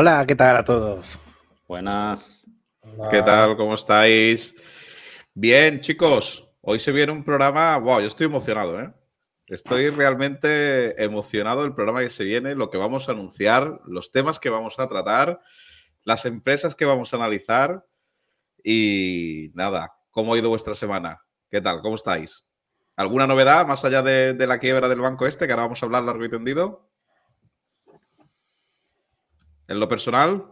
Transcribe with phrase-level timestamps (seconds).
[0.00, 1.18] Hola, ¿qué tal a todos?
[1.66, 2.46] Buenas.
[3.10, 3.56] ¿Qué tal?
[3.56, 4.54] ¿Cómo estáis?
[5.34, 6.48] Bien, chicos.
[6.60, 7.76] Hoy se viene un programa.
[7.78, 8.94] Wow, yo estoy emocionado, ¿eh?
[9.48, 14.38] Estoy realmente emocionado del programa que se viene, lo que vamos a anunciar, los temas
[14.38, 15.40] que vamos a tratar,
[16.04, 17.84] las empresas que vamos a analizar
[18.62, 21.24] y nada, ¿cómo ha ido vuestra semana?
[21.50, 21.80] ¿Qué tal?
[21.80, 22.46] ¿Cómo estáis?
[22.94, 25.86] ¿Alguna novedad más allá de, de la quiebra del banco este, que ahora vamos a
[25.86, 26.87] hablar largo y tendido?
[29.68, 30.44] ¿En lo personal?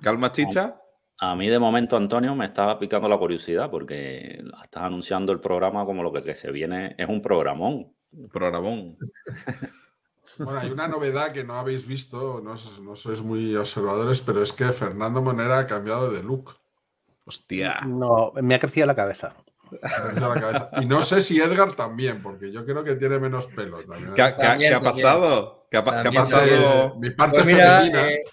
[0.00, 0.80] ¿Calma, chicha?
[1.20, 5.84] A mí de momento, Antonio, me estaba picando la curiosidad porque estás anunciando el programa
[5.84, 7.92] como lo que, que se viene es un programón.
[8.32, 8.98] Programón.
[10.36, 14.52] Bueno, hay una novedad que no habéis visto, no, no, sois muy observadores, pero es
[14.52, 16.54] que Fernando Monera ha cambiado de look.
[17.24, 17.80] Hostia.
[17.86, 19.34] No, me ha crecido la cabeza.
[20.14, 20.70] La cabeza.
[20.80, 23.78] Y no sé si Edgar también, porque yo creo que tiene menos pelo.
[23.78, 24.14] También.
[24.14, 25.66] ¿Qué, también, ¿qué, ha pasado?
[25.70, 26.96] ¿Qué ha, ¿qué ha pasado?
[26.98, 28.10] Mi parte pues mira, femenina.
[28.10, 28.24] Eh,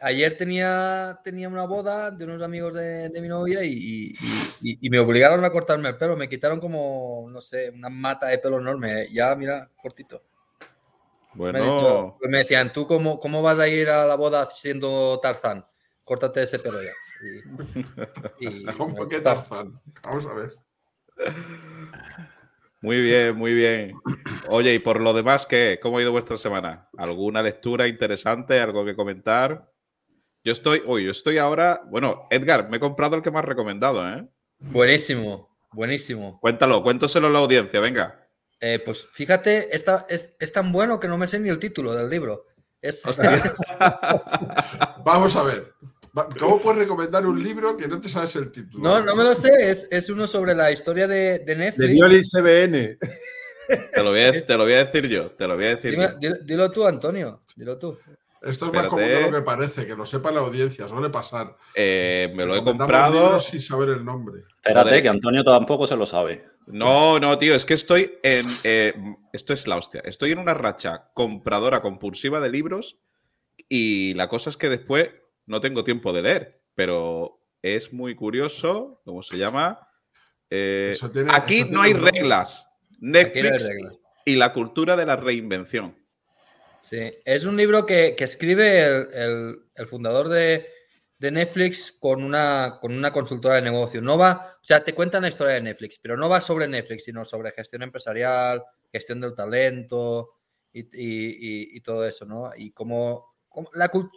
[0.00, 4.12] ayer tenía, tenía una boda de unos amigos de, de mi novia y, y,
[4.60, 6.16] y, y, me obligaron a cortarme el pelo.
[6.16, 9.08] Me quitaron como, no sé, una mata de pelo enorme.
[9.10, 10.22] Ya, mira, cortito.
[11.34, 11.58] Bueno.
[11.58, 15.66] Me, dicho, me decían, ¿tú cómo, cómo, vas a ir a la boda siendo Tarzán?
[16.04, 16.92] Córtate ese pelo ya.
[18.76, 19.80] ¿Cómo que Tarzán?
[20.04, 20.63] Vamos a ver.
[22.80, 23.94] Muy bien, muy bien.
[24.48, 25.80] Oye, y por lo demás, ¿qué?
[25.82, 26.90] ¿Cómo ha ido vuestra semana?
[26.98, 28.60] ¿Alguna lectura interesante?
[28.60, 29.72] ¿Algo que comentar?
[30.44, 31.82] Yo estoy, uy, yo estoy ahora.
[31.86, 34.28] Bueno, Edgar, me he comprado el que me has recomendado, ¿eh?
[34.58, 36.38] Buenísimo, buenísimo.
[36.40, 38.28] Cuéntalo, cuéntoselo a la audiencia, venga.
[38.60, 41.94] Eh, pues fíjate, esta, es, es, tan bueno que no me sé ni el título
[41.94, 42.44] del libro.
[42.82, 43.02] Es...
[45.04, 45.74] Vamos a ver.
[46.38, 48.88] ¿Cómo puedes recomendar un libro que no te sabes el título?
[48.88, 49.50] No, no me lo sé.
[49.58, 51.88] Es, es uno sobre la historia de, de Netflix.
[51.88, 52.98] De Diolis CBN.
[53.92, 55.30] Te lo, voy a, te lo voy a decir yo.
[55.32, 56.18] Te lo voy a decir dilo, yo.
[56.18, 57.42] Dilo, dilo, tú, Antonio.
[57.56, 57.98] Dilo tú.
[58.42, 61.56] Esto es más común de lo que parece, que lo sepa la audiencia, suele pasar.
[61.74, 63.40] Eh, me lo he comprado.
[63.40, 64.42] sin saber el nombre.
[64.56, 65.02] Espérate, Joder.
[65.02, 66.44] que Antonio tampoco se lo sabe.
[66.66, 68.46] No, no, tío, es que estoy en.
[68.64, 68.92] Eh,
[69.32, 70.02] esto es la hostia.
[70.04, 72.98] Estoy en una racha compradora compulsiva de libros
[73.68, 75.08] y la cosa es que después
[75.46, 79.88] no tengo tiempo de leer, pero es muy curioso, ¿cómo se llama?
[80.50, 82.68] Eh, tiene, aquí no hay reglas.
[83.00, 83.98] Netflix no hay reglas.
[84.24, 85.96] y la cultura de la reinvención.
[86.82, 90.68] Sí, es un libro que, que escribe el, el, el fundador de,
[91.18, 94.02] de, Netflix con una, con una consultora de negocio.
[94.02, 97.04] No va, o sea, te cuentan la historia de Netflix, pero no va sobre Netflix,
[97.04, 98.62] sino sobre gestión empresarial,
[98.92, 100.34] gestión del talento
[100.74, 102.50] y, y, y, y todo eso, ¿no?
[102.54, 103.33] Y cómo,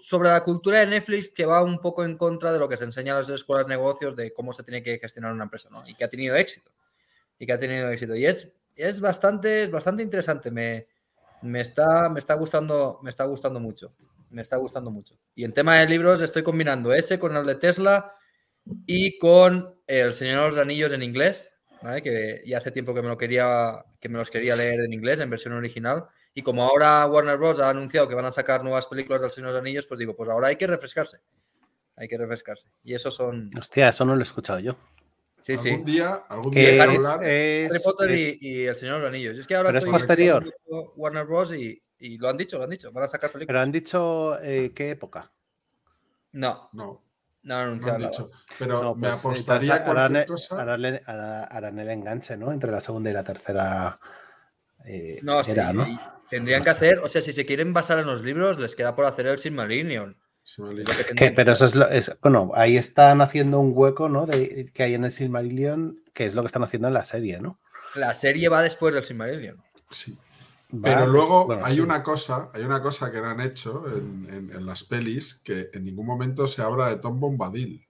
[0.02, 2.86] sobre la cultura de Netflix que va un poco en contra de lo que se
[2.86, 5.88] enseña en las escuelas de negocios de cómo se tiene que gestionar una empresa, ¿no?
[5.88, 6.72] Y que ha tenido éxito.
[7.40, 8.16] Y que ha tenido éxito.
[8.16, 10.52] Y es, es bastante, bastante interesante.
[10.52, 10.88] Me,
[11.42, 13.94] me está, me está gustando, me está gustando mucho.
[14.30, 15.16] Me está gustando mucho.
[15.36, 18.14] Y en tema de libros estoy combinando ese con el de Tesla
[18.86, 21.54] y con El Señor de los Anillos en inglés,
[22.04, 25.20] que ya hace tiempo que me lo quería, que me los quería leer en inglés,
[25.20, 26.06] en versión original.
[26.38, 27.60] Y como ahora Warner Bros.
[27.60, 30.16] ha anunciado que van a sacar nuevas películas del Señor de los Anillos, pues digo,
[30.16, 31.22] pues ahora hay que refrescarse.
[31.96, 32.68] Hay que refrescarse.
[32.84, 33.50] Y eso son.
[33.60, 34.78] Hostia, eso no lo he escuchado yo.
[35.40, 35.84] Sí, algún sí.
[35.84, 37.24] Día, algún día Harry, hablar...
[37.24, 39.36] es, Harry Potter es, y, y, El Señor de los Anillos.
[39.36, 40.54] Es que ahora pero estoy es posterior.
[40.96, 41.54] Warner Bros.
[41.54, 42.92] Y, y, lo han dicho, lo han dicho.
[42.92, 43.48] Van a sacar películas.
[43.48, 45.32] Pero han dicho eh, qué época.
[46.34, 46.70] No.
[46.74, 47.04] No.
[47.42, 48.32] No han anunciado no han dicho.
[48.60, 50.62] Pero no, pues, me apostaría a harán, cualquier cosa.
[50.62, 52.52] Harán, harán, el enganche, ¿no?
[52.52, 54.00] Entre la segunda y la tercera.
[54.86, 55.54] Eh, no, sí.
[55.54, 56.17] era, ¿no?
[56.30, 59.06] Tendrían que hacer, o sea, si se quieren basar en los libros, les queda por
[59.06, 60.18] hacer el Silmarillion.
[61.18, 64.26] Que, pero eso es, lo, es, bueno, ahí están haciendo un hueco, ¿no?
[64.26, 67.42] De, que hay en el Silmarillion, que es lo que están haciendo en la serie,
[67.42, 67.60] ¿no?
[67.96, 69.62] La serie va después del Silmarillion.
[69.92, 70.18] Sí.
[70.74, 71.80] Va, pero luego bueno, hay sí.
[71.82, 75.70] una cosa, hay una cosa que no han hecho en, en, en, las pelis que
[75.74, 77.86] en ningún momento se habla de Tom Bombadil.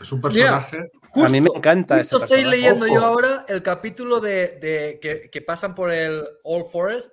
[0.00, 0.76] Es un personaje.
[0.76, 1.96] Mira, justo, a mí me encanta.
[1.96, 2.56] Justo ese estoy personaje.
[2.56, 2.94] leyendo Ojo.
[2.94, 7.12] yo ahora el capítulo de, de que, que, pasan por el All Forest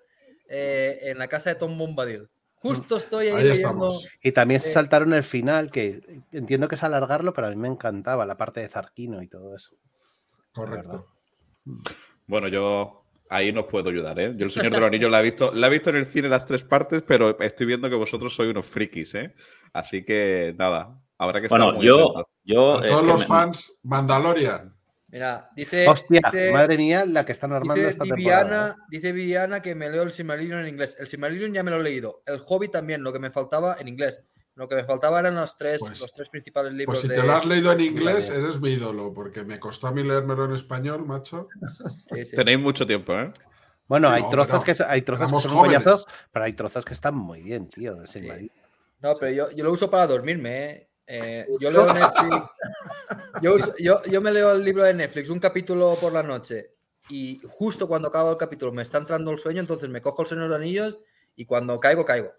[0.49, 2.29] eh, en la casa de Tom Bombadil.
[2.55, 3.53] Justo estoy ahí, ahí leyendo.
[3.53, 4.07] Estamos.
[4.23, 6.01] Y también se saltaron el final, que
[6.31, 9.55] entiendo que es alargarlo, pero a mí me encantaba la parte de Zarquino y todo
[9.55, 9.75] eso.
[10.51, 11.07] Correcto.
[12.27, 14.33] Bueno, yo ahí nos puedo ayudar, ¿eh?
[14.35, 16.29] Yo el Señor de los Anillos la he visto, la he visto en el cine
[16.29, 19.35] las tres partes, pero estoy viendo que vosotros sois unos frikis, ¿eh?
[19.73, 22.13] Así que nada, habrá que estar bueno, muy yo,
[22.43, 24.74] yo A todos es los me, fans, Mandalorian.
[25.15, 25.87] Mira, dice.
[25.87, 28.75] Hostia, dice, madre mía, la que están armando dice esta Viviana, temporada.
[28.89, 30.97] Dice Viviana que me leo el Silmarillion en inglés.
[30.99, 32.21] El Silmarillion ya me lo he leído.
[32.25, 34.21] El Hobbit también, lo que me faltaba en inglés.
[34.55, 37.15] Lo que me faltaba eran los tres, Pues- los tres principales libros Pues si de.
[37.15, 40.43] te lo has leído en inglés, eres mi ídolo, porque me costó a mí leérmelo
[40.43, 41.47] en español, macho.
[42.13, 42.35] Sí, sí.
[42.35, 43.31] Tenéis mucho tiempo, ¿eh?
[43.87, 47.41] Bueno, hay trozos que hay trozos que son coñazo, pero hay trozos que están muy
[47.41, 47.95] bien, tío.
[48.99, 50.89] No, pero yo, yo, lo uso para dormirme, ¿eh?
[51.07, 52.51] Eh, yo leo Netflix.
[53.79, 56.71] yo, yo, me leo el libro de Netflix, un capítulo por la noche,
[57.09, 60.27] y justo cuando acabo el capítulo me está entrando el sueño, entonces me cojo el
[60.27, 60.97] Señor de los Anillos
[61.35, 62.31] y cuando caigo, caigo.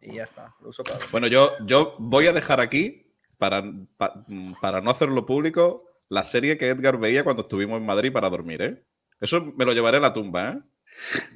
[0.00, 0.54] Y ya está.
[0.60, 0.98] Lo uso para...
[1.10, 3.62] Bueno, yo, yo voy a dejar aquí, para,
[3.98, 8.62] para, no hacerlo público, la serie que Edgar veía cuando estuvimos en Madrid para dormir,
[8.62, 8.84] ¿eh?
[9.20, 10.60] Eso me lo llevaré a la tumba, ¿eh?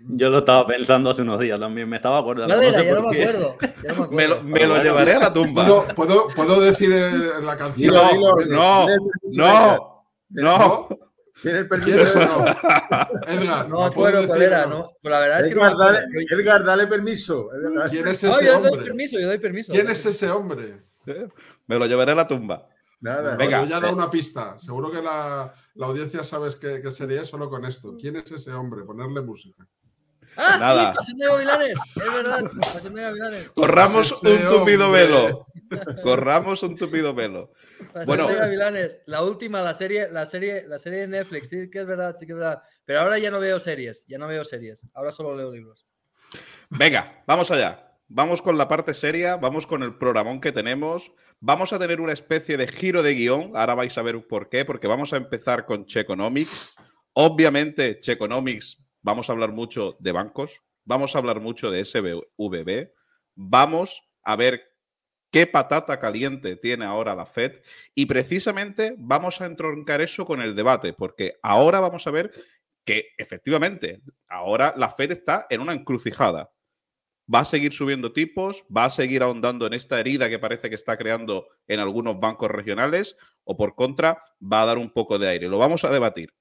[0.09, 2.55] Yo lo estaba pensando hace unos días también, me estaba acordando.
[2.55, 3.57] No, ya, no me acuerdo,
[4.11, 5.65] me, lo, me lo, llevaré a la tumba.
[5.95, 7.95] ¿Puedo, puedo, decir la canción?
[7.95, 8.97] No, no,
[9.31, 10.89] no, no.
[11.43, 12.47] ¿Tiene el permiso no?
[13.27, 14.93] Edgar, no puedo cuál era, no.
[15.03, 15.99] Pero la verdad es que Edgar, dale,
[16.31, 17.49] Edgar, dale permiso.
[17.89, 18.71] ¿Quién es ese yo hombre?
[18.71, 19.73] Doy permiso, yo doy permiso.
[19.73, 20.83] ¿Quién es ese hombre?
[21.67, 22.69] Me lo llevaré a la tumba.
[23.01, 23.63] Nada, Venga.
[23.63, 24.59] Yo ya da una pista.
[24.61, 27.97] Seguro que la, la audiencia sabes que, que, sería solo con esto.
[27.99, 28.85] ¿Quién es ese hombre?
[28.85, 29.67] Ponerle música.
[30.37, 30.91] Ah, Nada.
[30.91, 31.79] sí, Pasión de Gavilanes.
[31.97, 33.49] Es verdad, Pasión de Gavilanes.
[33.51, 35.47] Corramos un tupido velo.
[36.03, 37.53] Corramos un tupido velo.
[37.93, 38.29] Pasión bueno.
[38.29, 39.01] de Gavilanes.
[39.07, 41.49] La última, la serie, la serie, la serie de Netflix.
[41.49, 42.63] Sí que es verdad, sí que es verdad.
[42.85, 44.05] Pero ahora ya no veo series.
[44.09, 44.87] Ya no veo series.
[44.93, 45.87] Ahora solo leo libros.
[46.69, 47.90] Venga, vamos allá.
[48.13, 51.13] Vamos con la parte seria, vamos con el programón que tenemos.
[51.39, 53.53] Vamos a tener una especie de giro de guion.
[53.55, 56.75] Ahora vais a ver por qué, porque vamos a empezar con Checonomics.
[57.13, 62.91] Obviamente, Checonomics, vamos a hablar mucho de bancos, vamos a hablar mucho de SVB,
[63.37, 64.61] vamos a ver
[65.31, 67.63] qué patata caliente tiene ahora la Fed
[67.95, 72.33] y precisamente vamos a entroncar eso con el debate, porque ahora vamos a ver
[72.85, 76.51] que efectivamente, ahora la Fed está en una encrucijada
[77.33, 80.75] va a seguir subiendo tipos, va a seguir ahondando en esta herida que parece que
[80.75, 85.29] está creando en algunos bancos regionales o por contra va a dar un poco de
[85.29, 85.49] aire.
[85.49, 86.35] Lo vamos a debatir.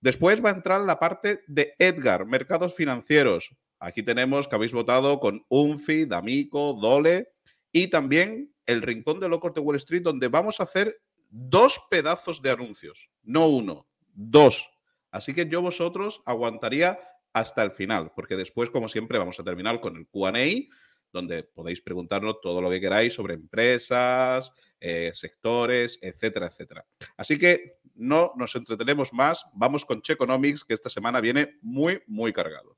[0.00, 3.54] Después va a entrar la parte de Edgar, mercados financieros.
[3.78, 7.28] Aquí tenemos que habéis votado con Unfi, D'Amico, Dole
[7.70, 12.42] y también el Rincón de Locos de Wall Street, donde vamos a hacer dos pedazos
[12.42, 14.68] de anuncios, no uno, dos.
[15.10, 16.98] Así que yo vosotros aguantaría
[17.32, 20.32] hasta el final, porque después, como siempre, vamos a terminar con el QA,
[21.12, 26.86] donde podéis preguntarnos todo lo que queráis sobre empresas, eh, sectores, etcétera, etcétera.
[27.16, 32.32] Así que no nos entretenemos más, vamos con Checonomics, que esta semana viene muy, muy
[32.32, 32.76] cargado.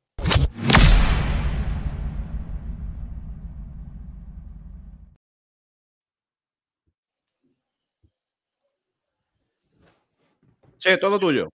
[10.78, 11.49] Che, todo tuyo.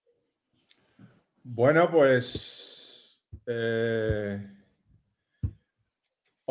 [1.44, 2.79] Bueno, pues
[3.46, 4.46] eh,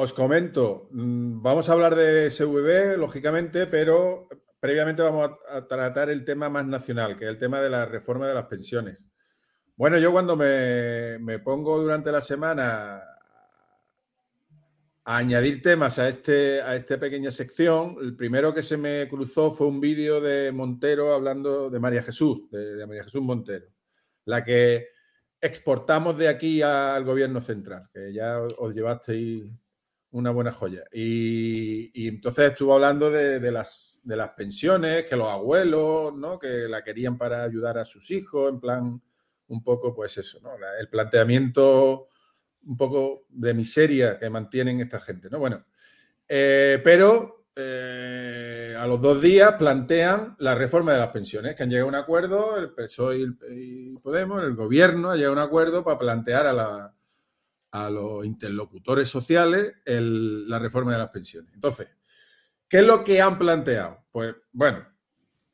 [0.01, 6.24] os comento, mm, vamos a hablar de SVB, lógicamente, pero previamente vamos a, tratar el
[6.24, 9.00] tema más nacional, que es el tema de la reforma de las pensiones.
[9.75, 13.03] Bueno, yo cuando me, pongo durante la semana
[15.05, 19.51] a añadir temas a, este, a esta pequeña sección, el primero que se me cruzó
[19.51, 23.67] fue un vídeo de Montero hablando de María Jesús, de María Jesús Montero,
[24.25, 24.88] la que
[25.41, 29.46] exportamos de aquí al gobierno central, que ya os llevasteis
[30.12, 30.84] una buena joya.
[30.91, 34.01] Y, entonces estuvo hablando de, las,
[34.36, 36.39] pensiones, que los abuelos, ¿no?
[36.39, 39.01] Que la querían para ayudar a sus hijos, en plan,
[39.48, 40.51] un poco, pues eso, ¿no?
[40.79, 42.08] El planteamiento
[42.63, 45.39] un poco de miseria que mantienen esta gente, ¿no?
[45.39, 45.65] Bueno,
[46.27, 51.70] eh, pero eh, a los dos días plantean la reforma de las pensiones, que han
[51.70, 53.18] llegado a un acuerdo, el PSOE
[53.51, 56.96] y, Podemos, el gobierno ha llegado a un acuerdo para plantear a,
[57.72, 61.54] a los interlocutores sociales la reforma de las pensiones.
[61.54, 61.89] Entonces,
[62.68, 64.06] ¿qué es lo que han planteado?
[64.10, 64.88] Pues bueno,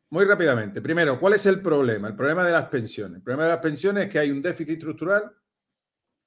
[0.10, 0.82] muy rápidamente.
[0.82, 2.08] Primero, ¿cuál es el problema?
[2.08, 3.18] El problema de las pensiones.
[3.18, 5.32] El problema de las pensiones es que hay un déficit estructural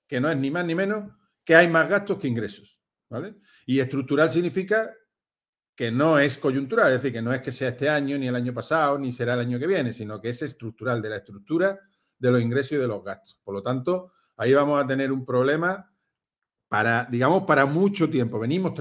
[0.06, 1.12] que no es ni más ni menos
[1.44, 2.80] que hay más gastos que ingresos.
[3.08, 3.36] ¿vale?
[3.64, 4.92] Y estructural significa
[5.78, 8.34] que no es coyuntural, es decir, que no es que sea este año, ni el
[8.34, 11.78] año pasado, ni será el año que viene, sino que es estructural, de la estructura
[12.18, 13.38] de los ingresos y de los gastos.
[13.44, 15.88] Por lo tanto, ahí vamos a tener un problema
[16.66, 18.40] para, digamos, para mucho tiempo.
[18.40, 18.72] Venimos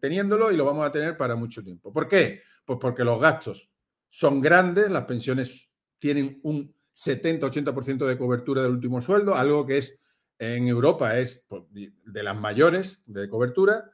[0.00, 1.92] teniéndolo y lo vamos a tener para mucho tiempo.
[1.92, 2.42] ¿Por qué?
[2.64, 3.68] Pues porque los gastos
[4.06, 9.98] son grandes, las pensiones tienen un 70-80% de cobertura del último sueldo, algo que es
[10.38, 13.90] en Europa es pues, de las mayores de cobertura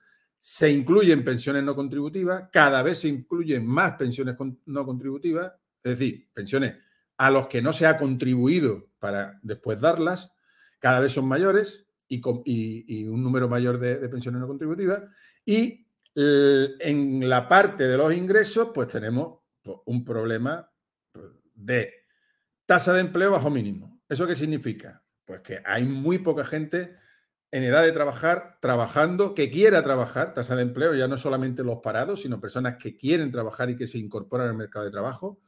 [0.49, 4.37] se incluyen pensiones no contributivas, cada vez se incluyen más pensiones
[4.67, 6.77] no contributivas, es decir, pensiones
[7.17, 10.33] a los que no se ha contribuido para después darlas,
[10.79, 15.03] cada vez son mayores y, un número mayor de, pensiones no contributivas.
[15.45, 15.85] Y
[16.15, 20.71] eh, en la parte de los ingresos, pues tenemos pues, un problema
[21.11, 21.93] pues, de
[22.65, 24.01] tasa de empleo bajo mínimo.
[24.09, 25.03] ¿Eso qué significa?
[25.25, 26.95] Pues que hay muy poca gente
[27.57, 31.79] en edad de trabajar, trabajando, que quiera trabajar, tasa de empleo, ya no solamente los
[31.79, 35.41] parados, sino personas que quieren trabajar y que se incorporan al mercado de trabajo,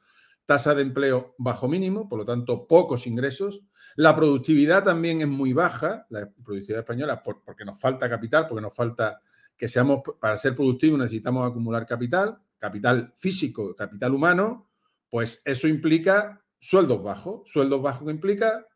[0.46, 3.60] tasa de empleo bajo mínimo, por lo tanto, pocos ingresos.
[3.94, 8.74] La productividad también es muy baja, la productividad española, porque nos falta capital, porque nos
[8.74, 9.20] falta
[9.54, 14.70] que seamos, para ser productivos necesitamos acumular capital, capital físico, capital humano,
[15.10, 17.50] pues eso implica sueldos bajos.
[17.50, 18.66] Sueldos bajos que implica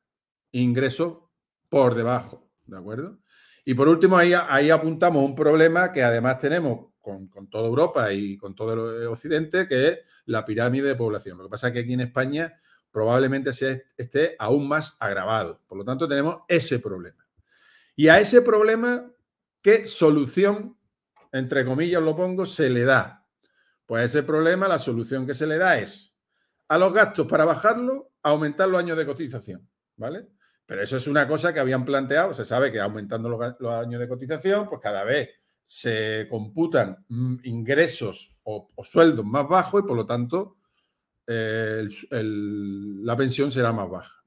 [0.50, 1.16] ingresos
[1.70, 2.50] por debajo.
[2.66, 3.21] ¿De acuerdo?
[3.64, 8.54] Y por último, ahí, apuntamos un problema que además tenemos con, toda Europa y con
[8.54, 11.38] todo el Occidente, que es la pirámide de población.
[11.38, 12.54] Lo que pasa es que aquí en España
[12.90, 13.50] probablemente
[13.96, 15.60] esté aún más agravado.
[15.66, 17.26] Por lo tanto, tenemos ese problema.
[17.94, 19.10] Y a ese problema,
[19.60, 20.76] ¿qué solución,
[21.30, 23.26] entre comillas lo pongo, se le da?
[23.86, 26.16] Pues a ese problema la solución que se le da es
[26.68, 29.68] a los gastos para bajarlo, aumentar los años de cotización.
[29.96, 30.26] ¿Vale?
[30.66, 32.32] Pero eso es una cosa que habían planteado.
[32.34, 35.30] Se sabe que aumentando los, años de cotización, pues cada vez
[35.64, 40.56] se computan mm, ingresos o, sueldos más bajos y por lo tanto
[41.24, 44.22] la pensión será más baja.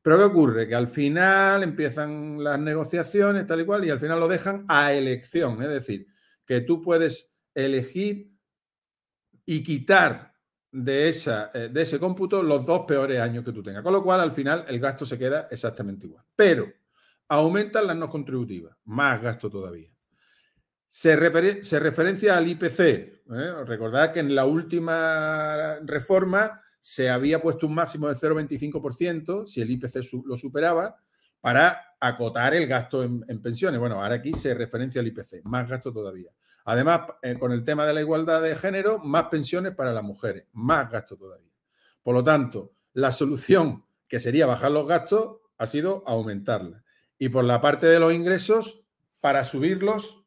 [0.00, 0.68] Pero ¿qué ocurre?
[0.68, 4.92] Que al final empiezan las negociaciones tal y cual y al final lo dejan a
[4.92, 5.60] elección.
[5.62, 6.06] Es decir,
[6.46, 8.30] que tú puedes elegir
[9.44, 10.27] y quitar
[10.70, 13.82] de, esa, eh, de ese cómputo los dos peores años que tú tengas.
[13.82, 16.24] Con lo cual, al final, el gasto se queda exactamente igual.
[16.34, 16.70] Pero
[17.28, 19.90] aumentan las no contributivas, más gasto todavía.
[20.88, 22.80] Se, referencia al IPC.
[22.80, 23.64] ¿eh?
[23.66, 29.70] Recordad que en la última reforma se había puesto un máximo de 0,25% si el
[29.70, 30.96] IPC lo superaba
[31.40, 33.80] para acotar el gasto en, en, pensiones.
[33.80, 36.30] Bueno, ahora aquí se referencia al IPC, más gasto todavía.
[36.64, 40.44] Además, eh, con el tema de la igualdad de género, más pensiones para las mujeres,
[40.52, 41.50] más gasto todavía.
[42.02, 46.84] Por lo tanto, la solución que sería bajar los gastos ha sido aumentarla.
[47.18, 48.82] Y por la parte de los ingresos,
[49.20, 50.24] para subirlos,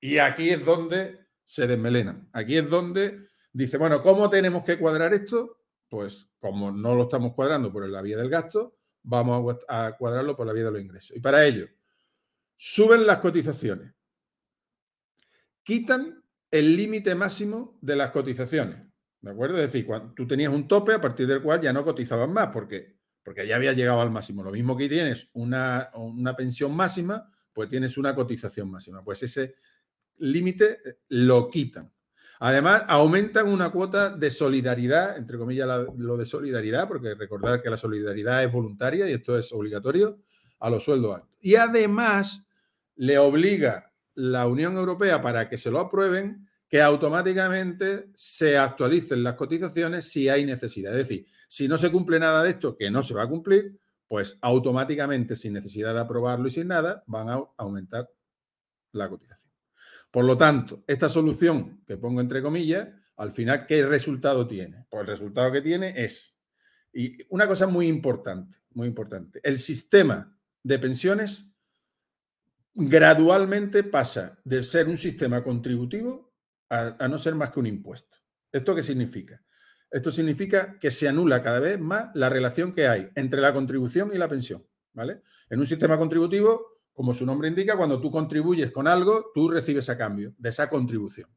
[0.00, 2.28] y aquí es donde se desmelenan.
[2.32, 5.58] Aquí es donde dice, bueno, ¿cómo tenemos que cuadrar esto?
[5.88, 10.46] Pues como no lo estamos cuadrando por la vía del gasto, vamos a cuadrarlo por
[10.46, 11.16] la vía de los ingresos.
[11.16, 11.66] Y para ello,
[12.56, 13.92] suben las cotizaciones
[15.62, 18.78] quitan el límite máximo de las cotizaciones.
[19.20, 19.56] ¿De acuerdo?
[19.56, 22.48] Es decir, cuando tú tenías un tope a partir del cual ya no cotizabas más,
[22.52, 24.42] porque, porque ya había llegado al máximo.
[24.42, 29.02] Lo mismo que tienes una, una pensión máxima, pues tienes una cotización máxima.
[29.04, 29.54] Pues ese
[30.18, 31.92] límite eh, lo quitan.
[32.44, 37.76] Además, aumentan una cuota de solidaridad, entre comillas lo de solidaridad, porque recordar que la
[37.76, 40.18] solidaridad es voluntaria y esto es obligatorio,
[40.58, 41.30] a los sueldos altos.
[41.40, 42.50] Y además
[42.96, 49.34] le obliga la Unión Europea para que se lo aprueben, que automáticamente se actualicen las
[49.34, 50.98] cotizaciones si hay necesidad.
[50.98, 53.78] Es decir, si no se cumple nada de esto, que no se va a cumplir,
[54.08, 58.10] pues automáticamente, sin necesidad de aprobarlo y sin nada, van a aumentar
[58.90, 59.51] la cotización.
[60.12, 64.84] Por lo tanto, esta solución que pongo entre comillas, al final, ¿qué resultado tiene?
[64.90, 66.38] Pues el resultado que tiene es,
[66.92, 71.50] y una cosa muy importante, muy importante, el sistema de pensiones
[72.74, 76.34] gradualmente pasa de ser un sistema contributivo
[76.68, 78.18] a, no ser más que un impuesto.
[78.52, 79.42] ¿Esto qué significa?
[79.90, 84.10] Esto significa que se anula cada vez más la relación que hay entre la contribución
[84.12, 84.66] y la pensión.
[84.92, 85.22] ¿vale?
[85.48, 89.88] En un sistema contributivo, como su nombre indica, cuando tú contribuyes con algo, tú recibes
[89.88, 91.28] a cambio de esa contribución.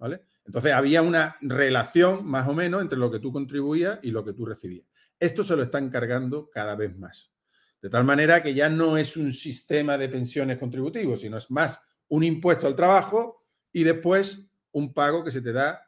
[0.00, 0.22] ¿vale?
[0.46, 4.32] Entonces había una relación más o menos entre lo que tú contribuías y lo que
[4.32, 4.86] tú recibías.
[5.18, 7.32] Esto se lo están cargando cada vez más.
[7.80, 11.82] De tal manera que ya no es un sistema de pensiones contributivos, sino es más
[12.08, 15.80] un impuesto al trabajo y después un pago que se te da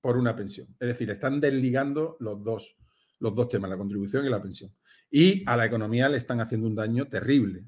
[0.00, 0.68] por una pensión.
[0.80, 2.76] Es decir, están desligando los dos,
[3.18, 4.74] los dos temas, la contribución y la pensión.
[5.10, 7.64] Y a la economía le están haciendo un daño terrible.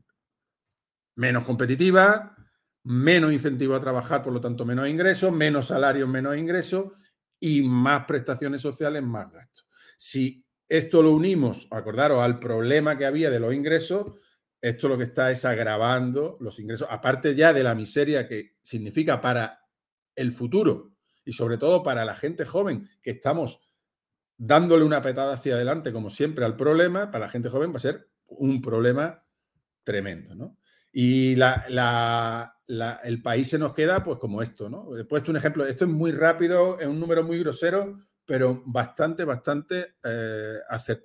[1.16, 2.36] Menos competitiva,
[2.84, 6.92] menos incentivo a trabajar, por lo tanto menos ingresos, menos salarios, menos ingresos
[7.38, 9.66] y más prestaciones sociales, más gastos.
[9.98, 14.06] Si esto lo unimos, acordaros, al problema que había de los ingresos.
[14.62, 19.20] Esto lo que está es agravando los ingresos, aparte ya de la miseria que significa
[19.20, 19.66] para
[20.14, 20.92] el futuro
[21.24, 23.60] y sobre todo para la gente joven que estamos
[24.36, 27.80] dándole una petada hacia adelante, como siempre, al problema, para la gente joven va a
[27.80, 29.24] ser un problema
[29.82, 30.56] tremendo, ¿no?
[30.92, 34.96] Y el país se nos queda, pues, como esto, ¿no?
[34.96, 39.24] He puesto un ejemplo, esto es muy rápido, es un número muy grosero, pero bastante,
[39.24, 40.58] bastante, eh,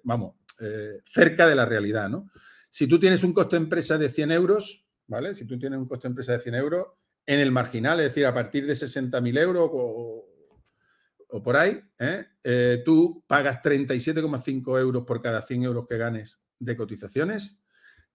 [0.03, 2.29] vamos, eh, cerca de la realidad, ¿no?
[2.69, 5.35] Si tú tienes un coste de empresa de 100 euros, ¿vale?
[5.35, 6.87] Si tú tienes un coste de empresa de 100 euros,
[7.27, 11.79] en el marginal, es decir, a partir de 60.000 euros, o por ahí.
[11.99, 17.59] Eh, tú pagas 37,5 euros por cada 100 euros que ganes de cotizaciones,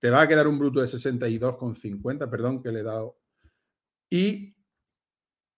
[0.01, 3.21] te va a quedar un bruto de 62,50, perdón que le he dado,
[4.11, 4.57] y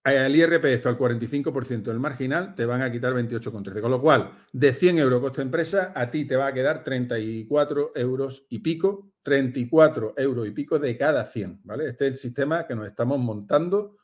[0.04, 3.80] el IRPF al 45% del marginal te van a quitar 28,13.
[3.80, 7.92] Con lo cual, de 100 euros coste empresa, a ti te va a quedar 34
[7.94, 11.88] euros y pico, 34 euros y pico de cada 100, ¿vale?
[11.88, 13.96] Este es el sistema que nos estamos montando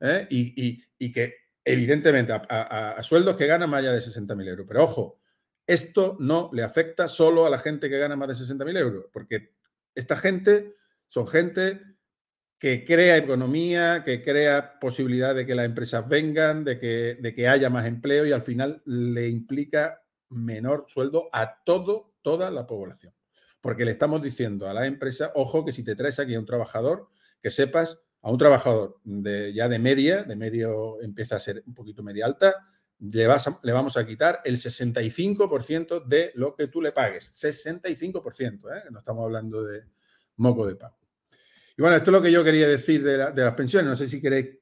[0.00, 0.26] ¿eh?
[0.30, 4.66] y, que evidentemente a, sueldos que ganan más allá de 60.000 euros.
[4.66, 5.20] Pero ojo,
[5.66, 9.52] esto no le afecta solo a la gente que gana más de 60.000 euros, porque
[9.94, 10.74] esta gente
[11.08, 11.80] son gente
[12.58, 17.48] que crea economía, que crea posibilidad de que las empresas vengan, de que, de que
[17.48, 23.14] haya más empleo y al final le implica menor sueldo a todo, toda la población.
[23.60, 26.46] Porque le estamos diciendo a la empresa, ojo, que si te traes aquí a un
[26.46, 27.08] trabajador,
[27.42, 31.74] que sepas, a un trabajador de, ya de media, de medio empieza a ser un
[31.74, 32.54] poquito media alta,
[32.98, 37.32] le, vas le vamos a quitar el 65% de lo que tú le pagues.
[37.32, 38.82] 65%, ¿eh?
[38.90, 39.84] no estamos hablando de
[40.36, 40.96] moco de pago.
[41.76, 43.88] Y bueno, esto es lo que yo quería decir de, las pensiones.
[43.88, 44.58] No sé si queréis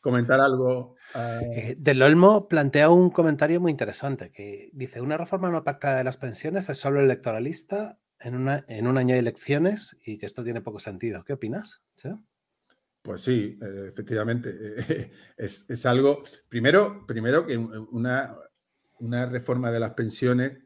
[0.00, 0.96] comentar algo.
[1.14, 6.04] Eh, Del Olmo plantea un comentario muy interesante que dice, una reforma no pactada de
[6.04, 10.42] las pensiones es solo electoralista en, una, en un año de elecciones y que esto
[10.42, 11.24] tiene poco sentido.
[11.24, 11.82] ¿Qué opinas?
[13.02, 15.10] Pues sí, eh, efectivamente.
[15.36, 18.34] es, algo, primero, primero que una,
[19.00, 20.58] una reforma de las pensiones,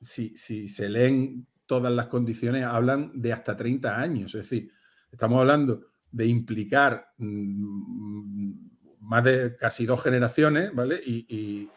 [0.00, 4.34] si, si se leen todas las condiciones, hablan de hasta 30 años.
[4.34, 4.70] Es decir,
[5.16, 8.52] Estamos hablando de implicar mm,
[9.00, 11.00] más de casi dos generaciones, ¿vale?
[11.02, 11.70] Y,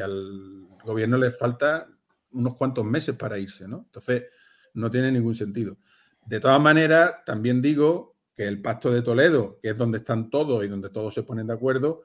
[0.00, 1.86] al gobierno le falta
[2.32, 3.84] unos cuantos meses para irse, ¿no?
[3.86, 4.24] Entonces,
[4.74, 5.78] no tiene ningún sentido.
[6.26, 10.64] De todas maneras, también digo que el Pacto de Toledo, que es donde están todos
[10.64, 12.04] y donde todos se ponen de acuerdo,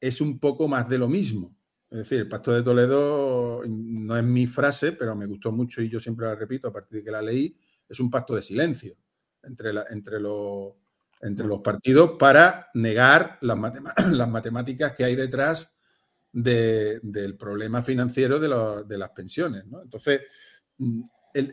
[0.00, 1.54] es un poco más de lo mismo.
[1.88, 5.88] Es decir, el Pacto de Toledo no es mi frase, pero me gustó mucho y
[5.88, 7.56] yo siempre la repito a partir de que la leí,
[7.88, 8.96] es un pacto de silencio
[9.44, 10.16] entre, entre,
[11.20, 13.56] entre los partidos para negar las,
[14.10, 15.72] las, matemáticas que hay detrás
[16.32, 19.62] del problema financiero de, las pensiones.
[19.84, 20.22] Entonces,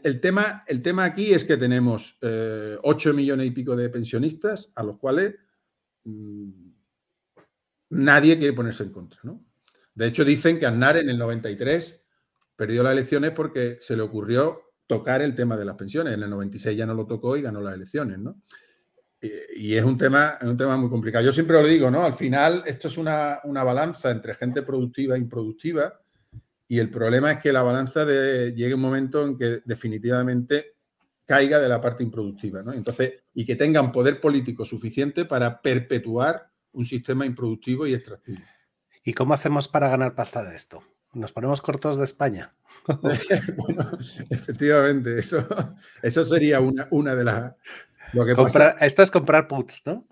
[0.04, 4.72] el, tema, el tema aquí es que tenemos 8 eh, millones y pico de pensionistas
[4.76, 5.36] a los cuales
[6.06, 6.69] mm,
[7.89, 9.19] nadie quiere ponerse en contra.
[9.93, 12.04] De hecho, dicen que Aznar en el 93
[12.56, 16.13] perdió las elecciones porque se le ocurrió tocar el tema de las pensiones.
[16.13, 18.41] En el 96 ya no lo tocó y ganó las elecciones, ¿no?
[19.56, 21.24] Y, es un tema, es un tema muy complicado.
[21.24, 22.04] Yo siempre lo digo, ¿no?
[22.04, 26.02] Al final esto es una, balanza entre gente productiva e improductiva
[26.67, 30.73] y el problema es que la balanza de, llegue un momento en que definitivamente
[31.26, 32.73] caiga de la parte improductiva, ¿no?
[32.73, 38.41] Entonces, y que tengan poder político suficiente para perpetuar un sistema improductivo y extractivo.
[39.04, 40.84] ¿Y cómo hacemos para ganar pasta de esto?
[41.13, 42.56] Nos ponemos cortos de España.
[43.58, 43.91] bueno,
[44.30, 45.45] efectivamente, eso,
[46.02, 47.54] eso sería una, una de las...
[48.13, 48.36] Lo que
[48.82, 50.08] Esto es comprar puts, ¿no?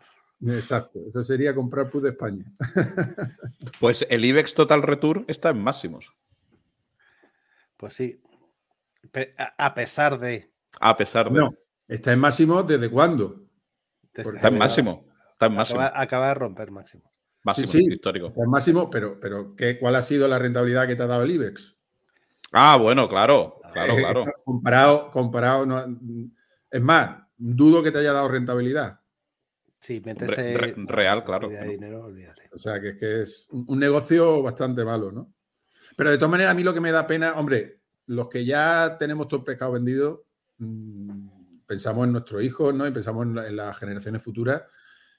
[0.45, 2.45] Exacto, eso sería comprar puts de España.
[3.79, 6.13] pues el IBEX Total Return está en máximos.
[7.81, 8.21] Pues sí.
[9.57, 10.53] A pesar de.
[10.79, 11.39] A pesar de.
[11.39, 11.51] No,
[11.87, 13.47] está en máximo desde cuándo?
[14.13, 15.07] está en máximo.
[15.31, 15.81] Está en máximo.
[15.81, 17.11] acaba de romper máximo.
[17.41, 18.27] Máximo sí, histórico.
[18.27, 21.31] Está máximo, pero, pero ¿qué, ¿cuál ha sido la rentabilidad que te ha dado el
[21.31, 21.75] IBEX?
[22.51, 24.23] Ah, bueno, claro, claro, eh, claro.
[24.43, 25.83] Comparado, comparado, no,
[26.69, 28.99] es más, dudo que te haya dado rentabilidad.
[29.79, 31.49] Sí, métese real, claro.
[32.53, 35.33] O sea, que es que es un negocio bastante malo, ¿no?
[35.95, 38.97] Pero de todas maneras, a mí lo que me da pena, hombre, los que ya
[38.99, 40.25] tenemos todo el pescado vendido,
[40.57, 42.87] mm, pensamos en nuestros hijos, ¿no?
[42.87, 44.63] Y pensamos en las generaciones futuras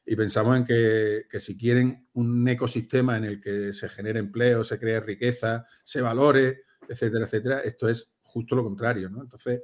[0.05, 4.79] y pensamos en que, si quieren un ecosistema en el que se genere empleo, se
[4.79, 9.23] cree riqueza, se valore, etcétera, etcétera, esto es justo lo contrario, ¿no?
[9.23, 9.63] Entonces,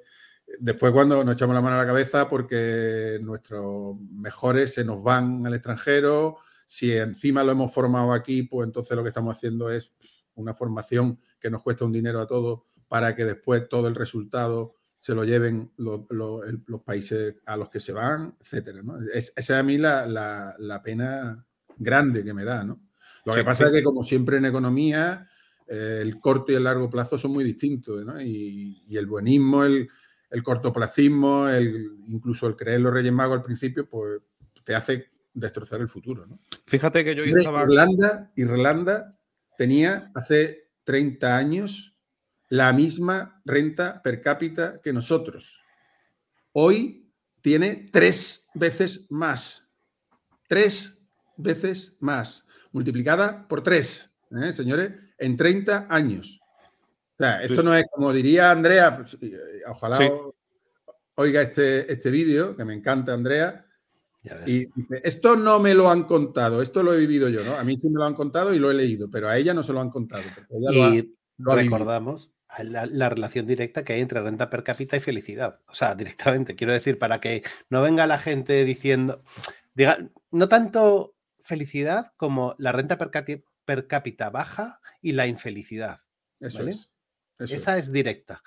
[0.61, 5.45] después cuando nos echamos la mano a la cabeza porque nuestros mejores se nos van
[5.47, 9.93] al extranjero, si encima lo hemos formado aquí, pues entonces lo que estamos haciendo es
[10.39, 14.75] una formación que nos cuesta un dinero a todos para que después todo el resultado
[14.99, 16.07] se lo lleven los,
[16.85, 18.83] países a los que se van, etcétera.
[18.83, 18.99] ¿no?
[19.13, 21.47] esa es a mí la, pena
[21.77, 22.65] grande que me da.
[22.65, 22.81] ¿no?
[23.25, 25.27] Lo que pasa es que, como siempre en economía,
[25.67, 28.05] eh, el corto y el largo plazo son muy distintos.
[28.05, 28.21] ¿no?
[28.21, 29.89] Y, el buenismo, el,
[30.31, 34.21] el cortoplacismo, el, incluso el creer los Reyes Magos al principio, pues
[34.65, 36.27] te hace destrozar el futuro.
[36.27, 36.41] ¿no?
[36.67, 37.63] Fíjate que yo estaba.
[37.63, 39.18] Irlanda, Irlanda
[39.59, 41.99] tenía hace 30 años
[42.49, 45.61] la misma renta per cápita que nosotros.
[46.53, 49.69] Hoy tiene tres veces más.
[50.47, 51.05] Tres
[51.37, 52.47] veces más.
[52.71, 54.19] Multiplicada por tres.
[54.31, 56.41] ¿eh, señores, en 30 años.
[57.15, 59.99] O sea, esto no es como diría Andrea, pues, eh, ojalá
[61.17, 63.67] oiga este, este vídeo, que me encanta Andrea,
[64.47, 67.57] y dice, esto no me lo han contado, esto lo he vivido yo, ¿no?
[67.57, 69.63] A mí sí me lo han contado y lo he leído, pero a ella no
[69.63, 70.25] se lo han contado.
[70.73, 75.61] y recordamos la, relación directa que hay entre renta per cápita y felicidad.
[75.69, 79.23] O sea, directamente, quiero decir, para que no venga la gente diciendo,
[79.75, 79.99] diga,
[80.31, 83.11] no tanto felicidad como la renta per,
[83.65, 86.01] per cápita baja y la infelicidad.
[86.41, 86.93] Eso es.
[87.39, 88.43] Esa es, directa.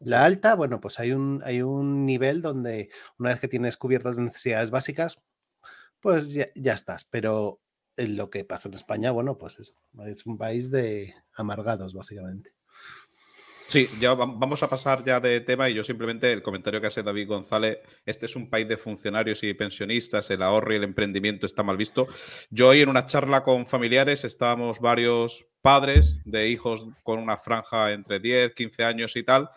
[0.00, 4.18] La alta, bueno, pues hay un, hay un nivel donde una vez que tienes cubiertas
[4.18, 5.20] necesidades básicas,
[6.00, 7.04] pues ya, ya estás.
[7.04, 7.60] Pero
[7.96, 9.74] en lo que pasa en España, bueno, pues eso,
[10.06, 12.56] es un país de amargados, básicamente.
[13.68, 17.02] Sí, ya vamos a pasar ya de tema y yo simplemente el comentario que hace
[17.02, 21.46] David González, este es un país de funcionarios y pensionistas, el ahorro y el emprendimiento
[21.46, 22.06] está mal visto.
[22.48, 27.90] Yo hoy en una charla con familiares estábamos varios padres de hijos con una franja
[27.90, 29.50] entre 10, 15 años y tal,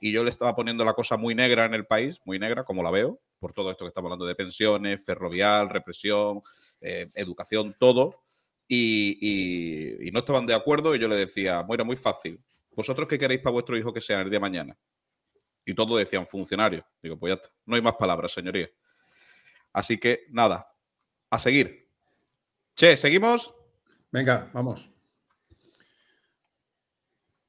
[0.00, 2.82] y yo le estaba poniendo la cosa muy negra en el país, muy negra como
[2.82, 6.40] la veo, por todo esto que estamos hablando de pensiones, ferrovial, represión,
[6.80, 8.22] eh, educación, todo.
[8.66, 12.40] Y, no estaban de acuerdo y yo le decía, bueno, muy fácil,
[12.72, 14.78] ¿Vosotros qué queréis para vuestro hijo que sea el día de mañana?
[15.64, 16.86] Y todos decían funcionario.
[17.02, 17.48] Digo, pues ya está.
[17.66, 18.70] No hay más palabras, señoría.
[19.72, 20.72] Así que nada,
[21.28, 21.88] a seguir.
[22.74, 23.52] Che, ¿seguimos?
[24.10, 24.90] Venga, vamos.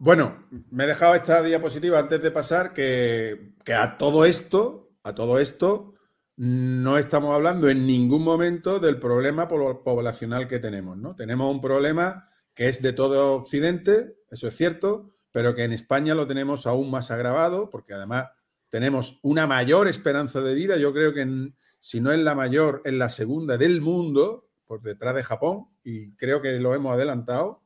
[0.04, 5.38] Bueno, me he dejado esta diapositiva antes de pasar que, a todo esto, a todo
[5.38, 5.94] esto,
[6.38, 11.16] no estamos hablando en ningún momento del problema poblacional que tenemos, ¿no?
[11.16, 16.16] Tenemos un problema que es de todo Occidente, eso es cierto, pero que en España
[16.16, 18.30] lo tenemos aún más agravado, porque además
[18.70, 22.94] tenemos una mayor esperanza de vida, yo creo que si no es la mayor, es
[22.94, 27.62] la segunda del mundo, por detrás de Japón, y creo que lo hemos adelantado.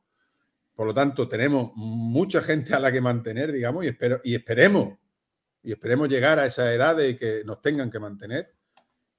[0.76, 4.98] Por lo tanto, tenemos mucha gente a la que mantener, digamos, y, espero, y esperemos,
[5.62, 8.54] y esperemos llegar a esa edad de que nos tengan que mantener.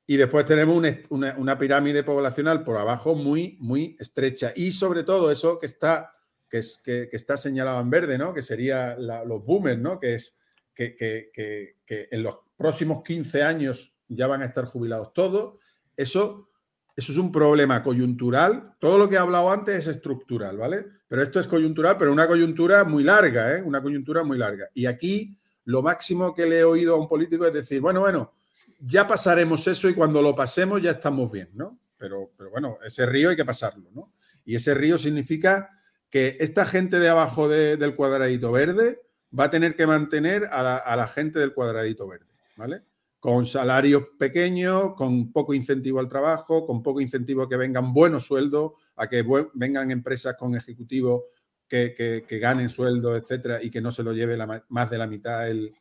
[0.06, 4.54] Y después tenemos una, pirámide poblacional por abajo muy, muy estrecha.
[4.56, 6.14] Y sobre todo eso que está
[6.48, 8.36] que, es, que, está señalado en verde, ¿no?
[8.36, 10.00] Que sería los boomers, ¿no?
[10.00, 10.38] Que es
[10.76, 15.58] que, que, en los próximos 15 años ya van a estar jubilados todos.
[15.98, 16.52] Eso,
[16.98, 18.74] eso es un problema coyuntural.
[18.80, 20.88] Todo lo que he hablado antes es estructural, ¿vale?
[21.08, 23.62] Pero esto es coyuntural, pero una coyuntura muy larga, ¿eh?
[23.62, 24.68] Una coyuntura muy larga.
[24.74, 28.34] Y aquí lo máximo que le he oído a un político es decir, bueno, bueno,
[28.80, 31.80] ya pasaremos eso y cuando lo pasemos ya estamos bien, ¿no?
[31.98, 34.14] Pero, pero bueno, ese río hay que pasarlo, ¿no?
[34.44, 35.70] Y ese río significa
[36.10, 39.02] que esta gente de abajo del cuadradito verde
[39.38, 42.82] va a tener que mantener a la, gente del cuadradito verde, ¿vale?
[43.20, 48.26] Con salarios pequeños, con poco incentivo al trabajo, con poco incentivo a que vengan buenos
[48.26, 51.24] sueldos, a que vengan empresas con ejecutivos
[51.68, 54.38] que, ganen sueldo, etcétera, y que no se lo lleve
[54.70, 55.74] más de la mitad el,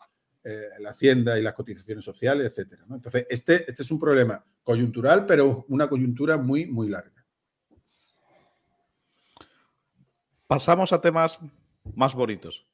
[0.48, 2.84] eh, la hacienda y las cotizaciones sociales, etcétera.
[2.88, 7.26] Entonces, este, este es un problema coyuntural, pero una coyuntura muy, muy larga.
[10.46, 11.40] Pasamos a temas
[11.96, 12.64] más bonitos.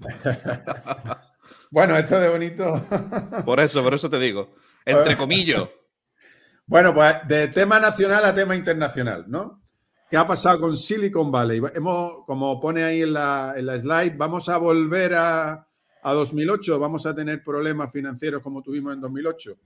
[1.70, 2.82] bueno, esto de bonito.
[3.44, 4.54] por eso, por eso te digo.
[4.84, 5.64] Entre comillas.
[6.66, 9.60] Bueno, pues de tema nacional a tema internacional, ¿no?
[10.08, 11.60] ¿Qué ha pasado con Silicon Valley?
[11.74, 15.66] Hemos, como pone ahí en la, slide, vamos a volver a,
[16.00, 19.56] a 2008, vamos a tener problemas financieros como tuvimos en 2008.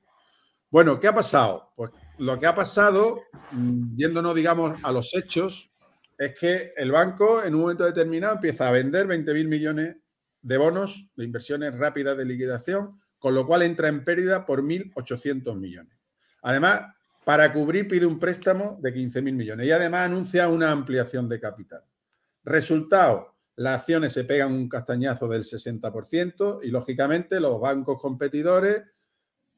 [0.71, 1.73] Bueno, ¿qué ha pasado?
[1.77, 3.21] Pues lo que ha pasado,
[3.53, 5.71] mm, yéndonos, digamos, a los hechos,
[6.19, 9.97] es que el banco en un momento determinado empieza a vender 20.000 millones
[10.45, 15.57] de bonos de inversiones rápidas de liquidación, con lo cual entra en pérdida por 1.800
[15.57, 15.97] millones.
[16.43, 21.41] Además, para cubrir pide un préstamo de 15.000 millones y además anuncia una ampliación de
[21.41, 21.83] capital.
[22.45, 28.83] Resultado, las acciones se pegan un castañazo del 60% y lógicamente los bancos competidores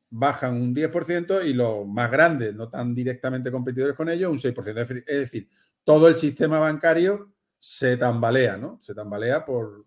[0.08, 5.04] bajan un 10% y los más grandes, no tan directamente competidores con ellos, un 6%.
[5.04, 5.48] Es decir,
[5.82, 8.78] todo el sistema bancario se tambalea, ¿no?
[8.80, 9.84] Se tambalea por,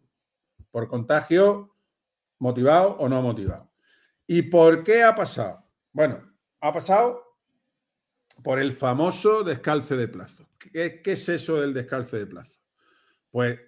[0.71, 1.75] por contagio
[2.39, 3.71] motivado o no motivado.
[4.27, 5.65] ¿Y por qué ha pasado?
[5.91, 6.21] Bueno,
[6.61, 7.37] ha pasado
[8.43, 10.47] por el famoso descalce de plazo.
[10.57, 12.59] ¿Qué, ¿Qué, es eso del descalce de plazo?
[13.29, 13.59] Pues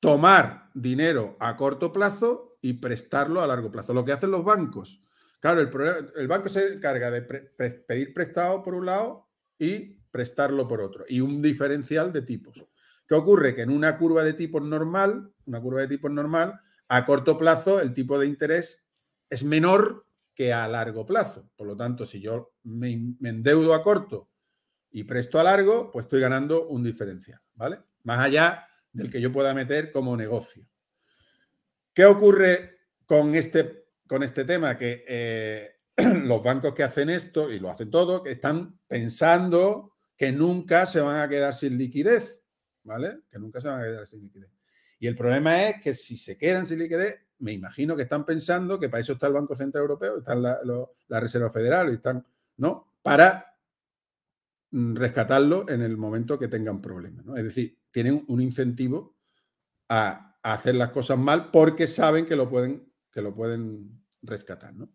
[0.00, 3.92] tomar dinero a corto plazo y prestarlo a largo plazo.
[3.92, 5.00] Lo que hacen los bancos.
[5.40, 11.04] Claro, el banco se encarga de pedir prestado por un lado y prestarlo por otro
[11.08, 12.64] y un diferencial de tipos.
[13.06, 13.54] ¿Qué ocurre?
[13.54, 17.80] Que en una curva de tipos normal, una curva de tipos normal, a corto plazo
[17.80, 18.84] el tipo de interés
[19.30, 21.50] es menor que a largo plazo.
[21.56, 22.92] Por lo tanto, si yo me,
[23.22, 24.30] endeudo a corto
[24.90, 27.80] y presto a largo, pues estoy ganando un diferencial, ¿vale?
[28.06, 30.64] más allá del que yo pueda meter como negocio.
[31.92, 34.78] ¿Qué ocurre con este, con este tema?
[34.78, 35.80] Que eh,
[36.22, 41.00] los bancos que hacen esto, y lo hacen todo, que están pensando que nunca se
[41.00, 42.45] van a quedar sin liquidez,
[42.86, 43.20] ¿vale?
[43.30, 44.50] Que nunca se van a quedar sin liquidez.
[44.98, 48.80] Y el problema es que si se quedan sin liquidez, me imagino que están pensando
[48.80, 50.58] que para eso está el Banco Central Europeo, está la,
[51.08, 52.24] la Reserva Federal, están,
[52.56, 52.94] ¿no?
[53.02, 53.56] Para
[54.70, 57.24] mm, rescatarlo en el momento que tengan problemas.
[57.24, 57.36] ¿no?
[57.36, 59.16] Es decir, tienen un incentivo
[59.88, 64.74] a, hacer las cosas mal porque saben que lo pueden, que lo pueden rescatar.
[64.74, 64.90] ¿no?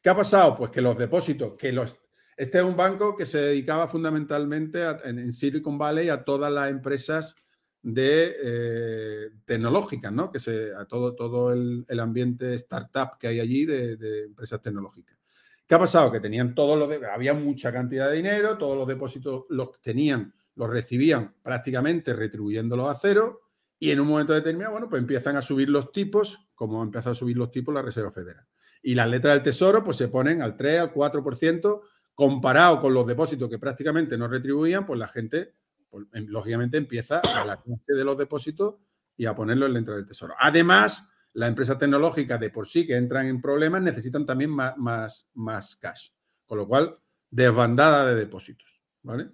[0.00, 0.56] ¿Qué ha pasado?
[0.56, 1.96] Pues que los depósitos, que los...
[2.36, 7.36] Este es un banco que se dedicaba fundamentalmente en Silicon Valley a todas las empresas
[7.82, 10.30] de eh, tecnológicas, ¿no?
[10.30, 15.18] Que se, a todo, todo el, ambiente startup que hay allí de, empresas tecnológicas.
[15.66, 16.12] ¿Qué ha pasado?
[16.12, 20.70] Que tenían todos los, había mucha cantidad de dinero, todos los depósitos los tenían, los
[20.70, 23.40] recibían prácticamente retribuyéndolos a cero
[23.78, 27.14] y en un momento determinado, bueno, pues empiezan a subir los tipos, como empieza a
[27.14, 28.46] subir los tipos la Reserva Federal.
[28.80, 31.80] Y las letras del Tesoro, pues se ponen al 3, al 4%,
[32.14, 35.54] comparado con los depósitos que prácticamente no retribuían, pues la gente
[35.88, 38.76] pues, em, lógicamente empieza a la de los depósitos
[39.16, 40.34] y a ponerlo en la entrada del tesoro.
[40.38, 45.28] Además, las empresas tecnológicas de por sí que entran en problemas necesitan también más, más,
[45.34, 46.10] más cash.
[46.46, 46.98] Con lo cual,
[47.30, 48.80] desbandada de depósitos.
[49.02, 49.30] ¿Vale?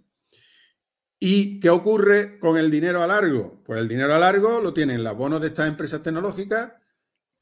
[1.21, 3.63] ¿Y qué ocurre con el dinero a largo?
[3.65, 6.73] Pues el dinero a largo lo tienen los bonos de estas empresas tecnológicas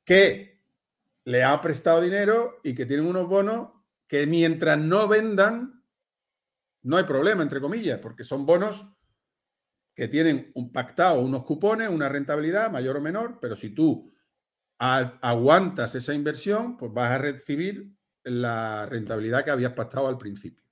[0.05, 0.63] que
[1.25, 3.69] le ha prestado dinero y que tienen unos bonos
[4.07, 5.83] que mientras no vendan,
[6.83, 8.87] no hay problema, entre comillas, porque son bonos
[9.95, 14.13] que tienen un pactado unos cupones, una rentabilidad mayor o menor, pero si tú
[14.79, 17.91] aguantas esa inversión, pues vas a recibir
[18.23, 20.65] la rentabilidad que habías pactado al principio.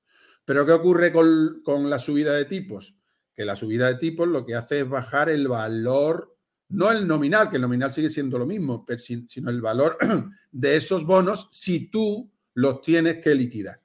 [0.44, 2.98] Pero ¿qué ocurre con, con, la subida de tipos?
[3.34, 6.36] Que la subida de tipos lo que hace es bajar el valor,
[6.68, 9.96] no el nominal, que el nominal sigue siendo lo mismo, pero, sino el valor
[10.52, 13.80] de esos bonos si tú los tienes que liquidar.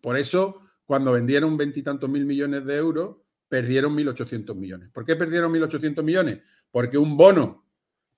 [0.00, 3.16] Por eso, cuando vendieron veintitantos mil millones de euros,
[3.48, 4.90] perdieron 1.800 millones.
[4.90, 6.40] ¿Por qué perdieron 1.800 millones?
[6.70, 7.66] Porque un bono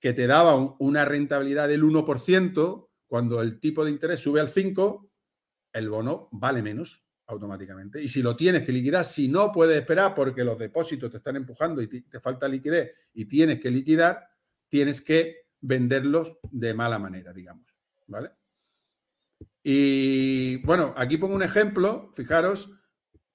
[0.00, 5.08] que te daba una rentabilidad del 1%, cuando el tipo de interés sube al 5%,
[5.72, 8.02] el bono vale menos automáticamente.
[8.02, 11.36] Y si lo tienes que liquidar, si no puedes esperar porque los depósitos te están
[11.36, 14.26] empujando y te, falta liquidez y tienes que liquidar,
[14.68, 17.66] tienes que venderlos de mala manera, digamos.
[18.08, 18.30] ¿Vale?
[19.62, 22.70] Y bueno, aquí pongo un ejemplo, fijaros,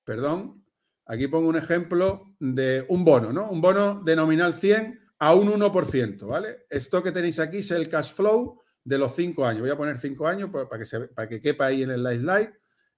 [0.03, 0.65] perdón,
[1.07, 3.49] Aquí pongo un ejemplo de un bono, ¿no?
[3.49, 6.65] Un bono de nominal 100 a un 1%, ¿vale?
[6.69, 9.61] Esto que tenéis aquí es el cash flow de los cinco años.
[9.61, 12.53] Voy a poner cinco años para que, se, para que quepa ahí en el slide.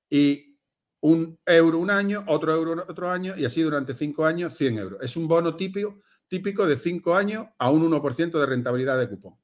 [0.10, 0.58] Y
[1.02, 5.04] un euro un año, otro euro otro año, y así durante cinco años, 100 euros.
[5.04, 5.98] Es un bono típico,
[6.30, 9.36] típico de cinco años a un 1% de rentabilidad de cupón.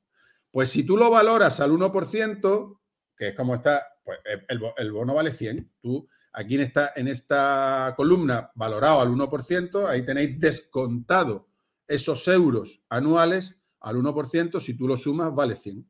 [0.52, 2.80] Pues si tú lo valoras al 1%,
[3.24, 5.72] que es como está, pues el, el bono vale 100.
[5.82, 11.48] Tú Aquí en esta, en esta columna, valorado al 1%, ahí tenéis descontado
[11.88, 15.88] esos euros anuales al 1%, si tú lo sumas, vale 100.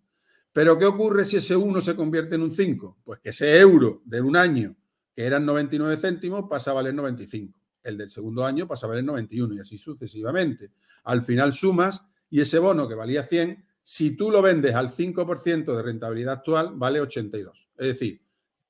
[0.52, 3.00] Pero ¿qué ocurre si ese 1 se convierte en un 5?
[3.06, 4.76] Pues que ese euro de un año,
[5.15, 7.58] que eran 99 céntimos, pasa a valer 95.
[7.82, 10.72] El del segundo año pasa a valer 91 y así sucesivamente.
[11.06, 15.76] Al final sumas y ese bono que valía 100, si tú lo vendes al 5%
[15.76, 17.69] de rentabilidad actual, vale 82.
[17.78, 18.22] Es decir,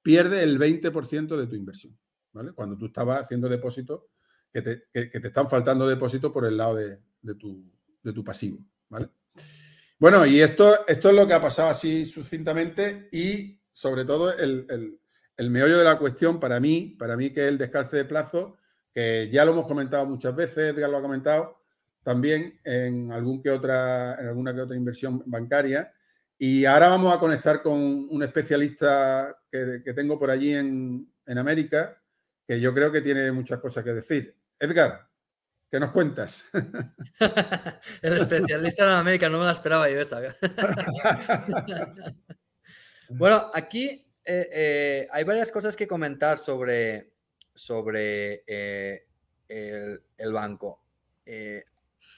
[0.02, 1.98] pierde el 20% de tu inversión,
[2.32, 2.52] ¿vale?
[2.52, 4.02] Cuando tú estabas haciendo depósitos
[4.52, 7.00] que te, están faltando depósitos por el lado de,
[7.36, 9.10] tu, pasivo, ¿vale?
[10.00, 15.00] Bueno, y esto, es lo que ha pasado así sucintamente y sobre todo el,
[15.50, 18.58] meollo de la cuestión para mí, para mí que es el descalce de plazo,
[18.94, 21.63] que ya lo hemos comentado muchas veces, Edgar lo ha comentado
[22.04, 25.94] también en, algún que otra, en alguna que otra inversión bancaria,
[26.38, 32.02] y ahora vamos a conectar con un especialista que, tengo por allí en, América,
[32.46, 34.36] que yo creo que tiene muchas cosas que decir.
[34.60, 35.08] Edgar,
[35.72, 36.50] ¿qué nos cuentas?
[38.02, 40.20] El especialista en América, no me la esperaba yo esa.
[43.10, 47.14] bueno, aquí eh, eh, hay varias cosas que comentar sobre,
[47.54, 49.06] sobre eh,
[49.48, 50.82] el, banco.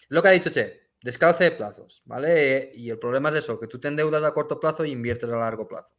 [0.09, 2.71] Lo que ha dicho Che, Descalce de plazos, ¿vale?
[2.73, 5.35] Y el problema es eso, que tú te endeudas a corto plazo y inviertes a
[5.35, 5.93] largo plazo.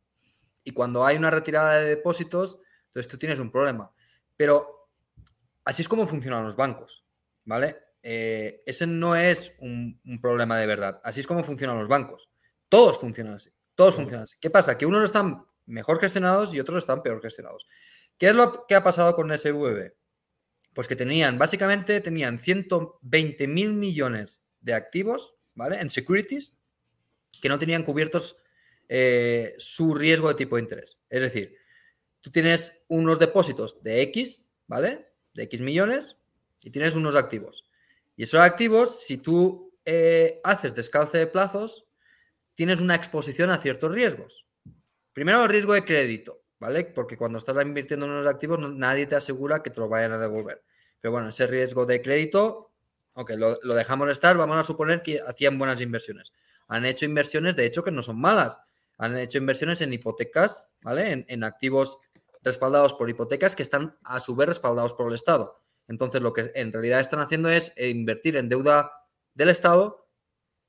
[0.64, 3.92] Y cuando hay una retirada de depósitos, entonces tú tienes un problema.
[4.37, 4.88] Pero
[5.64, 7.05] así es como funcionan los bancos,
[7.45, 7.77] ¿vale?
[8.03, 11.01] Eh, ese no es un, problema de verdad.
[11.05, 12.29] Así es como funcionan los bancos.
[12.69, 13.51] Todos funcionan así.
[13.77, 14.37] Todos funcionan así.
[14.40, 14.77] ¿Qué pasa?
[14.77, 17.69] Que unos están mejor gestionados y otros están peor gestionados.
[18.19, 19.92] ¿Qué es lo que ha pasado con SVB?
[20.77, 25.81] Pues que tenían, básicamente tenían 120 mil millones de activos, ¿vale?
[25.81, 26.53] En securities,
[27.41, 28.37] que no tenían cubiertos
[28.87, 30.99] eh, su riesgo de tipo de interés.
[31.09, 31.57] Es decir,
[32.21, 35.07] tú tienes unos depósitos de X, ¿vale?
[35.33, 36.19] De X millones
[36.62, 37.65] y tienes unos activos.
[38.15, 41.87] Y esos activos, si tú eh, haces descalce de plazos,
[42.55, 44.45] tienes una exposición a ciertos riesgos.
[45.15, 46.85] Primero, el riesgo de crédito, ¿vale?
[46.85, 50.19] Porque cuando estás invirtiendo en unos activos, nadie te asegura que te lo vayan a
[50.19, 50.62] devolver.
[51.01, 52.73] Pero bueno, ese riesgo de crédito,
[53.14, 56.33] ok, lo, dejamos estar, vamos a suponer que hacían buenas inversiones.
[56.69, 58.59] Han hecho inversiones, de hecho, que no son malas
[58.99, 61.25] han hecho inversiones en hipotecas, ¿vale?
[61.29, 61.99] En, activos
[62.42, 65.61] respaldados por hipotecas que están a su vez respaldados por el Estado.
[65.88, 68.92] Entonces, lo que en realidad están haciendo es invertir en deuda
[69.35, 70.09] del Estado,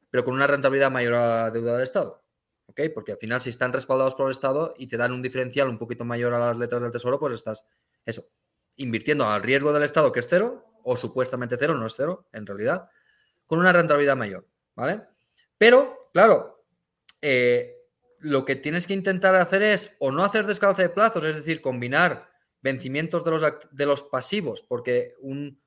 [0.09, 2.23] pero con una rentabilidad mayor a la deuda del Estado.
[2.67, 2.81] ¿Ok?
[2.93, 5.77] Porque al final, si están respaldados por el Estado y te dan un diferencial un
[5.77, 7.65] poquito mayor a las letras del Tesoro, pues estás,
[8.05, 8.27] eso,
[8.75, 12.45] invirtiendo al riesgo del Estado, que es cero, o supuestamente cero, no es cero, en
[12.45, 12.89] realidad,
[13.45, 15.01] con una rentabilidad mayor, ¿vale?
[15.57, 16.63] Pero, claro,
[17.21, 17.77] eh,
[18.19, 21.61] lo que tienes que intentar hacer es o no hacer descalce de plazos, es decir,
[21.61, 22.29] combinar
[22.61, 25.61] vencimientos de los, de los pasivos, porque un,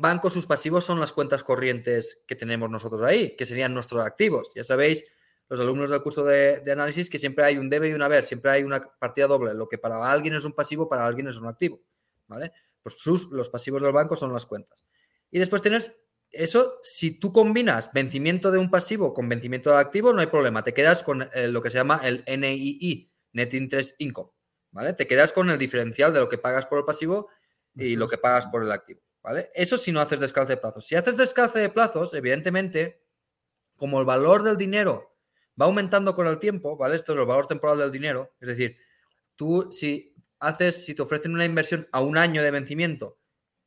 [0.00, 4.50] banco, sus pasivos son las cuentas corrientes que tenemos nosotros ahí, que serían nuestros activos.
[4.54, 5.04] Ya sabéis,
[5.50, 8.52] los alumnos del curso de, análisis, que siempre hay un debe y un haber, siempre
[8.52, 9.52] hay una partida doble.
[9.52, 11.82] Lo que para alguien es un pasivo, para alguien es un activo.
[12.28, 12.52] ¿Vale?
[12.80, 14.86] Pues sus, los pasivos del banco son las cuentas.
[15.28, 15.92] Y después tienes
[16.30, 20.62] eso, si tú combinas vencimiento de un pasivo con vencimiento de activo, no hay problema.
[20.62, 24.30] Te quedas con eh, lo que se llama el NII, Net Interest Income.
[24.70, 24.92] ¿Vale?
[24.92, 27.28] Te quedas con el diferencial de lo que pagas por el pasivo
[27.74, 29.00] y lo que pagas por el activo.
[29.20, 29.50] ¿Vale?
[29.52, 30.86] Eso si no haces descalce de plazos.
[30.86, 33.02] Si haces descalce de plazos, evidentemente,
[33.74, 35.10] como el valor del dinero
[35.60, 36.96] va aumentando con el tiempo, ¿vale?
[36.96, 38.34] Esto es el valor temporal del dinero.
[38.40, 38.76] Es decir,
[39.36, 43.20] tú si haces, si te ofrecen una inversión a un año de vencimiento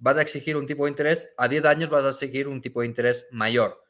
[0.04, 2.82] vas a exigir un tipo de interés, a 10 años vas a exigir un tipo
[2.82, 3.82] de interés mayor.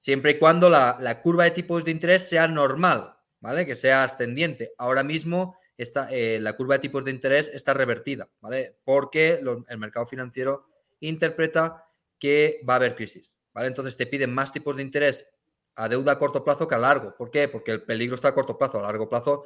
[0.00, 3.64] Siempre y cuando la, curva de tipos de interés sea normal, ¿vale?
[3.64, 4.72] Que sea ascendiente.
[4.76, 8.78] Ahora mismo eh, la curva de tipos de interés está revertida, ¿vale?
[8.82, 10.66] Porque el mercado financiero
[10.98, 11.84] interpreta
[12.18, 13.68] que va a haber crisis, ¿vale?
[13.68, 15.28] Entonces te piden más tipos de interés
[15.76, 17.16] a deuda a corto plazo que a largo.
[17.16, 17.48] ¿Por qué?
[17.48, 18.78] Porque el peligro está a corto plazo.
[18.78, 19.44] A largo plazo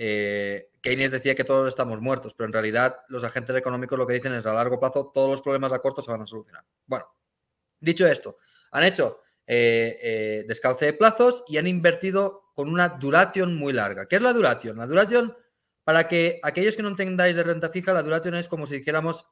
[0.00, 4.14] eh, Keynes decía que todos estamos muertos, pero en realidad los agentes económicos lo que
[4.14, 6.64] dicen es a largo plazo todos los problemas a corto se van a solucionar.
[6.86, 7.06] Bueno,
[7.80, 8.38] dicho esto,
[8.70, 14.06] han hecho eh, eh, descalce de plazos y han invertido con una duración muy larga.
[14.06, 14.76] ¿Qué es la duración?
[14.76, 15.36] La duración,
[15.82, 19.26] para que aquellos que no entendáis de renta fija, la duración es como si dijéramos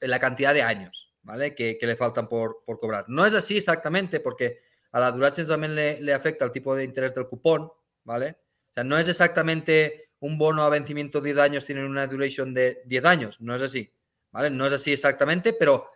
[0.00, 1.54] la cantidad de años, ¿vale?
[1.54, 3.04] Que, le faltan por, cobrar.
[3.08, 4.60] No es así exactamente, porque
[4.94, 7.68] a la duración también le, le afecta el tipo de interés del cupón,
[8.04, 8.36] ¿vale?
[8.70, 12.54] O sea, no es exactamente un bono a vencimiento de 10 años, tiene una duration
[12.54, 13.92] de 10 años, no es así,
[14.30, 14.50] ¿vale?
[14.50, 15.90] No es así exactamente, pero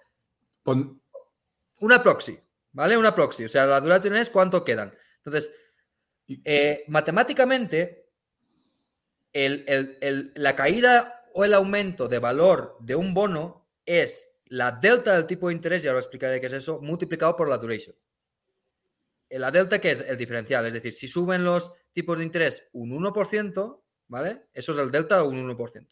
[1.78, 2.40] una proxy,
[2.72, 2.96] ¿vale?
[2.96, 4.92] Una proxy, o sea, la duración es cuánto quedan.
[5.18, 5.52] Entonces,
[6.44, 8.08] eh, matemáticamente,
[9.32, 15.46] la caída o el aumento de valor de un bono es la delta del tipo
[15.46, 17.94] de interés, ya lo explicaré qué es eso, multiplicado por la duration.
[19.30, 22.90] La delta, que es el diferencial, es decir, si suben los tipos de interés un
[22.90, 24.48] 1%, ¿vale?
[24.54, 25.86] Eso es el delta de un 1%.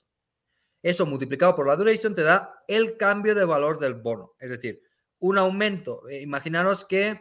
[0.83, 4.35] Eso multiplicado por la duration te da el cambio de valor del bono.
[4.39, 4.81] Es decir,
[5.19, 6.09] un aumento.
[6.09, 7.21] Eh, imaginaros que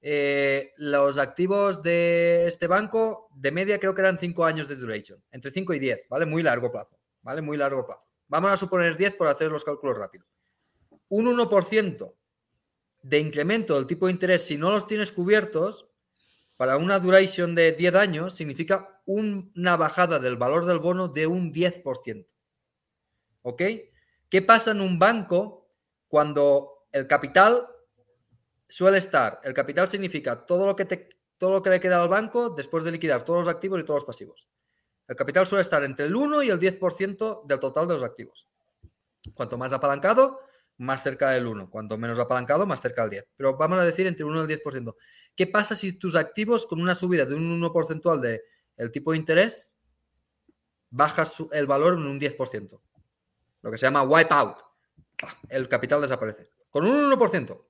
[0.00, 5.22] eh, los activos de este banco, de media creo que eran 5 años de duration,
[5.30, 6.26] entre 5 y 10, ¿vale?
[6.26, 7.42] Muy largo plazo, ¿vale?
[7.42, 8.06] Muy largo plazo.
[8.28, 10.26] Vamos a suponer 10 por hacer los cálculos rápidos.
[11.08, 12.14] Un 1%
[13.02, 15.86] de incremento del tipo de interés, si no los tienes cubiertos,
[16.56, 21.52] para una duration de 10 años significa una bajada del valor del bono de un
[21.52, 22.26] 10%.
[23.42, 23.62] ¿Ok?
[24.28, 25.68] ¿Qué pasa en un banco
[26.06, 27.66] cuando el capital
[28.68, 29.40] suele estar?
[29.42, 32.84] El capital significa todo lo que, te, todo lo que le queda al banco después
[32.84, 34.46] de liquidar todos los activos y todos los pasivos.
[35.08, 38.46] El capital suele estar entre el 1 y el 10% del total de los activos.
[39.34, 40.40] Cuanto más apalancado,
[40.80, 41.68] más cerca del 1.
[41.68, 43.28] Cuanto menos apalancado, más cerca del 10.
[43.36, 44.96] Pero vamos a decir entre el 1 y el 10%.
[45.36, 48.40] ¿Qué pasa si tus activos con una subida de un 1 porcentual del
[48.76, 49.74] el tipo de interés
[50.88, 52.80] bajas el valor en un 10%?
[53.62, 54.56] Lo que se llama wipe out.
[55.50, 56.48] El capital desaparece.
[56.70, 57.62] Con un 1%.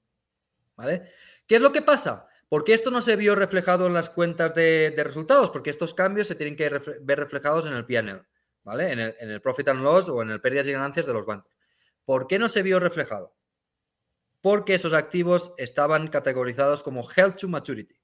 [0.76, 1.10] ¿Vale?
[1.48, 2.28] ¿Qué es lo que pasa?
[2.48, 6.36] Porque esto no se vio reflejado en las cuentas de, resultados, porque estos cambios se
[6.36, 6.68] tienen que
[7.00, 8.24] ver reflejados en el PNL,
[8.62, 8.92] ¿vale?
[8.92, 11.26] En el, en el profit and loss o en el pérdidas y ganancias de los
[11.26, 11.59] bancos.
[12.04, 13.34] ¿Por qué no se vio reflejado?
[14.40, 18.00] Porque esos activos estaban categorizados como Health to Maturity.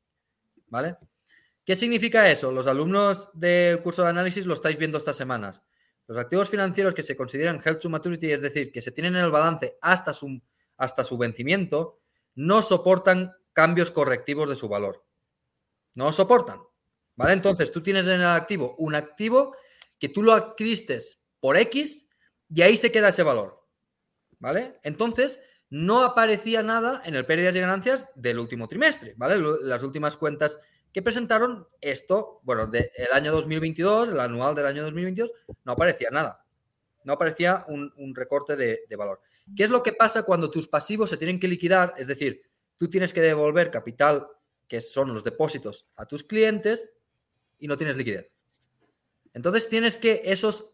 [0.68, 0.96] ¿Vale?
[1.64, 2.52] ¿Qué significa eso?
[2.52, 5.66] Los alumnos del curso de análisis lo estáis viendo estas semanas.
[6.06, 9.24] Los activos financieros que se consideran held to maturity, es decir, que se tienen en
[9.24, 10.40] el balance hasta su,
[10.76, 11.98] hasta su vencimiento,
[12.36, 15.04] no soportan cambios correctivos de su valor.
[15.94, 16.60] No soportan.
[17.16, 17.32] ¿Vale?
[17.32, 19.56] Entonces, tú tienes en el activo un activo
[19.98, 20.98] que tú lo adquiriste
[21.40, 22.06] por X
[22.48, 23.55] y ahí se queda ese valor.
[24.38, 24.78] ¿Vale?
[24.82, 29.36] Entonces, no aparecía nada en el pérdidas y ganancias del último trimestre, ¿vale?
[29.62, 30.60] Las últimas cuentas
[30.92, 35.30] que presentaron esto, bueno, del año 2022, el anual del año 2022,
[35.64, 36.44] no aparecía nada.
[37.04, 39.20] No aparecía un, recorte de, de, valor.
[39.54, 41.94] ¿Qué es lo que pasa cuando tus pasivos se tienen que liquidar?
[41.98, 42.42] Es decir,
[42.76, 44.26] tú tienes que devolver capital,
[44.66, 46.90] que son los depósitos, a tus clientes
[47.58, 48.34] y no tienes liquidez.
[49.34, 50.70] Entonces tienes que esos,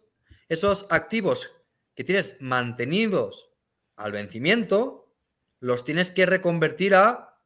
[0.48, 1.50] esos activos
[1.94, 3.51] que tienes mantenidos
[3.96, 5.12] al vencimiento,
[5.60, 7.38] los tienes que reconvertir a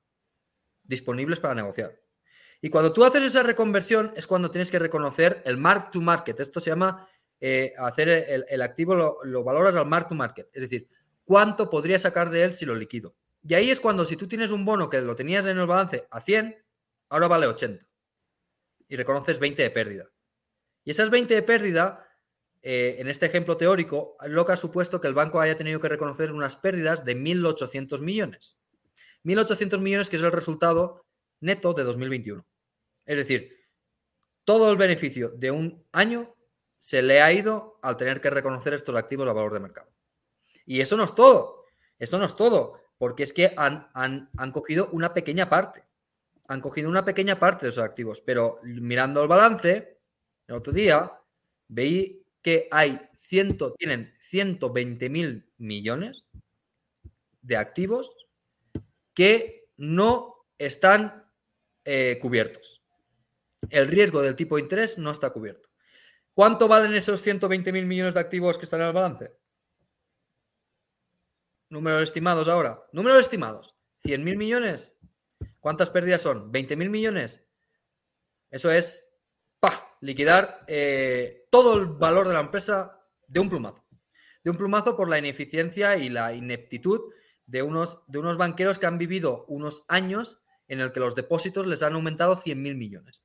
[0.85, 2.01] disponibles para negociar.
[2.61, 6.41] Y cuando tú haces esa reconversión es cuando tienes que reconocer el mark to market.
[6.41, 7.09] Esto se llama
[7.41, 10.49] eh, hacer el, activo, lo, valoras al mark to market.
[10.53, 10.89] Es decir,
[11.25, 13.15] cuánto podría sacar de él si lo liquido.
[13.47, 16.07] Y ahí es cuando si tú tienes un bono que lo tenías en el balance
[16.11, 16.57] a 100,
[17.11, 17.87] ahora vale 80.
[18.89, 20.11] Y reconoces 20 de pérdida.
[20.85, 22.06] Y esas 20 de pérdida
[22.69, 25.89] eh, en este ejemplo teórico, lo que ha supuesto que el banco haya tenido que
[25.89, 28.59] reconocer unas pérdidas de 1.800 millones.
[29.23, 31.07] 1.800 millones que es el resultado
[31.39, 32.45] neto de 2021.
[33.05, 33.57] Es decir,
[34.43, 36.35] todo el beneficio de un año
[36.77, 39.93] se le ha ido al tener que reconocer estos activos a valor de mercado.
[40.65, 41.67] Y eso no es todo,
[42.01, 45.85] eso no es todo, porque es que han, han, han cogido una pequeña parte,
[46.49, 50.01] han cogido una pequeña parte de esos activos, pero mirando el balance,
[50.49, 51.13] el otro día,
[51.69, 56.29] veí que hay ciento, tienen 120 mil millones
[57.43, 58.17] de activos
[59.15, 61.29] que no están
[61.85, 62.85] eh, cubiertos.
[63.69, 65.69] El riesgo del tipo de interés no está cubierto.
[66.35, 69.37] ¿Cuánto valen esos 120 mil millones de activos que están en el balance?
[71.69, 72.81] Números estimados ahora.
[72.93, 73.75] Números estimados.
[74.05, 74.93] 100 mil millones.
[75.59, 76.53] ¿Cuántas pérdidas son?
[76.53, 77.43] 20 mil millones.
[78.51, 79.06] Eso es
[80.01, 83.85] liquidar eh, todo el valor de la empresa de un plumazo.
[84.45, 87.13] De un plumazo por la ineficiencia y la ineptitud
[87.47, 91.67] de unos, de unos banqueros que han vivido unos años en el que los depósitos
[91.67, 93.23] les han aumentado 100.000 millones.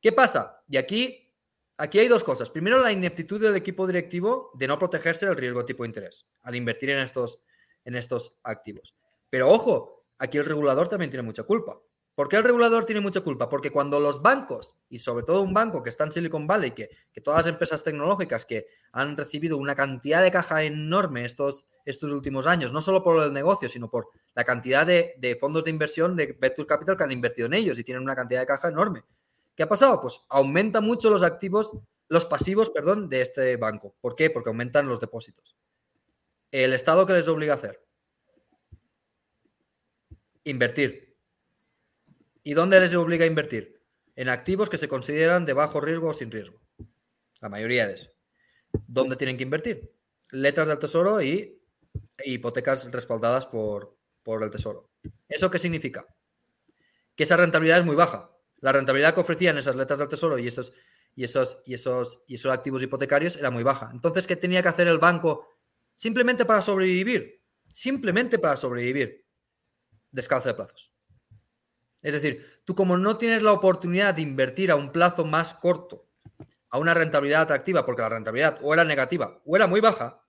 [0.00, 0.62] ¿Qué pasa?
[0.68, 1.34] Y aquí,
[1.76, 2.50] aquí hay dos cosas.
[2.50, 6.54] Primero, la ineptitud del equipo directivo de no protegerse del riesgo tipo de interés al
[6.54, 7.40] invertir en estos,
[7.84, 8.94] en estos activos.
[9.28, 11.78] Pero ojo, aquí el regulador también tiene mucha culpa.
[12.18, 13.48] ¿Por qué el regulador tiene mucha culpa?
[13.48, 16.90] Porque cuando los bancos, y sobre todo un banco que está en Silicon Valley, que,
[17.12, 22.10] que todas las empresas tecnológicas que han recibido una cantidad de caja enorme estos, estos
[22.10, 26.16] últimos años, no solo por el negocio, sino por la cantidad de, fondos de inversión
[26.16, 29.04] de Venture Capital que han invertido en ellos y tienen una cantidad de caja enorme.
[29.54, 30.00] ¿Qué ha pasado?
[30.00, 31.72] Pues aumenta mucho los activos,
[32.08, 33.94] los pasivos, perdón, de este banco.
[34.00, 34.28] ¿Por qué?
[34.28, 35.54] Porque aumentan los depósitos.
[36.50, 37.80] ¿El Estado qué les obliga a hacer?
[40.42, 41.07] Invertir
[42.48, 43.78] ¿Y dónde les obliga a invertir?
[44.16, 46.62] En activos que se consideran de bajo riesgo o sin riesgo.
[47.42, 48.10] La mayoría de eso.
[48.86, 49.92] ¿Dónde tienen que invertir?
[50.30, 51.60] Letras del tesoro y
[52.24, 54.88] hipotecas respaldadas por, por el tesoro.
[55.28, 56.06] ¿Eso qué significa?
[57.14, 58.30] Que esa rentabilidad es muy baja.
[58.60, 60.72] La rentabilidad que ofrecían esas letras del tesoro y esos,
[61.14, 63.90] y esos, y esos, y esos activos hipotecarios era muy baja.
[63.92, 65.50] Entonces, ¿qué tenía que hacer el banco
[65.94, 67.42] simplemente para sobrevivir?
[67.74, 69.26] Simplemente para sobrevivir.
[70.10, 70.97] Descalzo de plazos.
[72.02, 76.06] Es decir, tú como no tienes la oportunidad de invertir a un plazo más corto,
[76.70, 80.22] a una rentabilidad atractiva, porque la rentabilidad o era negativa o era muy baja,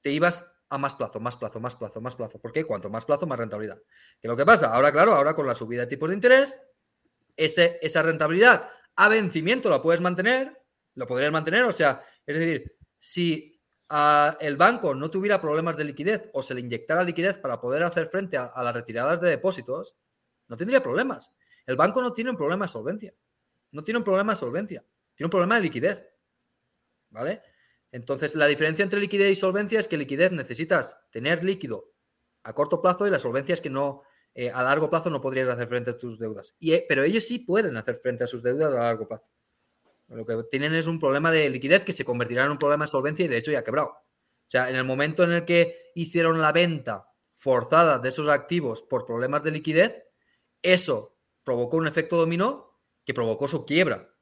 [0.00, 2.40] te ibas a más plazo, más plazo, más plazo, más plazo.
[2.40, 2.64] ¿Por qué?
[2.64, 3.78] Cuanto más plazo, más rentabilidad.
[4.20, 4.74] ¿Qué es lo que pasa?
[4.74, 6.60] Ahora, claro, ahora con la subida de tipos de interés,
[7.36, 10.62] ese, esa rentabilidad a vencimiento la puedes mantener,
[10.94, 13.60] lo podrías mantener, o sea, es decir, si
[14.40, 18.08] el banco no tuviera problemas de liquidez o se le inyectara liquidez para poder hacer
[18.08, 19.94] frente a las retiradas de depósitos,
[20.48, 21.30] no tendría problemas.
[21.66, 23.14] El banco no tiene un problema de solvencia.
[23.72, 24.84] No tiene un problema de solvencia.
[25.14, 26.06] Tiene un problema de liquidez.
[27.10, 27.42] ¿Vale?
[27.92, 31.92] Entonces, la diferencia entre liquidez y solvencia es que liquidez necesitas tener líquido
[32.42, 34.02] a corto plazo y la solvencia es que no,
[34.34, 36.54] eh, a largo plazo no podrías hacer frente a tus deudas.
[36.58, 39.30] Y, eh, pero ellos sí pueden hacer frente a sus deudas a largo plazo.
[40.08, 42.90] Lo que tienen es un problema de liquidez que se convertirá en un problema de
[42.90, 43.88] solvencia y de hecho ya ha quebrado.
[43.88, 48.82] O sea, en el momento en el que hicieron la venta forzada de esos activos
[48.82, 50.04] por problemas de liquidez,
[50.72, 54.12] eso provocó un efecto dominó que provocó su quiebra.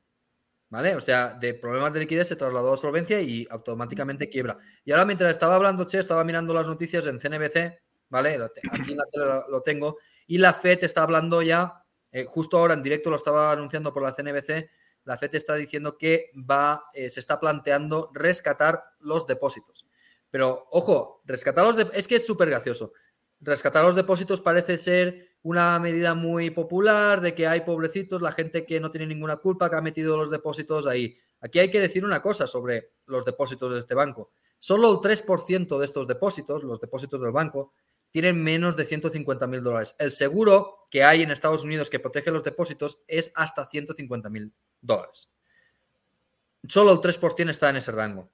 [0.70, 0.96] ¿Vale?
[0.96, 4.58] O sea, de problemas de liquidez se trasladó a solvencia y automáticamente quiebra.
[4.84, 8.38] Y ahora mientras estaba hablando, Che, estaba mirando las noticias en CNBC, ¿vale?
[8.72, 9.98] Aquí en la tele lo tengo.
[10.26, 14.02] Y la FED está hablando ya, eh, justo ahora en directo lo estaba anunciando por
[14.02, 14.68] la CNBC,
[15.04, 19.86] la FED está diciendo que va, eh, se está planteando rescatar los depósitos.
[20.30, 22.92] Pero ojo, rescatar los es que es súper gracioso.
[23.38, 28.64] Rescatar los depósitos parece ser una medida muy popular de que hay pobrecitos, la gente
[28.64, 31.18] que no tiene ninguna culpa, que ha metido los depósitos ahí.
[31.40, 34.30] Aquí hay que decir una cosa sobre los depósitos de este banco.
[34.58, 37.74] Solo el 3% de estos depósitos, los depósitos del banco,
[38.10, 39.94] tienen menos de 150 mil dólares.
[39.98, 44.50] El seguro que hay en Estados Unidos que protege los depósitos es hasta 150 mil
[44.80, 45.28] dólares.
[46.66, 48.30] Solo el 3% está en ese rango.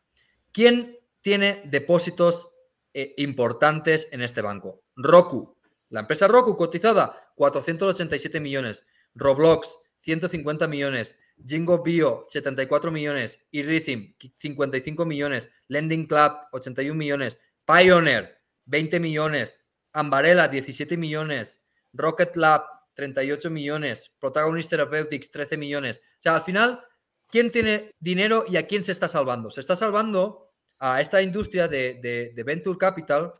[0.53, 2.51] ¿Quién tiene depósitos
[2.95, 4.83] eh, importantes en este banco?
[4.95, 5.57] Roku.
[5.91, 8.85] La empresa Roku cotizada, 487 millones.
[9.15, 11.17] Roblox, 150 millones.
[11.47, 13.41] Jingo Bio, 74 millones.
[13.51, 15.51] Irithim, 55 millones.
[15.69, 17.39] Lending Club, 81 millones.
[17.67, 19.57] Pioneer, 20 millones.
[19.93, 21.61] Ambarella, 17 millones.
[21.93, 22.63] Rocket Lab,
[22.95, 24.11] 38 millones.
[24.19, 25.99] Protagonist Therapeutics, 13 millones.
[25.99, 26.81] O sea, al final,
[27.29, 29.51] ¿quién tiene dinero y a quién se está salvando?
[29.51, 33.35] Se está salvando a esta industria de, Venture Capital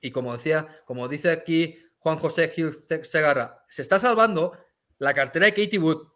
[0.00, 2.72] y como decía, como dice aquí Juan José Gil
[3.04, 4.56] Segarra, se está salvando
[4.98, 6.08] la cartera de Katie Wood.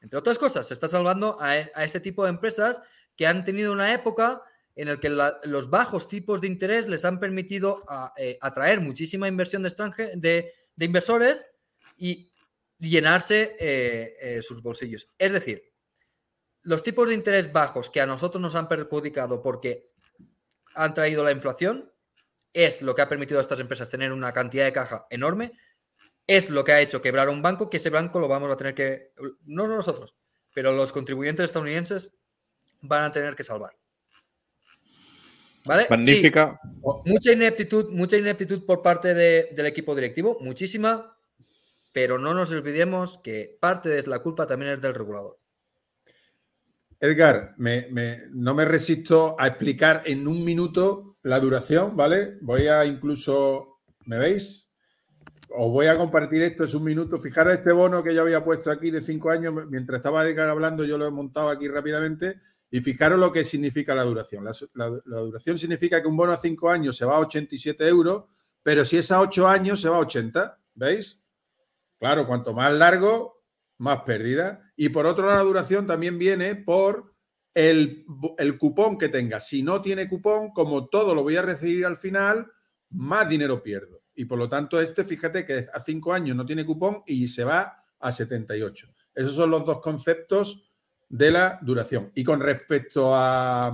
[0.00, 2.82] Entre otras cosas, se está salvando a, a este tipo de empresas
[3.16, 4.42] que han tenido una época
[4.76, 7.84] en el que los bajos tipos de interés les han permitido
[8.16, 11.46] eh, atraer muchísima inversión de, de, inversores
[11.96, 12.32] y
[12.78, 15.08] llenarse eh, eh, sus bolsillos.
[15.16, 15.72] Es decir,
[16.62, 19.92] los tipos de interés bajos que a nosotros nos han perjudicado porque
[20.74, 21.92] han traído la inflación
[22.54, 25.52] es lo que ha permitido a estas empresas tener una cantidad de caja enorme,
[26.26, 28.74] es lo que ha hecho quebrar un banco, que ese banco lo vamos a tener
[28.74, 29.12] que,
[29.44, 30.14] no nosotros,
[30.54, 32.12] pero los contribuyentes estadounidenses
[32.80, 33.76] van a tener que salvar.
[35.64, 36.60] Magnífica.
[37.04, 41.16] Mucha ineptitud, mucha ineptitud por parte del equipo directivo, muchísima,
[41.92, 45.38] pero no nos olvidemos que parte de la culpa también es del regulador.
[47.00, 52.38] Edgar, no me resisto a explicar en un minuto la duración, ¿vale?
[52.42, 54.70] Voy a incluso, ¿me veis?
[55.48, 57.18] Os voy a compartir esto, es un minuto.
[57.18, 60.84] Fijaros este bono que yo había puesto aquí de cinco años, mientras estaba Edgar hablando,
[60.84, 64.44] yo lo he montado aquí rápidamente y fijaros lo que significa la duración.
[64.74, 64.88] La,
[65.20, 68.24] duración significa que un bono a 5 años se va a 87 euros,
[68.62, 70.58] pero si es a 8 años se va a 80.
[70.74, 71.22] ¿Veis?
[72.00, 73.44] Claro, cuanto más largo,
[73.78, 74.72] más pérdida.
[74.76, 77.13] Y por otro lado, la duración también viene por
[77.54, 78.04] el,
[78.58, 79.40] cupón que tenga.
[79.40, 82.50] Si no tiene cupón, como todo lo voy a recibir al final,
[82.90, 84.02] más dinero pierdo.
[84.14, 87.44] Y por lo tanto, este, fíjate que a 5 años no tiene cupón y se
[87.44, 88.88] va a 78.
[89.14, 90.70] Esos son los dos conceptos
[91.08, 92.10] de la duración.
[92.14, 93.72] Y con respecto a,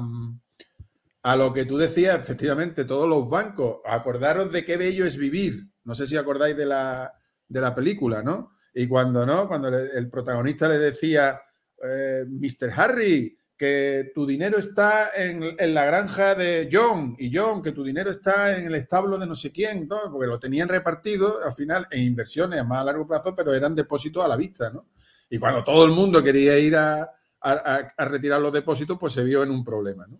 [1.23, 5.71] a lo que tú decías, efectivamente, todos los bancos, acordaros de qué bello es vivir.
[5.85, 7.13] No sé si acordáis de la,
[7.49, 8.53] de la película, ¿no?
[8.75, 11.41] Y cuando no, cuando el protagonista le decía,
[11.83, 12.71] eh, Mr.
[12.77, 17.85] Harry, que tu dinero está en, en, la granja de John y John, que tu
[17.85, 21.87] dinero está en el establo de no sé quién, porque lo tenían repartido al final
[21.91, 24.87] en inversiones a más a largo plazo, pero eran depósitos a la vista, ¿no?
[25.29, 27.03] Y cuando todo el mundo quería ir a,
[27.43, 30.07] a, retirar los depósitos, pues se vio en un problema.
[30.07, 30.19] ¿no?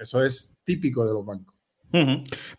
[0.00, 1.56] Eso es típico de los bancos.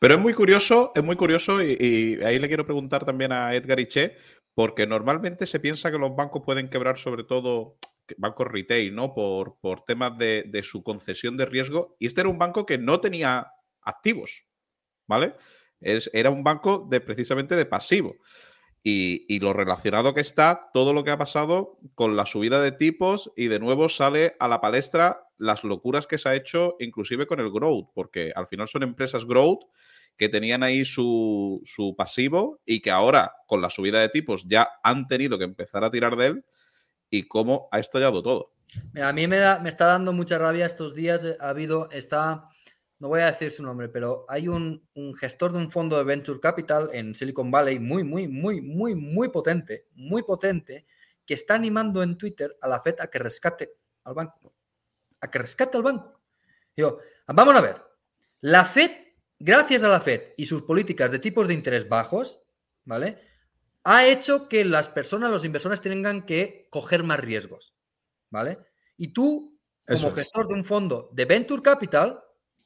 [0.01, 3.79] Pero es muy curioso, es muy curioso y, ahí le quiero preguntar también a Edgar
[3.79, 4.17] Iche,
[4.53, 7.77] porque normalmente se piensa que los bancos pueden quebrar sobre todo
[8.17, 9.13] bancos retail, ¿no?
[9.13, 11.95] Por, por temas de, de, su concesión de riesgo.
[11.99, 13.51] Y este era un banco que no tenía
[13.81, 14.45] activos,
[15.07, 15.35] ¿vale?
[15.79, 18.15] Es, era un banco de precisamente de pasivo.
[18.81, 23.31] Y, lo relacionado que está todo lo que ha pasado con la subida de tipos
[23.35, 27.39] y de nuevo sale a la palestra las locuras que se ha hecho inclusive con
[27.39, 29.63] el growth, porque al final son empresas growth
[30.17, 31.63] que tenían ahí su,
[31.97, 35.91] pasivo y que ahora con la subida de tipos ya han tenido que empezar a
[35.91, 36.45] tirar de él
[37.09, 38.53] y cómo ha estallado todo.
[39.01, 42.49] a mí me, me está dando mucha rabia estos días, ha habido, está
[42.99, 44.83] no voy a decir su nombre, pero hay un,
[45.17, 49.29] gestor de un fondo de Venture Capital en Silicon Valley muy, muy, muy, muy, muy
[49.29, 50.85] potente, muy potente,
[51.25, 54.53] que está animando en Twitter a la FED a que rescate al banco.
[55.21, 56.21] A que rescate al banco.
[56.75, 57.81] Digo, vamos a ver.
[58.41, 58.91] La FED,
[59.39, 62.41] gracias a la FED y sus políticas de tipos de interés bajos,
[62.83, 63.28] ¿vale?
[63.91, 67.73] Ha hecho que las personas, los inversores tengan que coger más riesgos,
[68.29, 68.59] ¿vale?
[68.97, 72.19] Y tú, como gestor de un fondo de Venture Capital,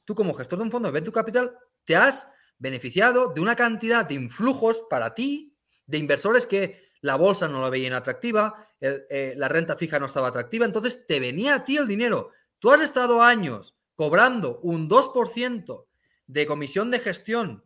[0.03, 4.05] tú como gestor de un fondo de Venture Capital te has beneficiado de una cantidad
[4.05, 5.55] de influjos para ti,
[5.85, 10.27] de inversores que la bolsa no la veían atractiva, eh, la renta fija no estaba
[10.27, 12.31] atractiva, entonces te venía a ti el dinero.
[12.59, 15.87] Tú has estado años cobrando un 2%
[16.27, 17.63] de comisión de gestión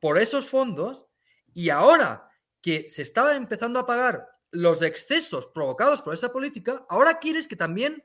[0.00, 1.04] por esos fondos
[1.52, 2.30] y ahora
[2.66, 7.54] que se estaba empezando a pagar los excesos provocados por esa política, ahora quieres que
[7.54, 8.02] también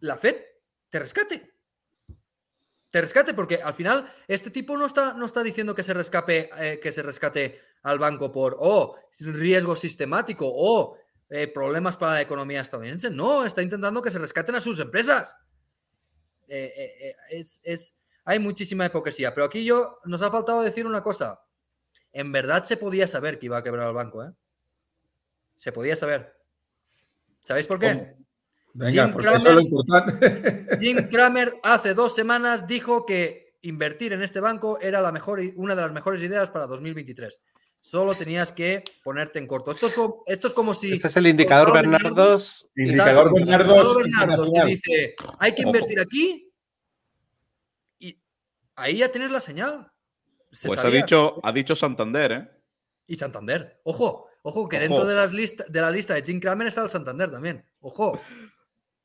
[0.00, 0.36] la Fed
[0.90, 1.54] te rescate.
[2.90, 6.50] Te rescate, porque al final este tipo no está, no está diciendo que se, rescape,
[6.58, 10.98] eh, que se rescate al banco por, oh, riesgo sistemático, o
[11.30, 13.08] eh, problemas para la economía estadounidense.
[13.08, 15.34] No, está intentando que se rescaten a sus empresas.
[16.48, 17.96] Eh, es,
[18.26, 19.32] hay muchísima hipocresía.
[19.32, 21.40] Pero aquí yo nos ha faltado decir una cosa.
[22.18, 24.32] En verdad se podía saber que iba a quebrar el banco, ¿eh?
[25.54, 26.34] Se podía saber.
[27.46, 28.16] ¿Sabéis por qué?
[28.74, 30.66] Venga, porque eso es lo importante.
[30.80, 35.76] Jim Kramer hace dos semanas dijo que invertir en este banco era la mejor, una
[35.76, 37.40] de las mejores ideas para 2023.
[37.78, 39.70] Solo tenías que ponerte en corto.
[39.70, 40.94] Esto es como, esto es como si.
[40.94, 42.68] Este es el indicador Bernardos.
[42.74, 43.96] Indicador Bernardos.
[43.96, 46.52] Bernardos te dice: hay que invertir aquí.
[48.00, 48.20] Y
[48.74, 49.92] ahí ya tienes la señal.
[50.50, 52.48] Pues ha dicho, ha dicho Santander, ¿eh?
[53.06, 53.80] Y Santander.
[53.84, 57.30] Ojo, ojo, que dentro de, las de la lista de Jim Kramer está el Santander
[57.30, 57.64] también.
[57.80, 58.20] Ojo.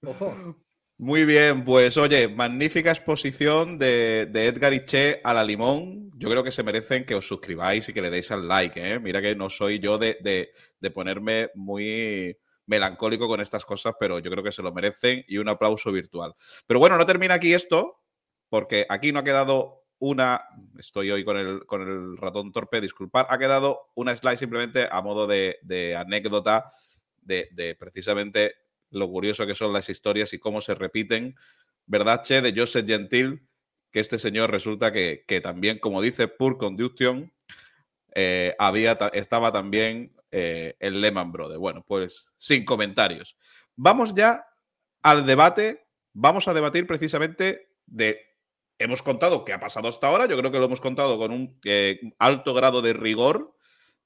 [0.05, 0.57] Ojo.
[0.97, 6.11] Muy bien, pues oye, magnífica exposición de, Edgar y Che a la limón.
[6.15, 8.79] Yo creo que se merecen que os suscribáis y que le deis al like.
[8.79, 8.99] ¿eh?
[8.99, 10.51] Mira que no soy yo de,
[10.93, 12.37] ponerme muy
[12.67, 16.35] melancólico con estas cosas, pero yo creo que se lo merecen y un aplauso virtual.
[16.67, 17.99] Pero bueno, no termina aquí esto,
[18.47, 23.25] porque aquí no ha quedado una, estoy hoy con el, con el ratón torpe, disculpar,
[23.29, 26.73] ha quedado una slide simplemente a modo de, anécdota
[27.21, 28.55] de, precisamente
[28.89, 31.35] lo curioso que son las historias y cómo se repiten.
[31.85, 32.41] ¿Verdad, Che?
[32.41, 33.47] De Joseph Gentil,
[33.93, 37.31] que este señor resulta que, también, como dice Pur Conduction,
[38.13, 41.59] eh, había, estaba también eh, el Lehman Brothers.
[41.59, 43.37] Bueno, pues sin comentarios.
[43.77, 44.45] Vamos ya
[45.01, 45.87] al debate.
[46.11, 48.32] Vamos a debatir precisamente de.
[48.83, 50.27] Hemos contado qué ha pasado hasta ahora.
[50.27, 53.55] Yo creo que lo hemos contado con un eh, alto grado de rigor.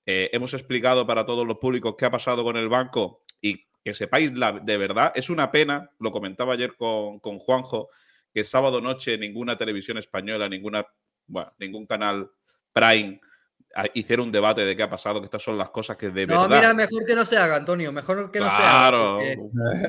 [0.06, 4.34] hemos explicado para todos los públicos qué ha pasado con el banco y que sepáis
[4.34, 7.90] la, de verdad, es una pena, lo comentaba ayer con, Juanjo,
[8.34, 10.86] que sábado noche ninguna televisión española, ninguna,
[11.26, 12.30] bueno, ningún canal
[12.74, 13.20] Prime
[13.94, 16.50] hiciera un debate de qué ha pasado, que estas son las cosas que de verdad.
[16.50, 18.92] No, mira, mejor que no se haga, Antonio, mejor que no se haga.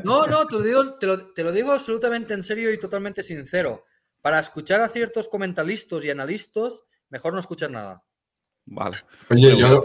[0.04, 3.84] No, no, te lo, digo, te, lo, digo absolutamente en serio y totalmente sincero.
[4.22, 8.02] Para escuchar a ciertos comentaristas y analistas, mejor no escuchar nada.
[8.66, 8.98] Vale.
[9.30, 9.80] Oye, yo,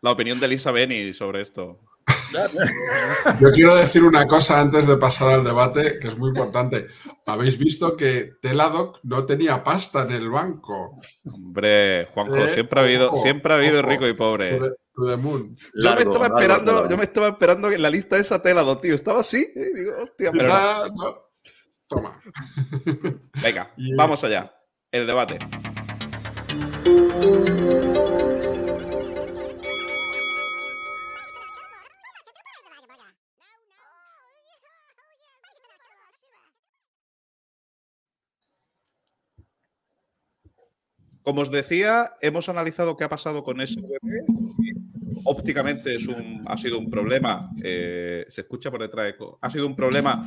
[0.00, 1.80] la, opinión de Elisa Beni sobre esto.
[3.40, 6.88] Yo quiero decir una cosa antes de pasar al debate, que es muy importante.
[7.24, 10.98] Habéis visto que Teladoc no tenía pasta en el banco.
[11.32, 14.58] Hombre, Juanjo, eh, siempre ha habido, siempre ha habido rico y pobre.
[14.58, 15.16] yo,
[15.94, 18.94] me estaba esperando, yo me estaba esperando que en la lista esa Teladoc, tío.
[18.94, 19.50] Estaba así.
[19.54, 21.23] Eh, digo, hostia, pero
[21.94, 22.20] Toma.
[23.42, 24.52] Venga, vamos allá.
[24.90, 25.38] El debate.
[41.22, 43.80] Como os decía, hemos analizado qué ha pasado con ese
[45.24, 49.66] Ópticamente es un, ha sido un problema, eh, se escucha por detrás de ha sido
[49.66, 50.22] un problema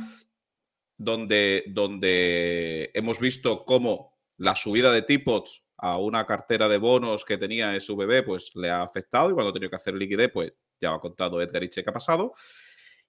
[0.98, 7.38] donde, donde hemos visto cómo la subida de tipos a una cartera de bonos que
[7.38, 10.92] tenía SVB pues le ha afectado y cuando ha tenido que hacer liquidez, pues ya
[10.92, 12.34] ha contado Edgar Iche qué ha pasado.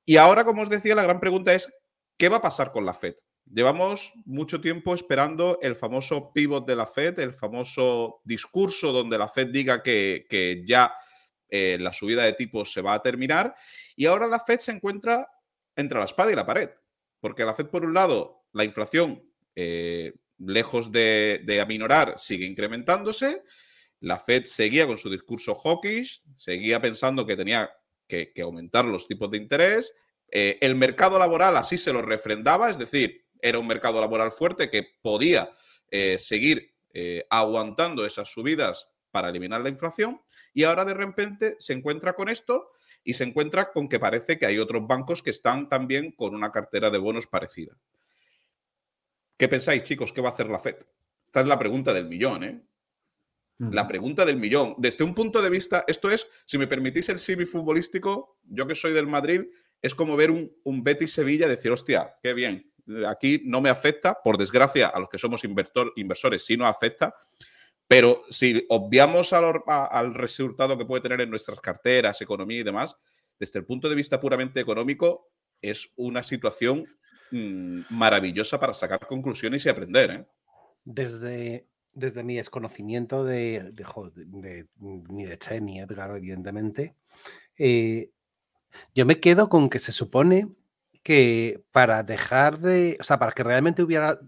[0.06, 1.72] Y ahora, como os decía, la gran pregunta es,
[2.18, 3.16] ¿qué va a pasar con la FED?
[3.52, 9.28] Llevamos mucho tiempo esperando el famoso pivot de la Fed, el famoso discurso donde la
[9.28, 10.94] Fed diga que, ya
[11.50, 13.56] eh, la subida de tipos se va a terminar.
[13.96, 15.28] Y ahora la Fed se encuentra
[15.76, 16.70] entre la espada y la pared.
[17.20, 19.24] Porque la Fed, por un lado, la inflación,
[19.56, 23.44] eh, lejos de, aminorar, sigue incrementándose.
[24.00, 27.70] La Fed seguía con su discurso hawkish, seguía pensando que tenía
[28.08, 29.94] que, aumentar los tipos de interés.
[30.32, 34.70] Eh, el mercado laboral así se lo refrendaba, es decir, era un mercado laboral fuerte
[34.70, 35.50] que podía
[35.92, 36.76] eh, seguir
[37.30, 40.20] aguantando esas subidas para eliminar la inflación
[40.54, 42.72] y ahora de repente se encuentra con esto
[43.04, 46.52] y se encuentra con que parece que hay otros bancos que están también con una
[46.52, 47.78] cartera de bonos parecida.
[49.38, 50.12] ¿Qué pensáis, chicos?
[50.12, 50.78] ¿Qué va a hacer la FED?
[51.26, 52.62] Esta es la pregunta del millón, ¿eh?
[53.60, 54.76] La pregunta del millón.
[54.78, 58.74] Desde un punto de vista, esto es, si me permitís el símil futbolístico, yo que
[58.74, 59.42] soy del Madrid,
[59.82, 62.72] es como ver un, un Betis Sevilla y decir, hostia, qué bien,
[63.08, 67.14] aquí no me afecta, por desgracia, a los que somos inversores sí nos afecta,
[67.90, 72.96] pero si obviamos al, resultado que puede tener en nuestras carteras, economía y demás,
[73.40, 76.86] desde el punto de vista puramente económico, es una situación
[77.32, 80.12] mm, maravillosa para sacar conclusiones y aprender.
[80.12, 80.28] ¿eh?
[80.86, 81.66] Desde,
[81.96, 83.74] desde mi desconocimiento de,
[84.78, 86.96] ni de Che ni Edgar, evidentemente,
[87.58, 88.12] eh,
[88.94, 90.48] yo me quedo con que se supone
[91.02, 94.20] que para dejar de, o sea, para que realmente hubiera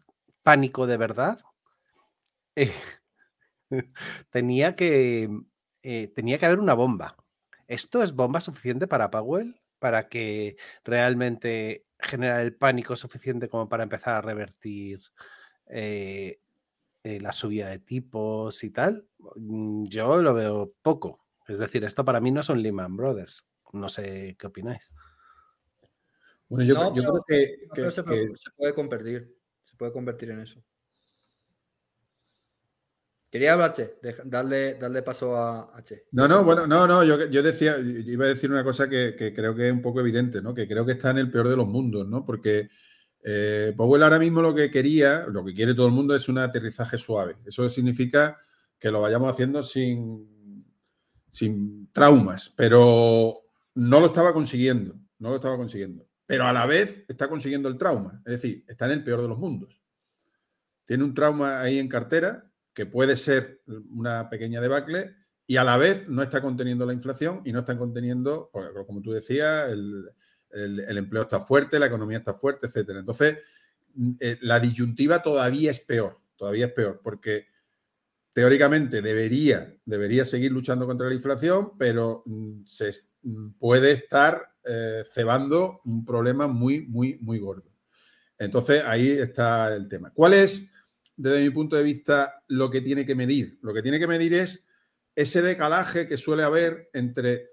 [0.42, 1.40] pánico de verdad,
[2.56, 2.74] eh,
[4.30, 5.30] tenía que
[5.84, 7.18] eh, tenía que haber una bomba.
[7.68, 9.60] ¿Esto es bomba suficiente para Powell?
[9.80, 15.02] Para que realmente genera el pánico suficiente como para empezar a revertir
[15.68, 16.40] eh,
[17.04, 19.08] eh, la subida de tipos y tal.
[19.36, 21.26] Mm, yo lo veo poco.
[21.48, 23.46] Es decir, esto para mí no son Lehman Brothers.
[23.74, 24.92] No sé qué opináis.
[26.50, 29.38] Bueno, yo, creo que, se, puede convertir.
[29.64, 30.62] Se puede convertir en eso.
[33.32, 36.04] Quería hablarte, darle, darle paso a, H.
[36.12, 39.56] No, no, bueno, no, no, yo, yo decía, iba a decir una cosa que, creo
[39.56, 40.54] que es un poco evidente, ¿no?
[40.54, 42.26] Que creo que está en el peor de los mundos, ¿no?
[42.26, 42.68] Porque
[43.24, 46.40] eh, Powell ahora mismo lo que quería, lo que quiere todo el mundo es un
[46.40, 47.36] aterrizaje suave.
[47.46, 48.38] Eso significa
[48.78, 50.66] que lo vayamos haciendo sin,
[51.30, 53.44] sin traumas, pero
[53.76, 56.06] no lo estaba consiguiendo, no lo estaba consiguiendo.
[56.26, 59.30] Pero a la vez está consiguiendo el trauma, es decir, está en el peor de
[59.30, 59.80] los mundos.
[60.84, 65.16] Tiene un trauma ahí en cartera que puede ser una pequeña debacle
[65.52, 69.02] y a la vez no está conteniendo la inflación y no está conteniendo, pues, como
[69.02, 73.00] tú decías, el, empleo está fuerte, la economía está fuerte, etcétera.
[73.00, 73.38] Entonces,
[73.96, 77.48] mm, eh, la disyuntiva todavía es peor, todavía es peor, porque
[78.32, 82.90] teóricamente debería, debería seguir luchando contra la inflación, pero mm, se
[83.24, 87.70] mm, puede estar eh, cebando un problema muy, muy, muy gordo.
[88.38, 90.12] Entonces, ahí está el tema.
[90.12, 90.71] ¿Cuál es
[91.16, 93.60] desde mi punto de vista, lo que tiene que medir.
[93.62, 94.66] Lo que tiene que medir es
[95.16, 97.50] ese decalaje que suele haber entre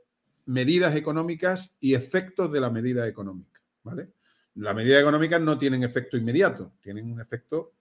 [0.47, 3.61] medidas económicas y efectos de la medida económica.
[3.83, 4.13] ¿vale?
[4.55, 7.75] Las medidas económicas no tienen efecto inmediato, tienen un efecto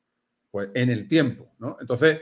[0.51, 1.53] pues, en el tiempo.
[1.59, 1.77] ¿no?
[1.79, 2.19] Entonces,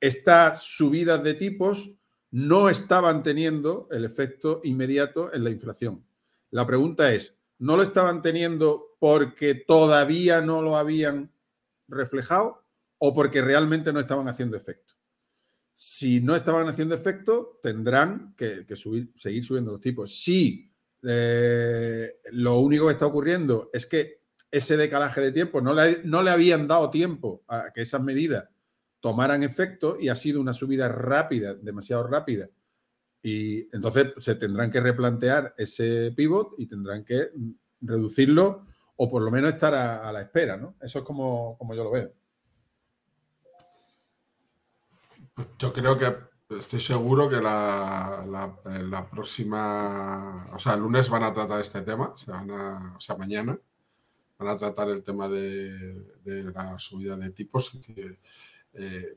[0.00, 1.90] estas subidas de tipos
[2.30, 6.04] no estaban teniendo el efecto inmediato en la inflación.
[6.50, 11.32] La pregunta es, ¿no lo estaban teniendo porque todavía no lo habían
[11.88, 12.64] reflejado
[12.98, 14.94] o porque realmente no estaban haciendo efecto.
[15.72, 20.20] Si no estaban haciendo efecto, tendrán que, subir, seguir subiendo los tipos.
[20.20, 20.72] Si
[21.02, 26.22] eh, lo único que está ocurriendo es que ese decalaje de tiempo no le, no
[26.22, 28.48] le habían dado tiempo a que esas medidas
[29.00, 32.48] tomaran efecto y ha sido una subida rápida, demasiado rápida.
[33.22, 37.30] Y entonces se tendrán que replantear ese pivot y tendrán que
[37.80, 38.64] reducirlo
[38.96, 40.76] o por lo menos estar a, la espera, ¿no?
[40.80, 42.12] Eso es como, como yo lo veo.
[45.58, 46.14] Yo creo que
[46.56, 52.12] estoy seguro que la, la, próxima, o sea, el lunes van a tratar este tema,
[52.16, 53.58] se van a, o sea, mañana
[54.38, 56.04] van a tratar el tema de,
[56.54, 57.78] la subida de tipos.
[58.74, 59.16] Eh,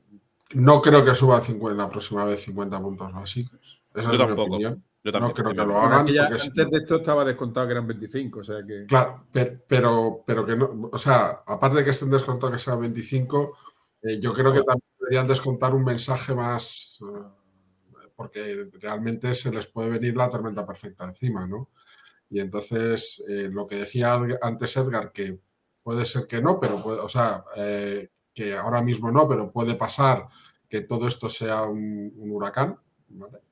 [0.53, 1.41] no creo que suban
[1.77, 3.81] la próxima vez 50 puntos básicos.
[3.93, 4.83] Esa es mi opinión.
[5.03, 6.07] Yo no creo que lo hagan.
[6.07, 8.85] antes de esto estaba descontado que eran 25, o sea que.
[8.85, 13.57] Claro, pero, pero, que no, o sea, aparte de que estén descontados que sean 25,
[14.03, 19.67] eh, yo creo que también deberían descontar un mensaje más, eh, porque realmente se les
[19.67, 21.67] puede venir la tormenta perfecta encima, ¿no?
[22.29, 25.37] Y entonces, eh, lo que decía antes Edgar, que
[25.83, 27.43] puede ser que no, pero puede, o sea,
[28.33, 30.29] que ahora mismo no, pero puede pasar
[30.69, 32.79] que todo esto sea un, huracán.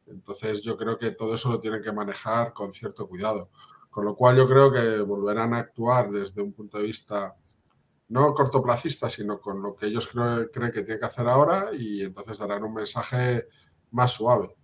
[0.07, 3.49] Entonces, yo creo que todo eso lo tienen que manejar con cierto cuidado.
[3.89, 7.36] Con lo cual, yo creo que volverán a actuar desde un punto de vista
[8.10, 12.39] no cortoplacista, sino con lo que ellos creen que tienen que hacer ahora y entonces
[12.39, 13.47] darán un mensaje
[13.91, 14.55] más suave.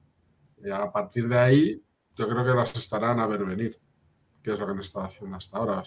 [0.64, 1.84] Y a partir de ahí,
[2.16, 3.80] yo creo que las estarán a ver venir,
[4.42, 5.84] que es lo que han estado haciendo hasta ahora.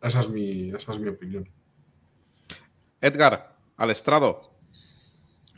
[0.00, 1.48] esa, es mi, esa es mi opinión.
[3.00, 4.58] Edgar, al estrado.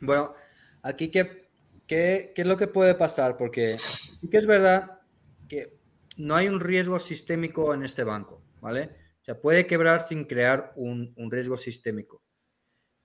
[0.01, 0.35] Bueno,
[0.83, 1.51] aquí qué,
[1.87, 5.01] qué, qué es lo que puede pasar, porque sí que es verdad
[5.47, 5.79] que
[6.17, 9.02] no hay un riesgo sistémico en este banco, ¿vale?
[9.23, 12.25] O sea, puede quebrar sin crear un, riesgo sistémico.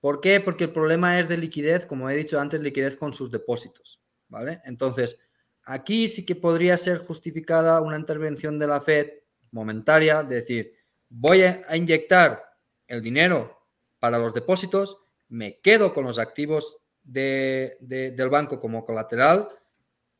[0.00, 0.40] ¿Por qué?
[0.40, 4.00] Porque el problema es de liquidez, como he dicho antes, liquidez con sus depósitos.
[4.26, 4.60] ¿Vale?
[4.64, 5.16] Entonces,
[5.62, 9.10] aquí sí que podría ser justificada una intervención de la Fed
[9.52, 10.72] momentaria, de decir,
[11.08, 12.42] voy a inyectar
[12.88, 13.56] el dinero
[14.00, 14.98] para los depósitos,
[15.28, 19.48] me quedo con los activos del banco como colateral,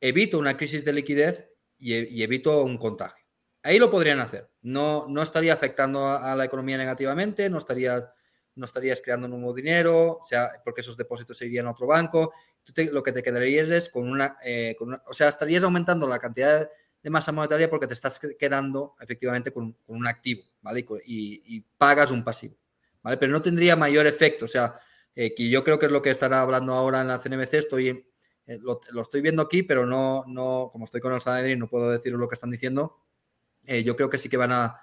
[0.01, 3.18] evito una crisis de liquidez y evito un contagio.
[3.69, 4.49] Ahí lo podrían hacer.
[4.63, 8.15] No, no estaría afectando a, la economía negativamente, no, estaría,
[8.55, 12.33] no estarías creando nuevo dinero, o sea, porque esos depósitos se irían a otro banco.
[12.91, 16.67] lo que te quedarías es eh, con una, O sea, estarías aumentando la cantidad
[17.03, 20.87] de masa monetaria porque te estás quedando efectivamente con, un activo, ¿vale?
[21.05, 22.57] Y, pagas un pasivo,
[23.03, 23.19] ¿vale?
[23.19, 24.47] Pero no tendría mayor efecto.
[24.47, 24.81] O sea,
[25.15, 27.53] eh, que yo creo que es lo que estará hablando ahora en la CNBC.
[27.53, 28.07] Estoy
[28.47, 31.91] eh, lo, estoy viendo aquí, pero no, no, como estoy con el Sanedrin, no puedo
[31.91, 32.97] decir lo que están diciendo.
[33.69, 34.83] Eh, yo creo que sí que van a,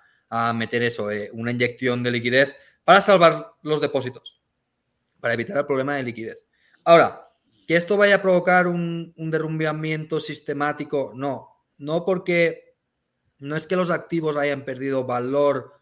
[0.53, 4.41] meter eso, eh, una inyección de liquidez para salvar los depósitos,
[5.19, 6.45] para evitar el problema de liquidez.
[6.83, 7.21] Ahora,
[7.67, 12.75] que esto vaya a provocar un, un derrumbamiento sistemático, no, no porque
[13.39, 15.73] no es que los activos hayan perdido valor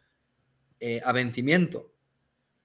[1.06, 1.94] a vencimiento.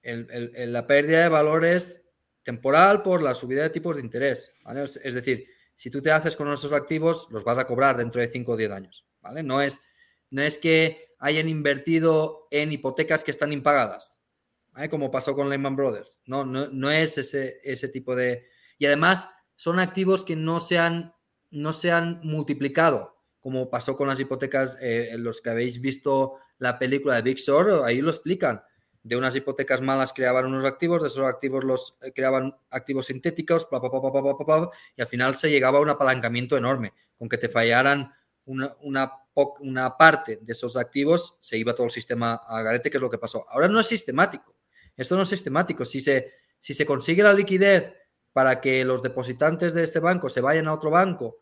[0.03, 2.03] la pérdida de valor es
[2.43, 4.51] temporal por la subida de tipos de interés.
[5.03, 8.27] Es, decir, si tú te haces con nuestros activos, los vas a cobrar dentro de
[8.27, 9.05] 5 o 10 años.
[9.21, 9.43] ¿vale?
[9.43, 9.81] No, es,
[10.29, 14.21] no es que hayan invertido en hipotecas que están impagadas,
[14.89, 16.21] como pasó con Lehman Brothers.
[16.25, 18.45] No, no, es ese, ese, tipo de...
[18.77, 21.13] Y además son activos que no se han,
[21.49, 26.79] no se han multiplicado, como pasó con las hipotecas, eh, los que habéis visto la
[26.79, 28.61] película de Big Short, ahí lo explican
[29.03, 33.67] de unas hipotecas malas creaban unos activos, de esos activos los eh, creaban activos sintéticos,
[34.95, 36.93] y al final se llegaba a un apalancamiento enorme.
[37.17, 38.11] Con que te fallaran
[38.49, 38.75] una,
[39.59, 43.09] una, parte de esos activos, se iba todo el sistema a garete, que es lo
[43.09, 43.45] que pasó.
[43.49, 44.55] Ahora no es sistemático.
[44.97, 45.85] Esto no es sistemático.
[45.85, 47.93] Si se, si se consigue la liquidez
[48.33, 51.37] para que los depositantes de este banco se vayan a otro banco,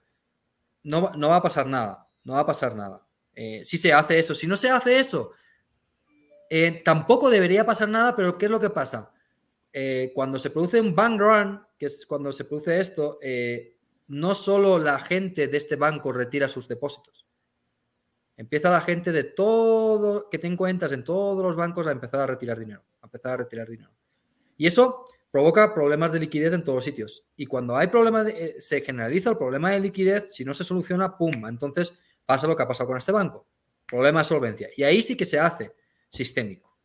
[0.84, 2.10] no, no va a pasar nada.
[2.24, 3.02] No va a pasar nada.
[3.34, 5.32] Eh, si se hace eso, si no se hace eso,
[6.50, 9.14] eh, tampoco debería pasar nada, pero ¿qué es lo que pasa?
[9.72, 13.18] Eh, cuando se produce un bank run, que es cuando se produce esto,
[14.08, 17.28] no solo la gente de este banco retira sus depósitos.
[18.36, 22.28] Empieza la gente de todo, que tiene cuentas en todos los bancos a empezar a
[22.28, 23.92] retirar dinero, a empezar a retirar dinero.
[24.58, 27.26] Y eso provoca problemas de liquidez en todos sitios.
[27.36, 31.48] Y cuando hay problemas, se generaliza el problema de liquidez, si no se soluciona, ¡pum!
[31.48, 31.94] Entonces
[32.26, 33.48] pasa lo que ha pasado con este banco.
[33.88, 34.70] Problema de solvencia.
[34.76, 35.74] Y ahí sí que se hace
[36.10, 36.78] sistémico.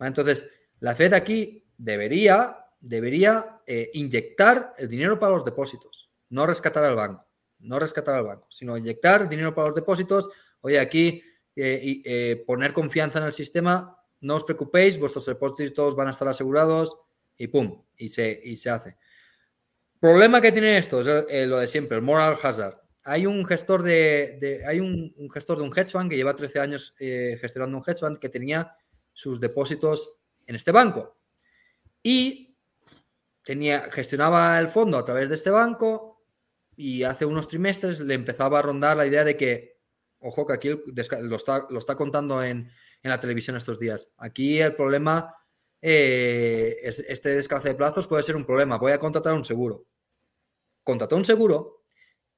[0.00, 0.48] Entonces,
[0.80, 6.96] la Fed aquí debería, debería eh, inyectar el dinero para los depósitos, no rescatar al
[6.96, 7.26] banco,
[7.60, 10.28] no rescatar al banco, sino inyectar dinero para los depósitos.
[10.60, 11.22] Oye, aquí
[11.56, 16.28] eh, eh, poner confianza en el sistema, no os preocupéis, vuestros depósitos van a estar
[16.28, 16.96] asegurados
[17.36, 18.96] y pum, y se, y se hace.
[20.00, 24.62] Problema que tiene esto es lo de siempre, el moral hazard hay un gestor de,
[24.66, 28.00] hay un, gestor de un hedge fund que lleva 13 años eh, gestionando un hedge
[28.00, 28.76] fund que tenía
[29.14, 31.16] sus depósitos en este banco
[32.02, 32.54] y
[33.42, 36.07] tenía gestionaba el fondo a través de este banco
[36.78, 39.80] y hace unos trimestres le empezaba a rondar la idea de que
[40.20, 42.70] ojo que aquí lo está, contando en,
[43.02, 44.10] la televisión estos días.
[44.16, 45.34] Aquí el problema
[45.82, 48.78] eh, es, este descalce de plazos puede ser un problema.
[48.78, 49.86] Voy a contratar un seguro.
[50.84, 51.84] Contrató un seguro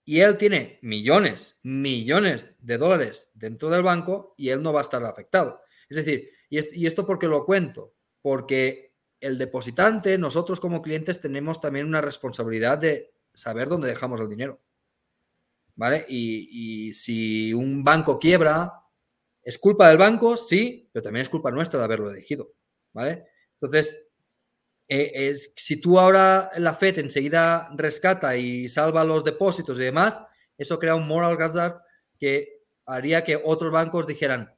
[0.05, 4.82] y él tiene millones, millones de dólares dentro del banco y él no va a
[4.82, 5.61] estar afectado.
[5.88, 11.86] Es decir, y, esto porque lo cuento, porque el depositante, nosotros como clientes tenemos también
[11.86, 14.61] una responsabilidad de saber dónde dejamos el dinero.
[15.76, 16.05] ¿Vale?
[16.09, 18.72] Y, y si un banco quiebra,
[19.43, 20.37] ¿es culpa del banco?
[20.37, 22.53] Sí, pero también es culpa nuestra de haberlo elegido.
[22.93, 23.26] ¿Vale?
[23.55, 24.11] Entonces,
[24.93, 30.20] eh, es, si tú ahora la FED enseguida rescata y salva los depósitos y demás,
[30.59, 31.81] eso crea un moral hazard
[32.18, 34.53] que haría que otros bancos dijeran,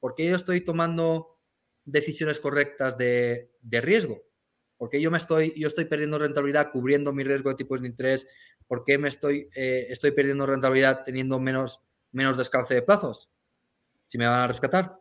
[0.00, 1.38] ¿por qué yo estoy tomando
[1.84, 4.22] decisiones correctas de, riesgo?
[4.78, 7.88] ¿Por qué yo, me estoy, yo estoy perdiendo rentabilidad cubriendo mi riesgo de tipos de
[7.88, 8.26] interés?
[8.66, 11.80] ¿Por qué me estoy, eh, estoy perdiendo rentabilidad teniendo menos,
[12.12, 13.30] menos descalce de plazos?
[14.06, 14.98] Si me van a rescatar.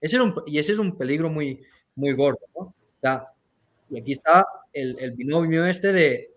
[0.00, 1.62] Ese y ese es un peligro muy,
[1.94, 2.38] muy gordo.
[2.54, 3.26] O sea,
[3.90, 6.34] y aquí está el, binomio este de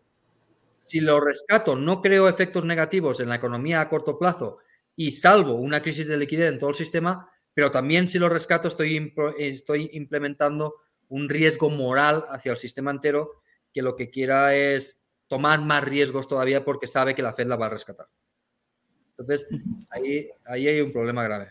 [0.75, 4.57] si lo rescato, no creo efectos negativos en la economía a corto plazo
[4.95, 8.67] y salvo una crisis de liquidez en todo el sistema, pero también si lo rescato
[8.67, 10.75] estoy, estoy implementando
[11.09, 13.31] un riesgo moral hacia el sistema entero
[13.71, 17.55] que lo que quiera es tomar más riesgos todavía porque sabe que la Fed la
[17.55, 18.07] va a rescatar.
[19.11, 19.47] Entonces,
[19.89, 21.49] ahí, ahí hay un problema grave.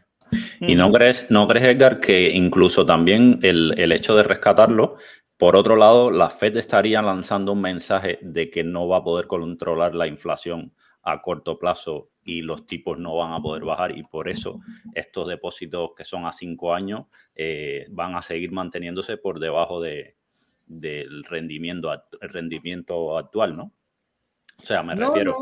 [0.60, 4.96] ¿Y no crees, no crees, Edgar, que incluso también el, el hecho de rescatarlo
[5.42, 9.26] por otro lado, la Fed estaría lanzando un mensaje de que no va a poder
[9.26, 10.72] controlar la inflación
[11.02, 14.60] a corto plazo y los tipos no van a poder bajar y por eso
[14.94, 20.16] estos depósitos que son a cinco años eh, van a seguir manteniéndose por debajo de,
[20.66, 23.72] del rendimiento, rendimiento actual, ¿no?
[24.62, 25.34] O sea, me refiero...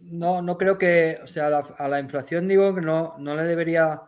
[0.00, 4.02] No, no, creo que, o sea, a la inflación digo que no, no le debería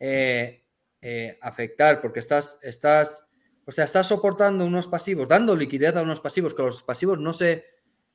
[0.00, 0.64] eh,
[1.00, 3.26] eh, afectar porque estás, estás
[3.66, 7.32] o sea, estás soportando unos pasivos, dando liquidez a unos pasivos, que los pasivos no
[7.32, 7.64] se,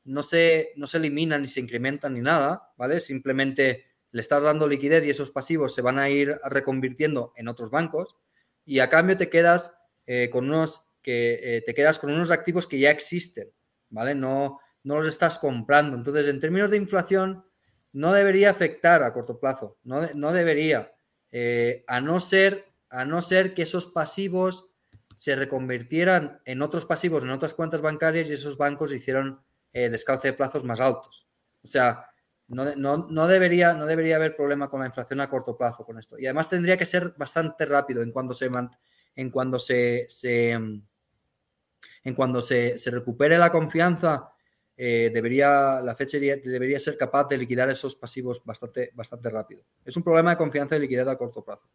[0.03, 2.99] no se, no se eliminan ni se incrementan ni nada, ¿vale?
[2.99, 7.69] Simplemente le estás dando liquidez y esos pasivos se van a ir reconvirtiendo en otros
[7.69, 8.15] bancos
[8.65, 9.73] y a cambio te quedas
[10.05, 13.51] eh, con unos que eh, te quedas con unos activos que ya existen,
[13.89, 14.13] ¿vale?
[14.13, 15.95] No, no los estás comprando.
[15.95, 17.43] Entonces, en términos de inflación,
[17.93, 20.93] no debería afectar a corto plazo, no, no debería,
[21.31, 24.67] eh, a, no ser, a no ser que esos pasivos
[25.17, 29.41] se reconvirtieran en otros pasivos, en otras cuentas bancarias y esos bancos hicieron
[29.73, 31.27] eh, de plazos más altos.
[31.63, 32.05] O sea,
[32.47, 36.19] no, debería, no debería haber problema con la inflación a corto plazo con esto.
[36.19, 38.49] Y además tendría que ser bastante rápido en cuando se,
[39.15, 40.07] en cuando se,
[42.03, 44.33] en cuando se, recupere la confianza.
[44.75, 49.63] Eh, debería, la fecha debería ser capaz de liquidar esos pasivos bastante, bastante rápido.
[49.85, 51.69] Es un problema de confianza y liquidez a corto plazo.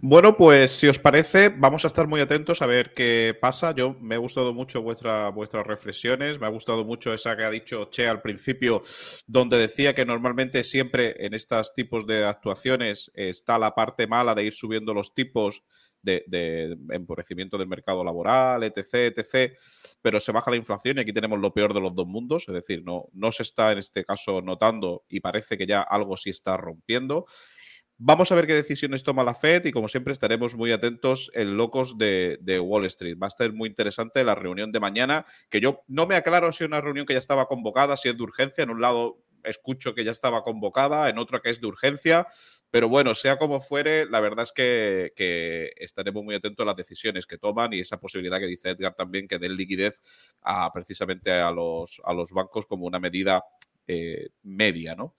[0.00, 3.74] Bueno, pues si os parece, vamos a estar muy atentos a ver qué pasa.
[3.74, 7.50] Yo me ha gustado mucho vuestra, vuestras reflexiones, me ha gustado mucho esa que ha
[7.50, 8.82] dicho Che al principio,
[9.26, 14.44] donde decía que normalmente siempre en estos tipos de actuaciones está la parte mala de
[14.44, 15.62] ir subiendo los tipos
[16.02, 19.56] de, empobrecimiento del mercado laboral, etc., etc.,
[20.00, 22.54] pero se baja la inflación y aquí tenemos lo peor de los dos mundos, es
[22.54, 26.30] decir, no, no se está en este caso notando y parece que ya algo sí
[26.30, 27.26] está rompiendo.
[28.00, 31.56] Vamos a ver qué decisiones toma la Fed y como siempre estaremos muy atentos en
[31.56, 33.18] locos de, Wall Street.
[33.20, 36.62] Va a estar muy interesante la reunión de mañana, que yo no me aclaro si
[36.62, 38.62] es una reunión que ya estaba convocada, si es de urgencia.
[38.62, 42.28] En un lado escucho que ya estaba convocada, en otro que es de urgencia,
[42.70, 47.26] pero bueno, sea como fuere, la verdad es que, estaremos muy atentos a las decisiones
[47.26, 50.00] que toman y esa posibilidad que dice Edgar también que den liquidez
[50.42, 53.42] a, precisamente a los, a los bancos como una medida
[53.90, 55.14] eh, media, ¿no?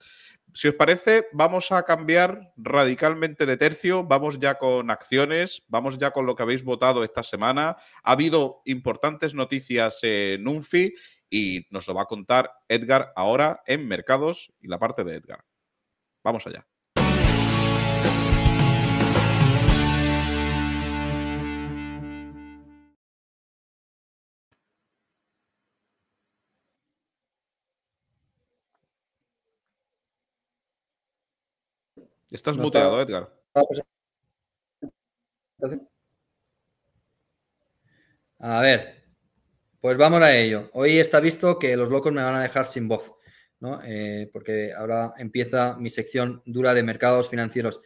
[0.54, 6.10] Si os parece, vamos a cambiar radicalmente de tercio, vamos ya con acciones, vamos ya
[6.10, 7.76] con lo que habéis votado esta semana.
[8.02, 10.94] Ha habido importantes noticias en UNFI
[11.28, 15.44] y nos lo va a contar Edgar ahora en mercados y la parte de Edgar.
[16.22, 16.69] Vamos allá.
[32.30, 33.32] Estás muteado, Edgar.
[33.54, 33.82] Ah, pues,
[38.38, 39.04] a ver,
[39.80, 40.70] pues vamos a ello.
[40.72, 43.12] Hoy está visto que los locos me van a dejar sin voz,
[43.58, 43.80] ¿no?
[43.84, 47.80] Eh, porque ahora empieza mi sección dura de mercados financieros.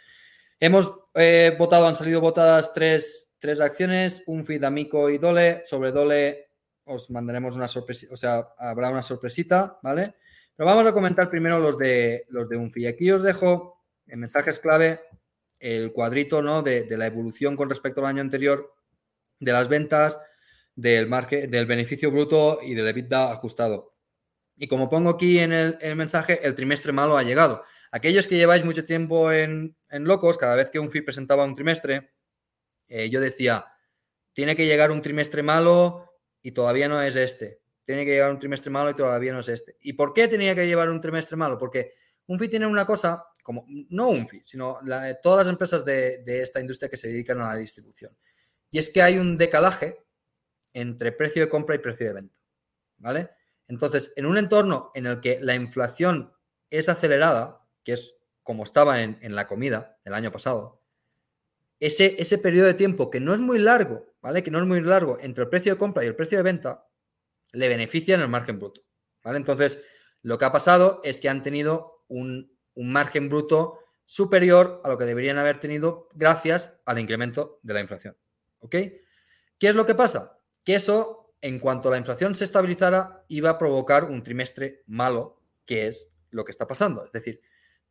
[0.61, 5.65] Hemos eh, votado, han salido votadas tres, tres acciones, un feed Amico y Dole.
[5.67, 6.51] Sobre Dole
[6.85, 10.15] os mandaremos una sorpresa, o sea, habrá una sorpresita, ¿vale?
[10.55, 12.87] Pero vamos a comentar primero los de los de Unfi.
[12.87, 13.74] Aquí os dejo
[14.07, 15.01] en mensajes clave,
[15.61, 16.63] el cuadrito ¿no?
[16.63, 18.75] de, la evolución con respecto al año anterior
[19.41, 20.19] de las ventas,
[20.75, 21.09] del,
[21.49, 23.95] del beneficio bruto y del EBITDA ajustado.
[24.57, 27.63] Y como pongo aquí en el, mensaje, el trimestre malo ha llegado.
[27.91, 32.13] Aquellos que lleváis mucho tiempo en, Locos, cada vez que un FI presentaba un trimestre,
[32.89, 33.65] eh, yo decía,
[34.33, 37.61] tiene que llegar un trimestre malo y todavía no es este.
[37.85, 39.77] Tiene que llegar un trimestre malo y todavía no es este.
[39.81, 41.59] ¿Y por qué tenía que llevar un trimestre malo?
[41.59, 41.95] Porque
[42.27, 44.81] un FI tiene una cosa como no UNFI, sino
[45.23, 48.17] todas las empresas de, esta industria que se dedican a la distribución.
[48.71, 49.99] Y es que hay un decalaje
[50.73, 52.35] entre precio de compra y precio de venta.
[52.97, 53.31] ¿Vale?
[53.69, 56.33] Entonces, en un entorno en el que la inflación
[56.71, 60.83] es acelerada, que es como estaba en, la comida el año pasado,
[61.81, 64.43] ese, ese periodo de tiempo que no es muy largo, ¿vale?
[64.43, 66.89] Que no es muy largo entre el precio de compra y el precio de venta,
[67.53, 68.81] le beneficia en el margen bruto.
[69.23, 69.37] ¿Vale?
[69.37, 69.83] Entonces,
[70.23, 74.99] lo que ha pasado es que han tenido un, un margen bruto superior a lo
[74.99, 78.17] que deberían haber tenido gracias al incremento de la inflación.
[78.61, 78.77] ¿Ok?
[79.59, 80.39] ¿Qué es lo que pasa?
[80.65, 85.87] Que eso, en cuanto la inflación se estabilizara, iba a provocar un trimestre malo, que
[85.87, 87.05] es lo que está pasando.
[87.05, 87.41] Es decir,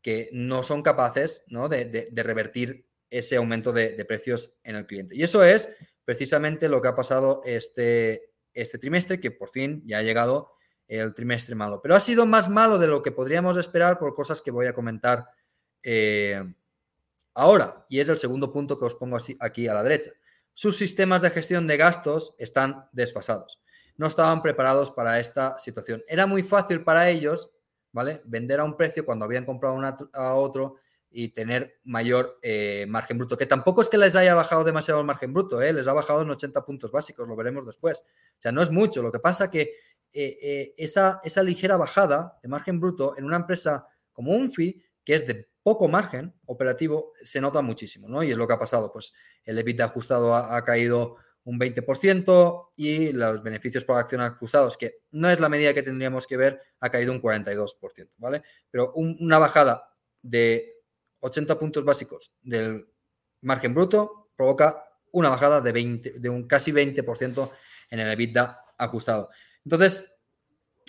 [0.01, 5.15] que no son capaces De, revertir ese aumento de, precios en el cliente.
[5.15, 5.71] Y eso es
[6.03, 10.52] precisamente lo que ha pasado este, este trimestre, que por fin ya ha llegado
[10.87, 11.81] el trimestre malo.
[11.81, 14.73] Pero ha sido más malo de lo que podríamos esperar por cosas que voy a
[14.73, 15.25] comentar
[15.81, 16.43] eh,
[17.33, 17.85] ahora.
[17.89, 20.11] Y es el segundo punto que os pongo así, aquí a la derecha.
[20.53, 23.59] Sus sistemas de gestión de gastos están desfasados.
[23.97, 26.01] No estaban preparados para esta situación.
[26.07, 27.49] Era muy fácil para ellos,
[27.91, 28.21] ¿vale?
[28.25, 29.79] Vender a un precio cuando habían comprado
[30.13, 30.77] a otro
[31.15, 35.05] y tener mayor eh, margen bruto, que tampoco es que les haya bajado demasiado el
[35.05, 35.71] margen bruto, ¿eh?
[35.71, 38.03] les ha bajado en 80 puntos básicos, lo veremos después.
[38.39, 39.75] O sea, no es mucho, lo que pasa que
[40.13, 45.25] eh, eh, esa, ligera bajada de margen bruto en una empresa como Unfi, que es
[45.25, 48.21] de poco margen operativo, se nota muchísimo, ¿no?
[48.21, 53.11] Y es lo que ha pasado, pues el EBITDA ajustado ha, caído un 20% y
[53.11, 56.89] los beneficios por acción ajustados, que no es la medida que tendríamos que ver, ha
[56.89, 58.43] caído un 42%, ¿vale?
[58.69, 60.83] Pero una bajada de
[61.21, 62.87] 80 puntos básicos del
[63.41, 67.51] margen bruto provoca una bajada de, 20, de un casi 20%
[67.89, 69.29] en el EBITDA ajustado.
[69.65, 70.05] Entonces,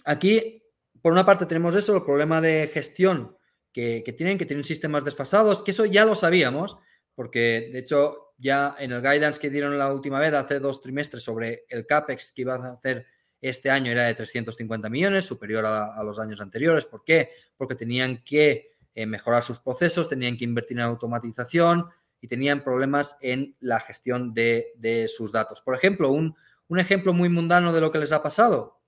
[0.04, 0.62] aquí,
[1.02, 3.36] por una parte tenemos eso, el problema de gestión
[3.72, 6.76] que, tienen, que tienen sistemas desfasados, que eso ya lo sabíamos,
[7.14, 11.22] porque de hecho ya en el guidance que dieron la última vez, hace dos trimestres,
[11.22, 13.06] sobre el CAPEX que iban a hacer
[13.40, 16.86] este año era de 350 millones, superior a, los años anteriores.
[16.86, 17.30] ¿Por qué?
[17.56, 21.86] Porque tenían que eh, mejorar sus procesos, tenían que invertir en automatización
[22.22, 25.60] y tenían problemas en la gestión de, sus datos.
[25.60, 26.34] Por ejemplo, un,
[26.78, 28.80] ejemplo muy mundano de lo que les ha pasado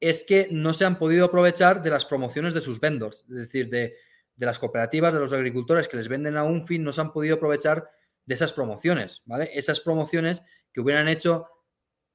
[0.00, 3.68] es que no se han podido aprovechar de las promociones de sus vendors, es decir,
[3.68, 3.96] de,
[4.36, 7.12] de las cooperativas, de los agricultores que les venden a un fin, no se han
[7.12, 7.90] podido aprovechar
[8.24, 9.50] de esas promociones, ¿vale?
[9.54, 11.48] Esas promociones que hubieran hecho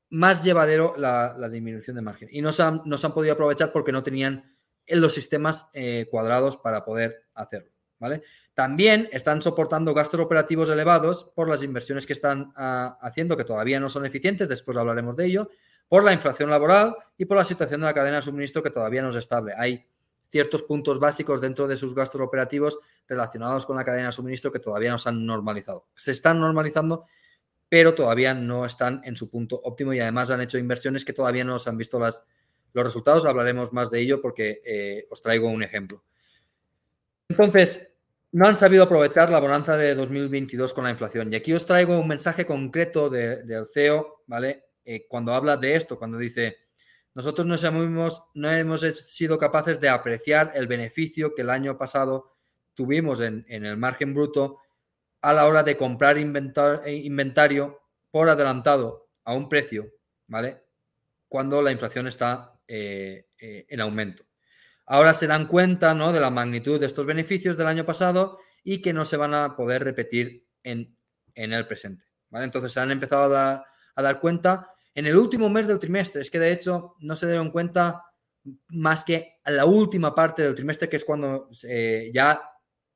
[0.09, 2.29] más llevadero la, disminución de margen.
[2.31, 4.57] Y no se, han, han, podido aprovechar porque no tenían
[4.87, 7.72] los sistemas eh, cuadrados para poder hacerlo.
[8.03, 8.21] ¿Vale?
[8.53, 13.79] También están soportando gastos operativos elevados por las inversiones que están ah, haciendo, que todavía
[13.79, 15.49] no son eficientes, después hablaremos de ello,
[15.87, 19.01] por la inflación laboral y por la situación de la cadena de suministro que todavía
[19.01, 19.53] no es estable.
[19.57, 19.87] Hay
[20.27, 22.77] ciertos puntos básicos dentro de sus gastos operativos
[23.07, 25.85] relacionados con la cadena de suministro que todavía no se han normalizado.
[25.95, 27.05] Se están normalizando,
[27.69, 31.45] pero todavía no están en su punto óptimo y además han hecho inversiones que todavía
[31.45, 32.25] no se han visto las,
[32.73, 33.25] los resultados.
[33.25, 36.03] Hablaremos más de ello porque eh, os traigo un ejemplo.
[37.29, 37.92] Entonces,
[38.33, 41.31] no han sabido aprovechar la bonanza de 2022 con la inflación.
[41.31, 44.65] Y aquí os traigo un mensaje concreto del CEO, ¿vale?
[44.83, 46.57] Eh, cuando habla de esto, cuando dice,
[47.13, 52.35] nosotros no hemos, no hemos sido capaces de apreciar el beneficio que el año pasado
[52.73, 54.59] tuvimos en, en el margen bruto
[55.21, 57.81] a la hora de comprar eh, inventario
[58.11, 59.93] por adelantado a un precio,
[60.27, 60.63] ¿vale?
[61.29, 64.23] Cuando la inflación está eh, eh, en aumento.
[64.85, 66.11] Ahora se dan cuenta ¿no?
[66.11, 69.55] de la magnitud de estos beneficios del año pasado y que no se van a
[69.55, 70.97] poder repetir en,
[71.35, 72.05] el presente.
[72.29, 72.45] ¿vale?
[72.45, 73.65] Entonces se han empezado a
[73.95, 76.21] dar, cuenta en el último mes del trimestre.
[76.21, 78.03] Es que de hecho no se dieron cuenta
[78.69, 81.49] más que a la última parte del trimestre, que es cuando
[82.13, 82.41] ya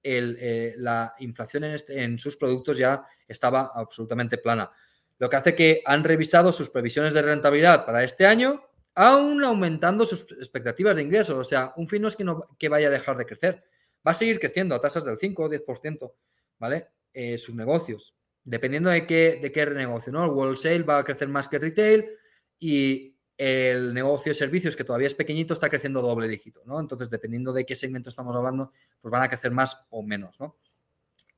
[0.10, 4.72] eh, la inflación este, en, sus productos ya estaba absolutamente plana.
[5.18, 8.62] Lo que hace que han revisado sus previsiones de rentabilidad para este año,
[8.98, 11.38] aún aumentando sus expectativas de ingresos.
[11.38, 13.64] O sea, un fin no es que, no, que vaya a dejar de crecer,
[14.06, 16.14] va a seguir creciendo a tasas del 5 o 10%,
[16.58, 16.88] ¿vale?
[17.14, 20.24] Eh, sus negocios, dependiendo de qué, de qué negocio, ¿no?
[20.24, 22.10] El wholesale va a crecer más que retail
[22.58, 26.80] y el negocio de servicios, que todavía es pequeñito, está creciendo doble dígito, ¿no?
[26.80, 30.58] Entonces, dependiendo de qué segmento estamos hablando, pues van a crecer más o menos, ¿no?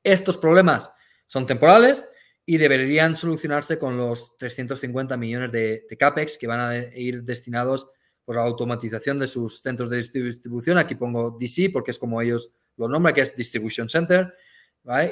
[0.02, 0.90] Estos problemas
[1.26, 2.08] son temporales
[2.50, 7.88] y deberían solucionarse con los 350 millones de, CAPEX que van a ir destinados
[8.24, 10.76] pues, a automatización de sus centros de distribución.
[10.76, 14.34] Aquí pongo DC porque es como ellos lo nombran, que es Distribution Center.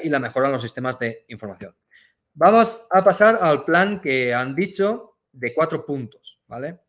[0.03, 1.73] Y la mejora en los sistemas de información.
[2.33, 6.81] Vamos a pasar al plan que han dicho de cuatro puntos, ¿vale?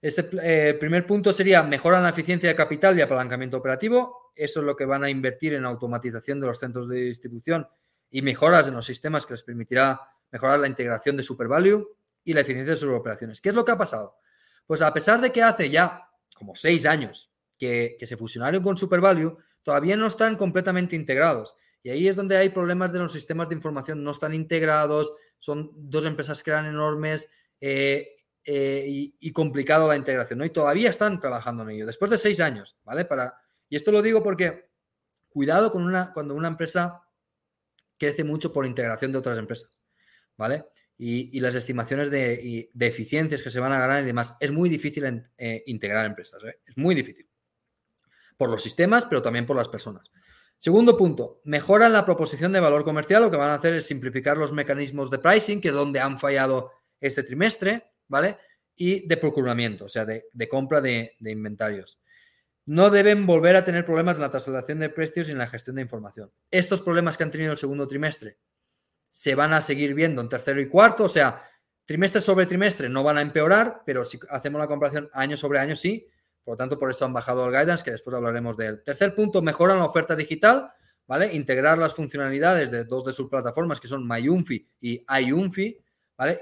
[0.00, 4.32] Este eh, primer punto sería mejorar la eficiencia de capital y apalancamiento operativo.
[4.34, 7.68] Eso es lo que van a invertir en automatización de los centros de distribución
[8.12, 12.42] y mejoras en los sistemas que les permitirá mejorar la integración de SuperValue y la
[12.42, 13.40] eficiencia de sus operaciones.
[13.40, 14.16] ¿Qué es lo que ha pasado?
[14.66, 19.36] Pues a pesar de que hace ya como seis años que, se fusionaron con SuperValue,
[19.62, 21.56] todavía no están completamente integrados.
[21.82, 25.72] Y ahí es donde hay problemas de los sistemas de información, no están integrados, son
[25.74, 27.28] dos empresas que eran enormes,
[27.60, 28.14] eh,
[28.44, 28.84] eh,
[29.20, 30.44] y, complicado la integración, ¿no?
[30.44, 33.04] Y todavía están trabajando en ello, después de seis años, ¿vale?
[33.04, 33.34] Para,
[33.68, 34.68] y esto lo digo porque
[35.28, 37.02] cuidado con una, cuando una empresa
[37.98, 39.78] crece mucho por integración de otras empresas,
[40.36, 40.64] ¿vale?
[40.98, 45.24] Y, las estimaciones de, eficiencias que se van a ganar y demás, es muy difícil
[45.36, 47.28] eh, integrar empresas, es muy difícil.
[48.36, 50.10] Por los sistemas, pero también por las personas.
[50.62, 53.20] Segundo punto, mejoran la proposición de valor comercial.
[53.20, 56.20] Lo que van a hacer es simplificar los mecanismos de pricing, que es donde han
[56.20, 56.70] fallado
[57.00, 58.38] este trimestre, ¿vale?
[58.76, 61.98] Y de procuramiento, o sea, de, compra de, inventarios.
[62.64, 65.76] No deben volver a tener problemas en la traslación de precios y en la gestión
[65.76, 66.30] de información.
[66.50, 68.38] Estos problemas que han tenido el segundo trimestre
[69.08, 71.42] se van a seguir viendo en tercero y cuarto, o sea,
[71.84, 75.76] trimestre sobre trimestre no van a empeorar, pero si hacemos la comparación año sobre año
[75.76, 76.06] sí.
[76.44, 78.82] Por lo tanto, por eso han bajado el guidance, que después hablaremos de él.
[78.84, 80.72] Tercer punto, mejoran la oferta digital,
[81.06, 81.32] ¿vale?
[81.34, 85.78] Integrar las funcionalidades de dos de sus plataformas, que son MyUnfi y iUnfi,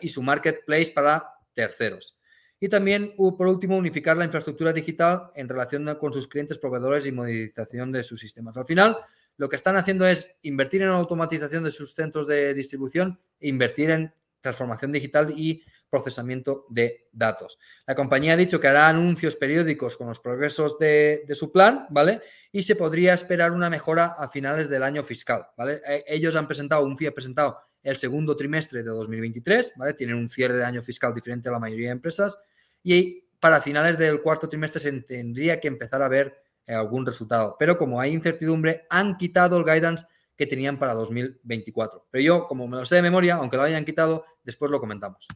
[0.01, 2.17] y su marketplace para terceros.
[2.63, 7.13] Y también, por último, unificar la infraestructura digital en relación con sus clientes, proveedores y
[7.13, 8.55] modernización de sus sistemas.
[8.59, 8.99] Al final,
[9.39, 13.91] lo que están haciendo es invertir en automatización de sus centros de distribución e invertir
[13.91, 17.59] en transformación digital y procesamiento de datos.
[17.87, 22.21] La compañía ha dicho que hará anuncios periódicos con los progresos de, su plan, ¿vale?
[22.53, 25.81] Y se podría esperar una mejora a finales del año fiscal, ¿vale?
[25.87, 29.95] E, ellos han presentado, un ha presentado el segundo trimestre de 2023, ¿vale?
[29.95, 32.39] Tienen un cierre de año fiscal diferente a la mayoría de empresas
[32.83, 37.57] y para finales del cuarto trimestre se tendría que empezar a ver eh, algún resultado.
[37.59, 42.07] Pero como hay incertidumbre, han quitado el guidance que tenían para 2024.
[42.11, 45.27] Pero yo, como me lo sé de memoria, aunque lo hayan quitado, después lo comentamos.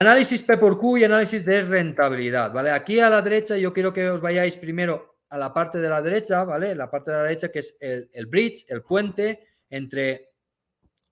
[0.00, 2.70] Análisis P por Q y análisis de rentabilidad, ¿vale?
[2.70, 6.00] Aquí a la derecha yo quiero que os vayáis primero a la parte de la
[6.00, 6.74] derecha, ¿vale?
[6.74, 10.27] La parte de la derecha que es el, bridge, el puente entre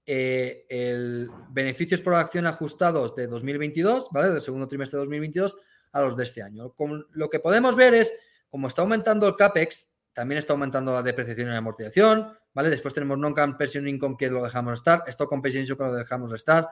[0.07, 4.31] eh, el beneficios por acción ajustados de 2022, ¿vale?
[4.31, 5.57] Del segundo trimestre de 2022
[5.93, 6.75] a los de este año.
[7.13, 8.15] lo que podemos ver es,
[8.49, 12.71] como está aumentando el CAPEX, también está aumentando la depreciación y la amortización, ¿vale?
[12.71, 16.69] Después tenemos non-camp pension income que lo dejamos estar, stock compensation que lo dejamos estar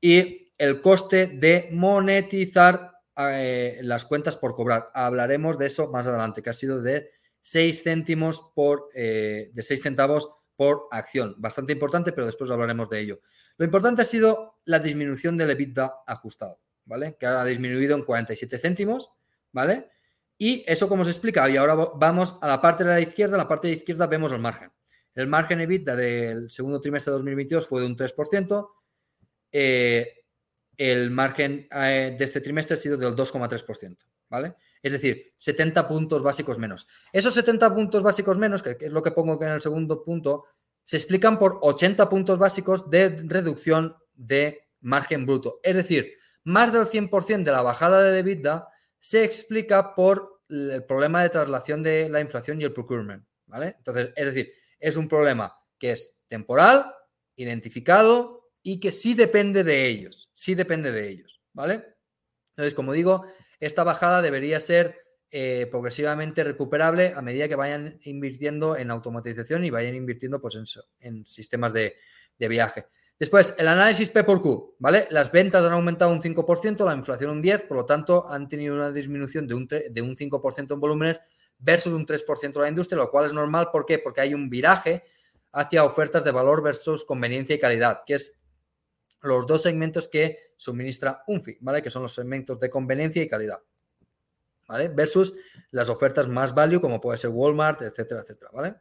[0.00, 4.90] y el coste de monetizar eh, las cuentas por cobrar.
[4.92, 9.82] Hablaremos de eso más adelante, que ha sido de 6 céntimos por, eh, de 6
[9.82, 11.34] centavos por acción.
[11.38, 13.20] Bastante importante, pero después hablaremos de ello.
[13.56, 17.16] Lo importante ha sido la disminución del EBITDA ajustado, ¿vale?
[17.18, 19.10] Que ha disminuido en 47 céntimos,
[19.52, 19.90] ¿vale?
[20.38, 21.48] Y eso como os he explicado.
[21.48, 23.34] Y ahora vamos a la parte de la izquierda.
[23.34, 24.70] En la parte de la izquierda vemos el margen.
[25.14, 28.68] El margen EBITDA del segundo trimestre de 2022 fue de un 3%.
[29.52, 30.24] Eh,
[30.76, 33.96] el margen eh, de este trimestre ha sido del 2,3%,
[34.28, 34.56] ¿vale?
[34.84, 36.86] Es decir, 70 puntos básicos menos.
[37.10, 40.44] Esos 70 puntos básicos menos, que es lo que pongo en el segundo punto,
[40.84, 45.58] se explican por 80 puntos básicos de reducción de margen bruto.
[45.62, 46.12] Es decir,
[46.44, 51.82] más del 100% de la bajada de EBITDA se explica por el problema de traslación
[51.82, 53.76] de la inflación y el procurement, ¿vale?
[53.78, 56.92] Entonces, es decir, es un problema que es temporal,
[57.36, 61.96] identificado, y que sí depende de ellos, sí depende de ellos, ¿vale?
[62.50, 63.24] Entonces, como digo,
[63.66, 69.70] esta bajada debería ser eh, progresivamente recuperable a medida que vayan invirtiendo en automatización y
[69.70, 70.56] vayan invirtiendo pues,
[71.00, 71.96] en, sistemas de,
[72.38, 72.86] viaje.
[73.18, 75.08] Después, el análisis P por Q, ¿vale?
[75.10, 78.74] Las ventas han aumentado un 5%, la inflación un 10%, por lo tanto, han tenido
[78.74, 81.22] una disminución de un, de un 5% en volúmenes
[81.58, 83.70] versus un 3% en la industria, lo cual es normal.
[83.72, 83.98] ¿Por qué?
[83.98, 85.04] Porque hay un viraje
[85.52, 88.40] hacia ofertas de valor versus conveniencia y calidad, que es
[89.24, 91.82] los dos segmentos que suministra UNFI, ¿vale?
[91.82, 93.58] Que son los segmentos de conveniencia y calidad,
[94.68, 94.88] ¿vale?
[94.88, 95.34] Versus
[95.70, 98.74] las ofertas más value, como puede ser Walmart, etcétera, etcétera, ¿vale?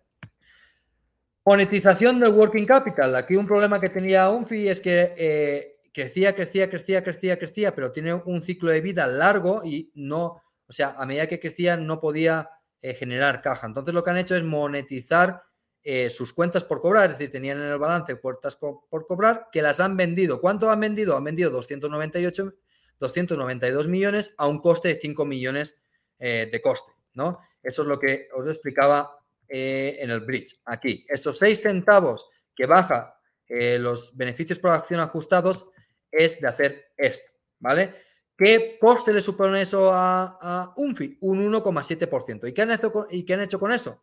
[1.45, 3.15] Monetización del working capital.
[3.15, 7.91] Aquí un problema que tenía UNFI es que eh, crecía, crecía, crecía, crecía, crecía, pero
[7.91, 11.99] tiene un ciclo de vida largo y no, o sea, a medida que crecía no
[11.99, 12.49] podía
[12.81, 13.67] eh, generar caja.
[13.67, 15.43] Entonces lo que han hecho es monetizar
[15.85, 19.61] eh, sus cuentas por cobrar, es decir, tenían en el balance cuentas por cobrar que
[19.61, 20.39] las han vendido.
[20.39, 21.17] ¿Cuánto han vendido?
[21.17, 22.53] Han vendido 298,
[22.99, 25.77] 292 millones a un coste de 5 millones
[26.19, 27.39] eh, de coste, ¿no?
[27.61, 29.19] Eso es lo que os explicaba
[29.49, 30.61] eh, en el bridge.
[30.65, 33.19] Aquí, esos 6 centavos que baja
[33.49, 35.67] los beneficios por acción ajustados
[36.09, 37.93] es de hacer esto, ¿vale?
[38.35, 41.19] ¿Qué coste le supone eso a, a UNFI?
[41.21, 42.47] Un 1,7%.
[42.47, 44.01] ¿Y ¿Y qué han hecho con eso?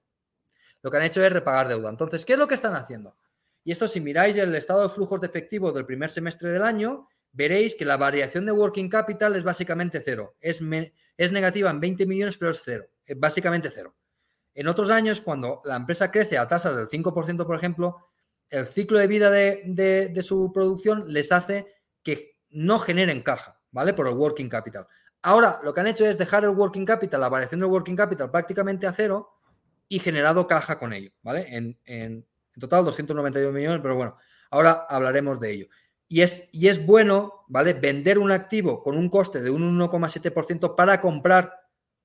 [0.82, 1.90] Lo que han hecho es repagar deuda.
[1.90, 3.16] Entonces, ¿qué es lo que están haciendo?
[3.65, 7.09] Y esto, si miráis el estado de flujos de efectivo del primer semestre del año,
[7.32, 10.36] veréis que la variación de working capital es básicamente cero.
[10.40, 10.62] Es,
[11.16, 12.86] es negativa en 20 millones, pero es cero.
[13.05, 13.94] Es básicamente cero.
[14.55, 18.09] En otros años, cuando la empresa crece a tasas del 5%, por ejemplo,
[18.48, 19.62] el ciclo de vida de,
[20.12, 21.66] de, su producción les hace
[22.02, 23.94] que no generen caja, ¿vale?
[23.94, 24.89] Por el working capital.
[25.23, 28.31] Ahora, lo que han hecho es dejar el working capital, la variación del working capital
[28.31, 29.31] prácticamente a cero
[29.90, 31.44] y generado caja con ello, ¿vale?
[31.54, 32.24] En, en,
[32.58, 34.16] total 292 millones, pero bueno,
[34.50, 35.66] ahora hablaremos de ello.
[36.06, 37.74] Y es, y es bueno, ¿vale?
[37.74, 41.52] Vender un activo con un coste de un 1,7% para comprar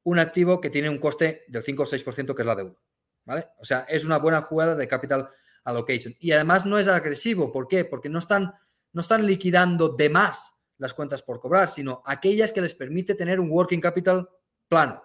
[0.03, 2.76] un activo que tiene un coste del 5 o 6% que es la deuda,
[3.24, 3.49] ¿vale?
[3.60, 5.30] O sea, es una buena jugada de capital
[5.64, 6.16] allocation.
[6.20, 7.86] Y además no es agresivo, ¿por qué?
[7.86, 8.56] Porque no están,
[8.94, 13.40] no están liquidando de más las cuentas por cobrar, sino aquellas que les permite tener
[13.40, 14.28] un working capital
[14.68, 15.03] plano,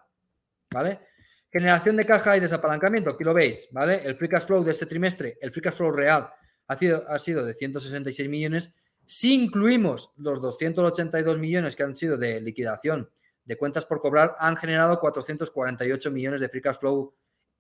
[0.73, 1.10] ¿vale?
[1.51, 4.03] Generación de caja y desapalancamiento, aquí lo veis, ¿vale?
[4.05, 6.31] El free cash flow de este trimestre, el free cash flow real
[6.69, 8.73] ha sido, ha sido de 166 millones.
[9.05, 13.11] Si incluimos los 282 millones que han sido de liquidación
[13.45, 17.13] de cuentas por cobrar, han generado 448 millones de free cash flow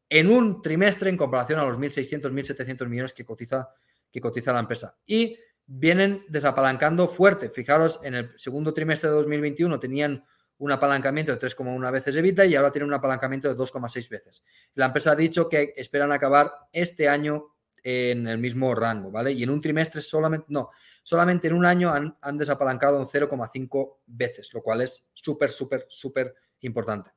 [0.08, 3.70] en un trimestre en comparación a los 1.600, 1.700 millones que cotiza,
[4.12, 4.96] que cotiza la empresa.
[5.04, 5.36] Y
[5.66, 7.48] vienen desapalancando fuerte.
[7.48, 10.24] Fijaros, en el segundo trimestre de 2021 tenían
[10.60, 14.44] un apalancamiento de 3,1 veces EBITDA y ahora tiene un apalancamiento de 2,6 veces.
[14.74, 19.32] La empresa ha dicho que esperan acabar este año en el mismo rango, ¿vale?
[19.32, 20.70] Y en un trimestre solamente, no,
[21.02, 25.86] solamente en un año han, han desapalancado en 0,5 veces, lo cual es súper, súper,
[25.88, 27.10] súper importante.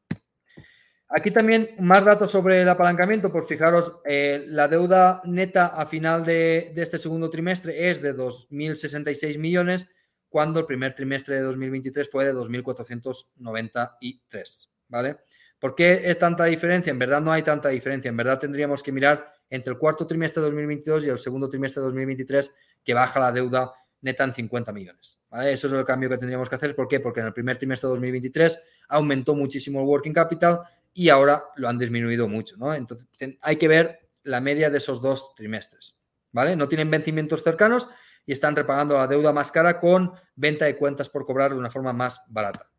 [1.10, 6.24] Aquí también más datos sobre el apalancamiento, por fijaros, eh, la deuda neta a final
[6.26, 9.86] de, de este segundo trimestre es de 2.066 millones,
[10.34, 15.18] cuando el primer trimestre de 2023 fue de 2.493, ¿vale?
[15.60, 16.90] ¿Por qué es tanta diferencia?
[16.90, 18.10] En verdad no hay tanta diferencia.
[18.10, 21.82] En verdad tendríamos que mirar entre el cuarto trimestre de 2022 y el segundo trimestre
[21.82, 22.52] de 2023
[22.84, 25.20] que baja la deuda neta en 50 millones.
[25.46, 26.76] Eso es el cambio que tendríamos que hacer.
[26.76, 27.00] ¿Por qué?
[27.00, 30.62] Porque en el primer trimestre de 2023 aumentó muchísimo el working capital
[30.96, 32.58] y ahora lo han disminuido mucho.
[32.58, 32.74] ¿no?
[32.74, 33.08] Entonces
[33.44, 35.96] hay que ver la media de esos dos trimestres.
[36.32, 36.56] ¿vale?
[36.56, 37.88] No tienen vencimientos cercanos
[38.26, 41.72] y están repagando la deuda más cara con venta de cuentas por cobrar de una
[41.72, 42.70] forma más barata.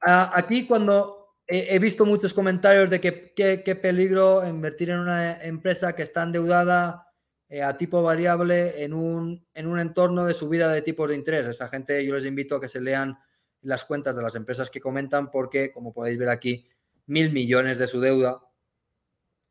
[0.00, 5.94] Ah, aquí cuando he, visto muchos comentarios de que qué peligro invertir en una empresa
[5.94, 7.04] que está endeudada
[7.54, 11.46] eh, a tipo variable en un, en un entorno de subida de tipos de interés.
[11.46, 13.18] Esa gente yo les invito a que se lean
[13.60, 16.66] las cuentas de las empresas que comentan porque, como podéis ver aquí,
[17.06, 18.40] mil millones de su deuda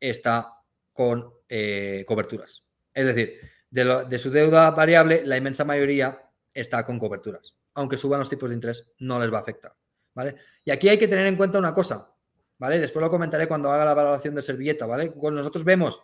[0.00, 0.60] está
[0.92, 2.64] con eh, coberturas.
[2.92, 3.40] Es decir,
[3.74, 7.56] de, su deuda variable, la inmensa mayoría está con coberturas.
[7.74, 9.74] Aunque suban los tipos de interés, no les va a afectar.
[10.14, 10.36] ¿vale?
[10.64, 12.14] Y aquí hay que tener en cuenta una cosa,
[12.56, 12.78] ¿vale?
[12.78, 15.10] Después lo comentaré cuando haga la valoración de servilleta, ¿vale?
[15.10, 16.00] Cuando nosotros vemos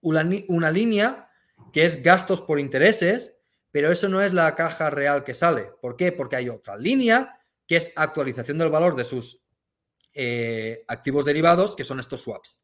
[0.00, 1.28] una, una línea
[1.70, 3.36] que es gastos por intereses,
[3.70, 5.68] pero eso no es la caja real que sale.
[5.82, 6.12] ¿Por qué?
[6.12, 9.42] Porque hay otra línea que es actualización del valor de sus
[10.14, 12.58] eh, activos derivados, que son estos swaps.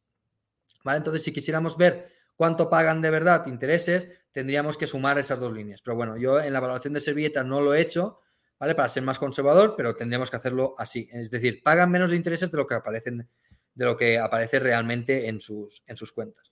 [0.84, 0.98] ¿Vale?
[0.98, 5.82] Entonces, si quisiéramos ver cuánto pagan de verdad intereses, tendríamos que sumar esas dos líneas.
[5.82, 8.20] Pero bueno, yo en la valoración de servilleta no lo he hecho,
[8.58, 8.74] ¿vale?
[8.74, 11.08] Para ser más conservador, pero tendríamos que hacerlo así.
[11.12, 13.28] Es decir, pagan menos intereses de lo que aparecen,
[13.74, 16.50] de lo que aparece realmente en sus, en sus cuentas.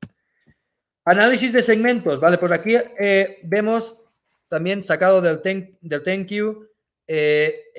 [1.04, 2.38] Análisis de segmentos, ¿vale?
[2.38, 4.04] Por aquí eh, vemos
[4.48, 6.70] también sacado del, ten, del thank you
[7.12, 7.72] eh,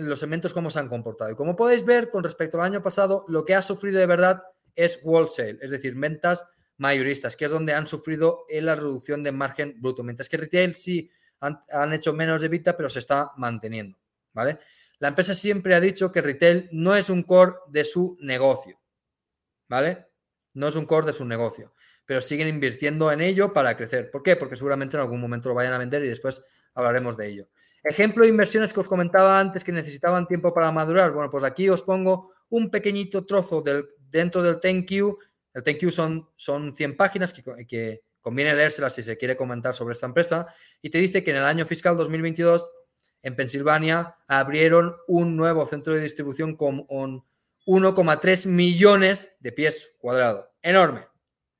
[0.00, 1.30] los segmentos cómo se han comportado.
[1.30, 4.42] Y como podéis ver, con respecto al año pasado, lo que ha sufrido de verdad
[4.74, 9.80] es wholesale, es decir, ventas mayoristas, que es donde han sufrido la reducción de margen
[9.80, 10.02] bruto.
[10.02, 11.10] Mientras que retail sí
[11.40, 13.98] han, hecho menos de vida, pero se está manteniendo,
[14.32, 14.58] ¿vale?
[14.98, 18.80] La empresa siempre ha dicho que retail no es un core de su negocio,
[19.68, 20.06] ¿vale?
[20.54, 21.74] No es un core de su negocio,
[22.06, 24.10] pero siguen invirtiendo en ello para crecer.
[24.10, 24.36] ¿Por qué?
[24.36, 26.42] Porque seguramente en algún momento lo vayan a vender y después
[26.74, 27.48] hablaremos de ello.
[27.82, 31.12] Ejemplo de inversiones que os comentaba antes que necesitaban tiempo para madurar.
[31.12, 35.18] Bueno, pues aquí os pongo un pequeñito trozo del, dentro del you.
[35.54, 39.92] El thank you son, son 100 páginas que, Conviene leérselas si se quiere comentar sobre
[39.92, 40.46] esta empresa.
[40.80, 42.70] Y te dice que en el año fiscal 2022
[43.20, 50.46] en Pensilvania abrieron un nuevo centro de distribución con 1,3 millones de pies cuadrados.
[50.62, 51.06] Enorme,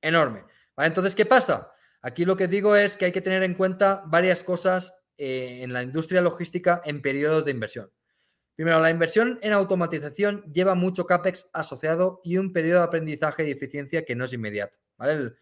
[0.00, 0.44] enorme.
[0.78, 1.70] Entonces, ¿qué pasa?
[2.00, 5.72] Aquí lo que digo es que hay que tener en cuenta varias cosas eh, en
[5.74, 7.90] la industria logística en periodos de inversión.
[8.56, 13.50] Primero, la inversión en automatización lleva mucho CAPEX asociado y un periodo de aprendizaje y
[13.50, 14.78] eficiencia que no es inmediato.
[14.96, 15.32] ¿vale?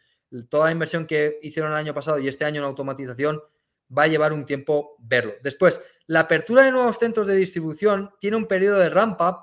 [0.49, 3.43] toda la inversión que hicieron el año pasado y este año en automatización
[3.97, 5.35] va a llevar un tiempo verlo.
[5.43, 9.37] Después, la apertura de nuevos centros de distribución tiene un periodo de ramp up,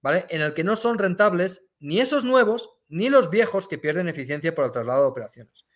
[0.00, 0.26] ¿vale?
[0.28, 4.54] En el que no son rentables ni esos nuevos ni los viejos que pierden eficiencia
[4.54, 5.66] por el traslado de operaciones.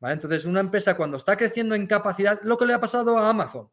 [0.00, 0.14] ¿Vale?
[0.14, 3.70] Entonces, una empresa cuando está creciendo en capacidad, lo que le ha pasado a Amazon.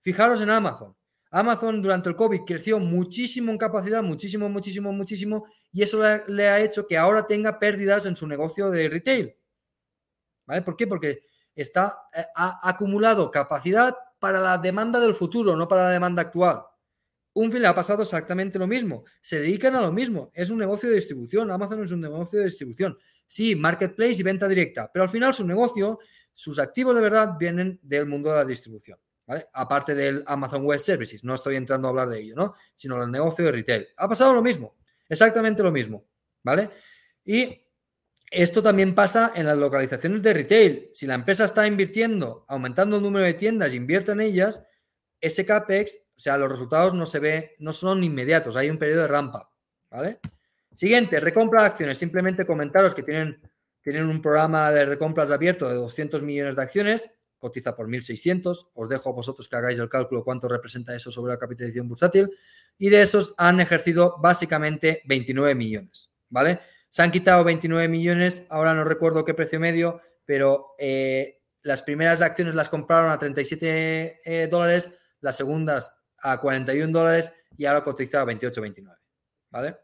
[0.00, 0.96] Fijaros en Amazon.
[1.36, 6.60] Amazon durante el COVID creció muchísimo en capacidad, muchísimo, muchísimo, muchísimo, y eso le ha
[6.60, 9.36] hecho que ahora tenga pérdidas en su negocio de retail.
[10.46, 10.62] ¿Vale?
[10.62, 10.86] ¿Por qué?
[10.86, 16.22] Porque está, eh, ha acumulado capacidad para la demanda del futuro, no para la demanda
[16.22, 16.62] actual.
[17.34, 19.04] Un fin le ha pasado exactamente lo mismo.
[19.20, 20.30] Se dedican a lo mismo.
[20.32, 21.50] Es un negocio de distribución.
[21.50, 22.96] Amazon es un negocio de distribución.
[23.26, 24.90] Sí, marketplace y venta directa.
[24.90, 25.98] Pero al final su negocio,
[26.32, 28.98] sus activos de verdad vienen del mundo de la distribución.
[29.26, 29.48] ¿Vale?
[29.52, 31.24] Aparte del Amazon Web Services.
[31.24, 32.54] No estoy entrando a hablar de ello, ¿no?
[32.74, 33.88] Sino el negocio de retail.
[33.96, 34.76] Ha pasado lo mismo.
[35.08, 36.04] Exactamente lo mismo.
[36.42, 36.70] ¿Vale?
[37.24, 37.66] Y
[38.30, 40.90] esto también pasa en las localizaciones de retail.
[40.92, 44.62] Si la empresa está invirtiendo, aumentando el número de tiendas, invierte en ellas,
[45.20, 49.02] ese CAPEX, o sea, los resultados no se ve, no son inmediatos, hay un periodo
[49.02, 49.50] de rampa,
[49.90, 50.20] ¿vale?
[50.72, 51.98] Siguiente, recompra de acciones.
[51.98, 53.40] Simplemente comentaros que tienen,
[53.80, 57.10] tienen un programa de recompras abierto de 200 millones de acciones,
[57.46, 58.68] cotiza por 1.600.
[58.74, 62.30] Os dejo a vosotros que hagáis el cálculo cuánto representa eso sobre la capitalización bursátil.
[62.76, 66.58] Y de esos han ejercido básicamente 29 millones, ¿vale?
[66.90, 72.20] Se han quitado 29 millones, ahora no recuerdo qué precio medio, pero eh, las primeras
[72.20, 74.90] acciones las compraron a 37 eh, dólares,
[75.20, 78.96] las segundas a 41 dólares y ahora cotiza a 28,29.
[79.50, 79.76] ¿Vale?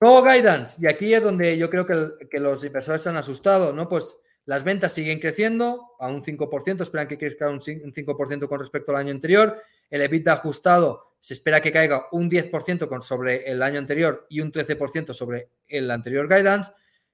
[0.00, 3.88] Luego guidance, y aquí es donde yo creo que, los inversores se han asustado, ¿no?
[3.88, 8.92] Pues las ventas siguen creciendo a un 5%, esperan que crezca un 5% con respecto
[8.92, 9.56] al año anterior,
[9.88, 14.40] el EBITDA ajustado se espera que caiga un 10% con, sobre el año anterior y
[14.40, 16.72] un 13% sobre el anterior guidance.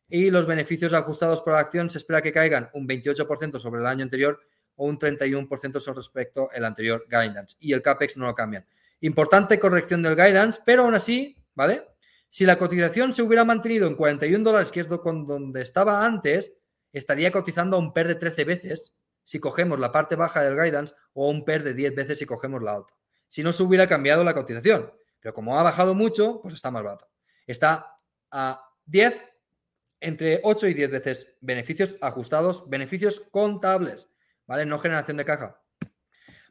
[0.08, 4.04] Y los beneficios ajustados por acción se espera que caigan un 28% sobre el año
[4.04, 4.40] anterior
[4.76, 7.56] o un 31% con respecto al anterior guidance.
[7.60, 8.64] Y el CAPEX no lo cambian.
[9.00, 11.84] Importante corrección del guidance, pero aún así, ¿vale?
[12.30, 16.52] Si la cotización se hubiera mantenido en 41 dólares, que es donde estaba antes,
[16.92, 18.94] estaría cotizando a un PER de 13 veces
[19.24, 22.62] si cogemos la parte baja del guidance o un PER de 10 veces si cogemos
[22.62, 22.94] la alta.
[23.28, 24.92] Si no se hubiera cambiado la cotización.
[25.20, 27.08] Pero como ha bajado mucho, pues está más barato.
[27.46, 27.98] Está
[28.30, 29.20] a 10,
[30.00, 34.08] entre 8 y 10 veces beneficios ajustados, beneficios contables,
[34.46, 34.64] ¿vale?
[34.64, 35.60] No generación de caja.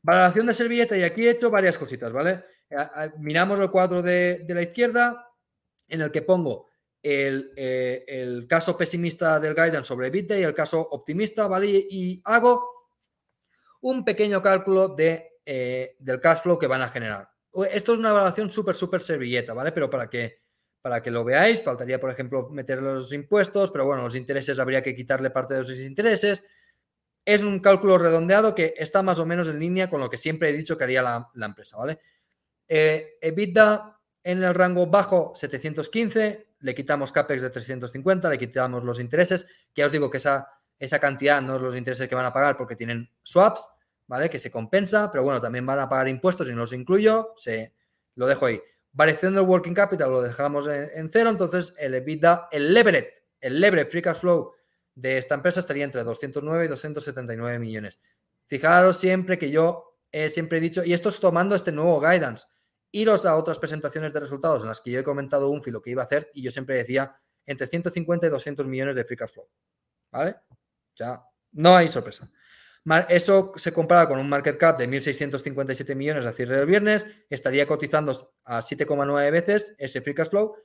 [0.03, 2.43] Valoración de servilleta, y aquí he hecho varias cositas, ¿vale?
[3.19, 5.31] Miramos el cuadro de, la izquierda,
[5.88, 6.66] en el que pongo
[7.10, 11.68] eh, el, caso pesimista del guidance sobre EBITDA y el caso optimista, ¿vale?
[11.68, 12.90] Y hago
[13.82, 17.30] un pequeño cálculo de, eh, del cash flow que van a generar.
[17.72, 19.72] Esto es una valoración súper, súper servilleta, ¿vale?
[19.72, 20.42] Pero para que,
[20.82, 24.84] para que lo veáis, faltaría, por ejemplo, meter los impuestos, pero bueno, los intereses habría
[24.84, 26.44] que quitarle parte de esos intereses.
[27.24, 30.50] Es un cálculo redondeado que está más o menos en línea con lo que siempre
[30.50, 32.00] he dicho que haría la, empresa, ¿vale?
[32.68, 39.00] Eh, EBITDA en el rango bajo 715, le quitamos CAPEX de 350, le quitamos los
[39.00, 40.48] intereses, que ya os digo que esa,
[40.80, 43.68] esa cantidad no es los intereses que van a pagar porque tienen swaps,
[44.08, 44.30] ¿vale?
[44.30, 47.74] Que se compensa, pero bueno, también van a pagar impuestos y no los incluyo, se,
[48.16, 48.62] lo dejo ahí.
[48.92, 53.92] Variación del working capital lo dejamos en, cero, entonces el EBITDA, el leverage, el leverage
[53.92, 54.52] free cash flow
[54.96, 58.00] de esta empresa estaría entre 209 y 279 millones.
[58.46, 62.48] Fijaros siempre que yo he siempre he dicho, y esto es tomando este nuevo guidance,
[62.91, 65.91] iros a otras presentaciones de resultados en las que yo he comentado un filo que
[65.91, 69.31] iba a hacer y yo siempre decía entre 150 y 200 millones de free cash
[69.31, 69.49] flow.
[70.11, 70.38] ¿Vale?
[70.95, 72.30] Ya, no hay sorpresa.
[73.09, 77.68] Eso se compara con un market cap de 1.657 millones a cierre del viernes, estaría
[77.68, 80.55] cotizando a 7,9 veces ese free cash flow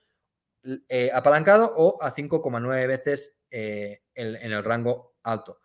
[0.89, 5.59] eh, apalancado o a 5,9 veces eh, en el rango alto.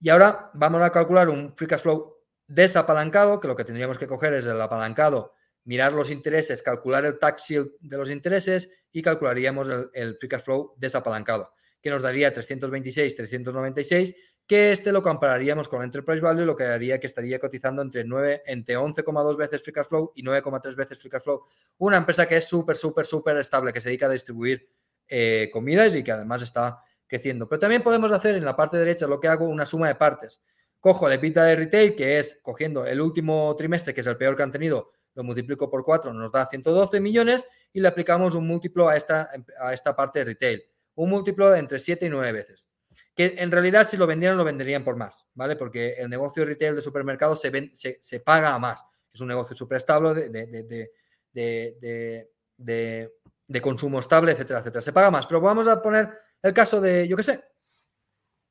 [0.00, 2.16] Y ahora vamos a calcular un free cash flow
[2.46, 5.32] desapalancado, que lo que tendríamos que coger es el apalancado,
[5.64, 10.42] mirar los intereses, calcular el tax shield de los intereses y calcularíamos el, free cash
[10.42, 14.14] flow desapalancado, que nos daría 326, 396
[14.46, 18.42] que este lo compararíamos con Enterprise Value, lo que haría que estaría cotizando entre, 9,
[18.46, 21.44] entre 11,2 veces Free Cash Flow y 9,3 veces Free Cash Flow.
[21.78, 24.68] Una empresa que es súper, súper, súper estable, que se dedica a distribuir
[25.08, 27.48] eh, comidas y que además está creciendo.
[27.48, 30.40] Pero también podemos hacer en la parte derecha lo que hago, una suma de partes.
[30.80, 34.36] Cojo el EBITDA de retail, que es cogiendo el último trimestre, que es el peor
[34.36, 38.46] que han tenido, lo multiplico por 4, nos da 112 millones y le aplicamos un
[38.46, 39.28] múltiplo a esta,
[39.60, 40.62] a esta parte de retail.
[40.94, 42.72] Un múltiplo de entre 7 y 9 veces
[43.14, 45.56] que en realidad si lo vendieran lo venderían por más, ¿vale?
[45.56, 48.84] Porque el negocio retail de supermercados se, se, paga a más.
[49.12, 50.90] Es un negocio súper estable de,
[52.56, 54.82] de, consumo estable, etcétera, etcétera.
[54.82, 56.10] Se paga más, pero vamos a poner
[56.42, 57.44] el caso de, yo qué sé,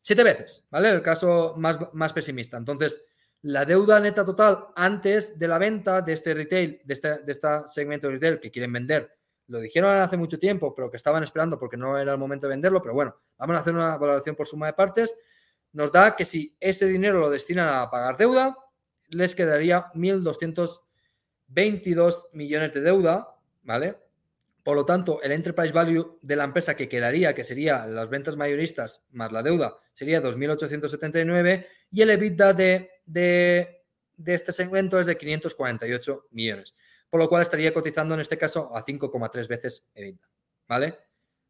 [0.02, 0.90] siete veces, ¿vale?
[0.90, 2.58] El caso más, más pesimista.
[2.58, 3.04] Entonces,
[3.44, 7.36] la deuda neta total antes de la venta de este retail, de este, de
[7.68, 11.60] segmento de retail que quieren vender lo dijeron hace mucho tiempo, pero que estaban esperando
[11.60, 14.48] porque no era el momento de venderlo, pero bueno, vamos a hacer una valoración por
[14.48, 15.14] suma de partes.
[15.74, 18.58] Nos da que si ese dinero lo destinan a pagar deuda,
[19.10, 23.98] les quedaría 1.222 millones de deuda, ¿vale?
[24.64, 28.38] Por lo tanto, el enterprise value de la empresa que quedaría, que sería las ventas
[28.38, 33.84] mayoristas más la deuda, sería 2.879 y el EBITDA de, de,
[34.26, 36.74] este segmento es de 548 millones
[37.12, 40.30] por lo cual estaría cotizando en este caso a 5,3 veces EBITDA,
[40.68, 40.96] ¿vale?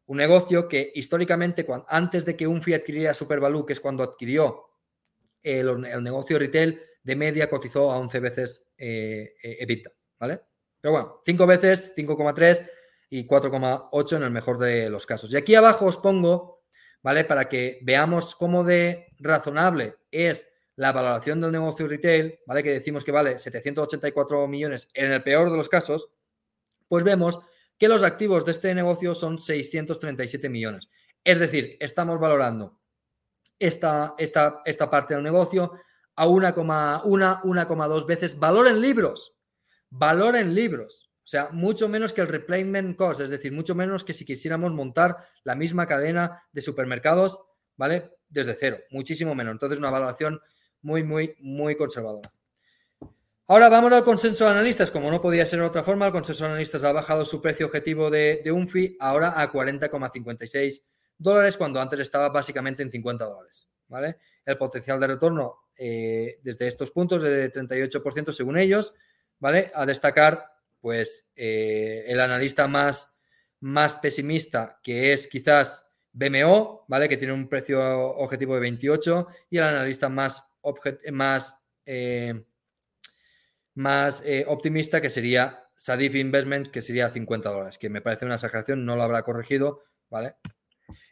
[0.06, 4.64] Un negocio que históricamente, antes de que Unfi adquiriera Supervalue, que es cuando adquirió
[5.40, 10.40] el, negocio retail, de media cotizó a 11 veces eh, eh, EBITDA, ¿vale?
[10.80, 12.68] Pero bueno, 5 veces, 5,3
[13.10, 15.32] y 4,8 en el mejor de los casos.
[15.32, 16.64] Y aquí abajo os pongo,
[17.02, 17.24] ¿vale?
[17.24, 22.62] Para que veamos cómo de razonable es la valoración del negocio retail, ¿vale?
[22.62, 26.08] Que decimos que vale 784 millones en el peor de los casos,
[26.88, 27.38] pues vemos
[27.78, 30.88] que los activos de este negocio son 637 millones.
[31.24, 32.80] Es decir, estamos valorando
[33.58, 35.72] esta, esta, esta parte del negocio
[36.16, 37.02] a 1,1,
[37.42, 39.34] 1,2 veces valor en libros.
[39.90, 41.10] Valor en libros.
[41.18, 44.72] O sea, mucho menos que el replacement cost, es decir, mucho menos que si quisiéramos
[44.72, 47.40] montar la misma cadena de supermercados,
[47.76, 48.10] ¿vale?
[48.28, 49.52] Desde cero, muchísimo menos.
[49.52, 50.40] Entonces, una valoración
[50.82, 52.30] muy, muy, muy conservadora.
[53.48, 54.90] Ahora vamos al consenso de analistas.
[54.90, 57.66] Como no podía ser de otra forma, el consenso de analistas ha bajado su precio
[57.66, 60.82] objetivo de, de UNFI ahora a 40,56
[61.18, 63.68] dólares, cuando antes estaba básicamente en 50 dólares.
[63.92, 64.16] ¿vale?
[64.44, 68.94] El potencial de retorno eh, desde estos puntos de 38% según ellos,
[69.38, 69.70] ¿vale?
[69.74, 70.44] A destacar,
[70.80, 73.14] pues, eh, el analista más,
[73.60, 77.08] más pesimista, que es quizás BMO, ¿vale?
[77.08, 77.80] Que tiene un precio
[78.16, 80.42] objetivo de 28, y el analista más
[81.12, 82.44] más, eh,
[83.74, 88.34] más eh, optimista, que sería Sadif Investment, que sería 50 dólares, que me parece una
[88.34, 90.36] exageración, no lo habrá corregido, ¿vale?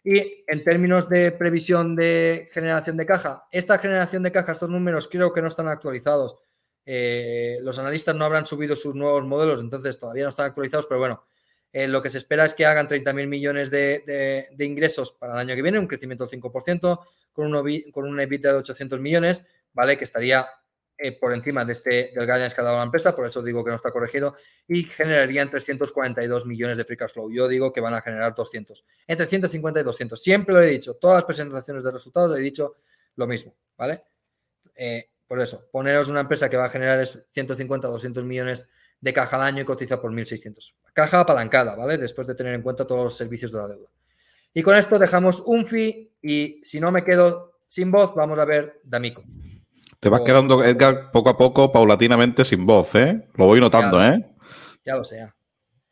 [0.04, 5.08] Y en términos de previsión de generación de caja, esta generación de caja, estos números
[5.10, 6.36] creo que no están actualizados.
[6.84, 10.98] Eh, los analistas no habrán subido sus nuevos modelos, entonces todavía no están actualizados, pero
[10.98, 11.24] bueno,
[11.72, 15.54] eh, lo que se espera es que hagan 30.000 millones de, ingresos para el año
[15.54, 17.00] que viene, un crecimiento del 5%,
[17.32, 17.52] con
[17.92, 19.42] con un EBITDA de 800 millones,
[19.72, 19.96] ¿vale?
[19.96, 20.46] Que estaría
[21.02, 23.64] eh, por encima de este, del guidance que ha dado la empresa, por eso digo
[23.64, 24.36] que no está corregido,
[24.68, 27.32] y generarían 342 millones de free cash flow.
[27.32, 30.22] Yo digo que van a generar 200, entre 150 y 200.
[30.22, 32.76] Siempre lo he dicho, todas las presentaciones de resultados he dicho
[33.16, 34.04] lo mismo, ¿vale?
[34.74, 38.68] Eh, por eso, poneros una empresa que va a generar 150 200 millones
[39.00, 40.74] de caja al año y cotiza por 1.600.
[40.92, 41.98] Caja apalancada, ¿vale?
[41.98, 43.88] Después de tener en cuenta todos los servicios de la deuda.
[44.52, 48.44] Y con esto dejamos un fee y si no me quedo sin voz, vamos a
[48.44, 49.22] ver D'Amico.
[50.00, 53.28] Te vas quedando, Edgar, poco a poco, paulatinamente sin voz, ¿eh?
[53.34, 54.34] Lo voy notando, ¿eh?
[54.84, 55.32] Ya lo sé.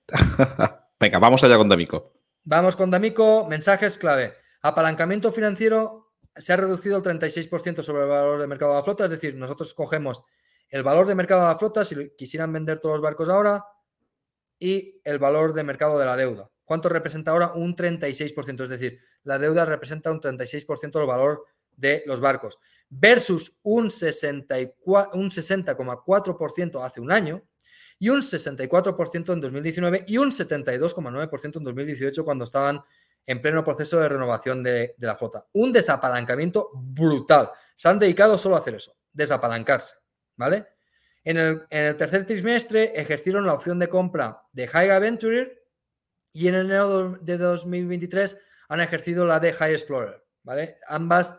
[1.00, 2.14] Venga, vamos allá con D'Amico.
[2.44, 4.34] Vamos con D'Amico, mensajes clave.
[4.62, 9.04] Apalancamiento financiero se ha reducido el 36% sobre el valor de mercado de la flota,
[9.04, 10.22] es decir, nosotros cogemos
[10.70, 13.64] el valor de mercado de la flota si quisieran vender todos los barcos ahora
[14.58, 16.50] y el valor de mercado de la deuda.
[16.64, 17.52] ¿Cuánto representa ahora?
[17.54, 22.58] Un 36%, es decir, la deuda representa un 36% del valor de los barcos,
[22.88, 27.44] versus un, un 60,4% hace un año
[27.98, 32.80] y un 64% en 2019 y un 72,9% en 2018 cuando estaban
[33.26, 35.44] en pleno proceso de renovación de, de, la flota.
[35.52, 37.50] Un desapalancamiento brutal.
[37.74, 39.96] Se han dedicado solo a hacer eso, desapalancarse,
[40.36, 40.77] ¿vale?
[41.28, 45.62] En el, tercer trimestre ejercieron la opción de compra de High Adventurer
[46.32, 48.38] y en enero de 2023
[48.70, 50.78] han ejercido la de High Explorer, ¿vale?
[50.86, 51.38] Ambas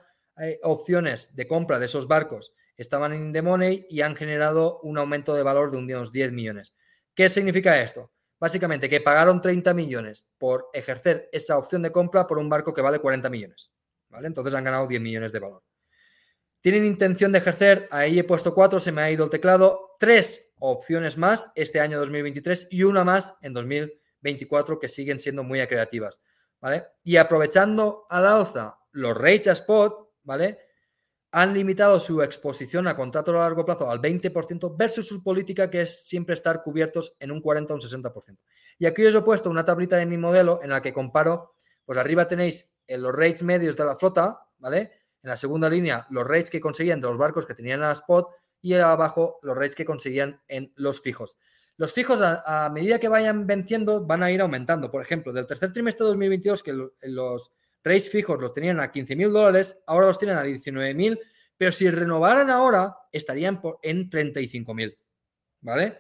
[0.62, 5.34] opciones de compra de esos barcos estaban en the money y han generado un aumento
[5.34, 6.76] de valor de unos 10 millones.
[7.16, 8.12] ¿Qué significa esto?
[8.40, 12.84] Básicamente que pagaron 30 millones por ejercer esa opción de compra por un barco que
[12.84, 13.72] vale 40 millones.
[14.08, 14.28] ¿vale?
[14.28, 15.64] Entonces han ganado 10 millones de valor.
[16.62, 20.52] Tienen intención de ejercer, ahí he puesto cuatro, se me ha ido el teclado, tres
[20.60, 26.22] opciones más este año 2023 y una más en 2024 que siguen siendo muy creativas.
[26.60, 26.88] ¿vale?
[27.04, 30.60] Y aprovechando a la alza los rates a spot, ¿vale?
[31.32, 35.82] Han limitado su exposición a contratos a largo plazo al 20% versus su política que
[35.82, 38.40] es siempre estar cubiertos en un 40 o un 60%.
[38.80, 41.56] Y aquí os he puesto una tablita de mi modelo en la que comparo,
[41.86, 44.99] pues arriba tenéis en los rates medios de la flota, ¿vale?
[45.24, 48.30] En la segunda línea, los rates que conseguían de los barcos que tenían a spot
[48.62, 51.38] y abajo los rates que conseguían en los fijos.
[51.78, 54.92] Los fijos, a, medida que vayan venciendo, van a ir aumentando.
[54.92, 57.52] Por ejemplo, del tercer trimestre de 2022, que los
[57.84, 61.20] rates fijos los tenían a 15 mil dólares, ahora los tienen a 19 mil,
[61.58, 64.98] pero si renovaran ahora estarían en 35 mil,
[65.62, 65.98] ¿vale?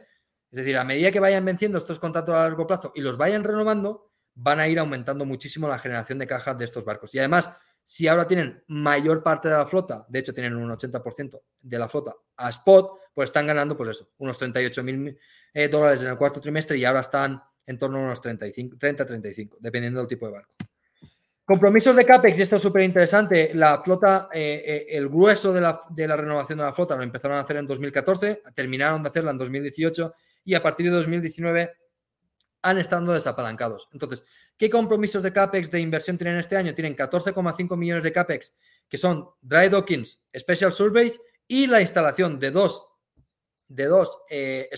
[0.51, 3.43] Es decir, a medida que vayan venciendo estos contratos a largo plazo y los vayan
[3.43, 7.13] renovando, van a ir aumentando muchísimo la generación de cajas de estos barcos.
[7.13, 7.55] Y además,
[7.89, 11.89] si ahora tienen mayor parte de la flota, de hecho tienen un 80% de la
[11.89, 15.17] flota a spot, pues están ganando, pues eso, unos 38 mil
[15.51, 20.01] eh, dólares en el cuarto trimestre y ahora están en torno a unos 30-35, dependiendo
[20.01, 20.53] del tipo de barco.
[21.43, 25.61] Compromisos de CAPEX, y esto es súper interesante, la flota, eh, eh, el grueso de
[25.61, 29.09] la, de la, renovación de la flota lo empezaron a hacer en 2014, terminaron de
[29.09, 30.13] hacerla en 2018
[30.45, 31.71] y a partir de 2019
[32.61, 33.89] han estado desapalancados.
[33.93, 34.23] Entonces,
[34.59, 36.75] ¿qué compromisos de CAPEX de inversión tienen este año?
[36.75, 38.53] Tienen 14,5 millones de CAPEX,
[38.87, 42.85] que son dry dockings, special surveys y la instalación de dos,
[43.67, 44.69] de dos eh,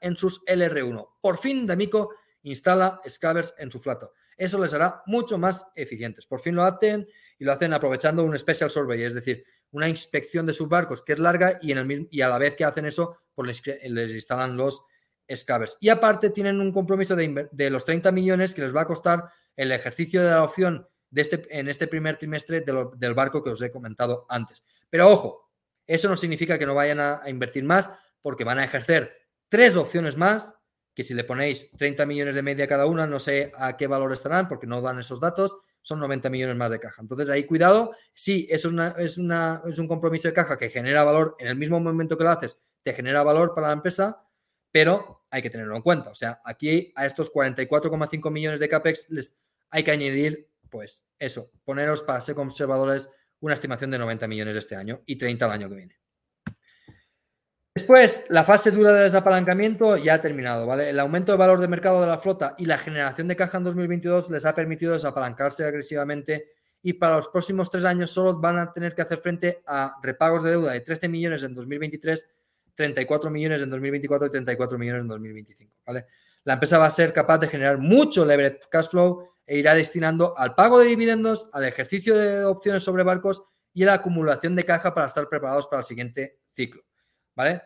[0.00, 1.08] en sus LR1.
[1.20, 2.10] Por fin, D'Amico
[2.42, 4.10] instala scavers en su flota.
[4.36, 6.26] Eso les hará mucho más eficientes.
[6.26, 7.06] Por fin lo hacen
[7.38, 11.12] y lo hacen aprovechando un special survey, es decir, una inspección de sus barcos que
[11.12, 11.72] es larga y
[12.20, 14.82] a la vez que hacen eso, pues les, instalan los
[15.80, 19.24] Y aparte tienen un compromiso de, los 30 millones que les va a costar
[19.54, 23.62] el ejercicio de la opción de este, en este primer trimestre del barco que os
[23.62, 24.62] he comentado antes.
[24.90, 25.50] Pero ojo,
[25.86, 27.90] eso no significa que no vayan a invertir más
[28.20, 29.16] porque van a ejercer
[29.48, 30.54] tres opciones más
[30.98, 34.12] que si le ponéis 30 millones de media cada una, no sé a qué valor
[34.12, 37.00] estarán porque no dan esos datos, son 90 millones más de caja.
[37.00, 40.70] Entonces ahí cuidado, sí, eso es, una, es, una, es un compromiso de caja que
[40.70, 44.20] genera valor en el mismo momento que lo haces, te genera valor para la empresa,
[44.70, 46.10] pero hay que tenerlo en cuenta.
[46.10, 49.36] O sea, aquí a estos 44,5 millones de CAPEX les
[49.70, 54.76] hay que añadir, pues eso, poneros para ser conservadores una estimación de 90 millones este
[54.76, 55.98] año y 30 el año que viene.
[57.74, 60.90] Después, la fase dura de desapalancamiento ya ha terminado, ¿vale?
[60.90, 63.64] El aumento de valor de mercado de la flota y la generación de caja en
[63.64, 66.48] 2022 les ha permitido desapalancarse agresivamente
[66.82, 70.42] y para los próximos tres años solo van a tener que hacer frente a repagos
[70.42, 72.26] de deuda de 13 millones en 2023,
[72.78, 75.78] 34 millones en 2024 y 34 millones en 2025.
[75.84, 76.06] ¿vale?
[76.44, 80.32] La empresa va a ser capaz de generar mucho leverage cash flow e irá destinando
[80.38, 83.42] al pago de dividendos, al ejercicio de opciones sobre barcos
[83.74, 86.84] y a la acumulación de caja para estar preparados para el siguiente ciclo.
[87.34, 87.62] ¿Vale?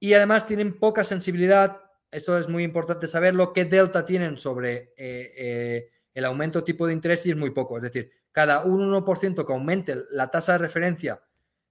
[0.00, 1.80] Y además tienen poca sensibilidad,
[2.10, 6.94] eso es muy importante saberlo, qué delta tienen sobre eh, eh, el aumento tipo de
[6.94, 7.76] interés y es muy poco.
[7.76, 11.22] Es decir, cada un 1% que aumente la tasa de referencia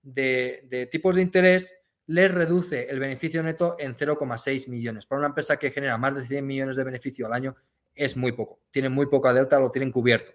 [0.02, 1.74] de, tipos de interés
[2.08, 5.06] les reduce el beneficio neto en 0,6 millones.
[5.06, 7.56] Para una empresa que genera más de 100 millones de beneficio al año
[7.94, 8.62] es muy poco.
[8.72, 10.32] Tienen muy poca delta, lo tienen cubierto.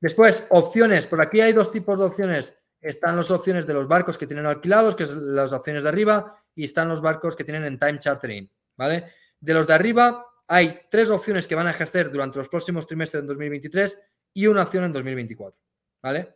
[0.00, 1.06] Después, opciones.
[1.06, 2.54] Por aquí hay dos tipos de opciones.
[2.80, 6.36] Están las opciones de los barcos que tienen alquilados, que son las opciones de arriba,
[6.54, 8.50] y están los barcos que tienen en time chartering.
[8.76, 9.06] ¿Vale?
[9.40, 13.22] De los de arriba, hay tres opciones que van a ejercer durante los próximos trimestres
[13.22, 14.02] de 2023
[14.34, 15.58] y una opción en 2024.
[16.02, 16.35] ¿Vale?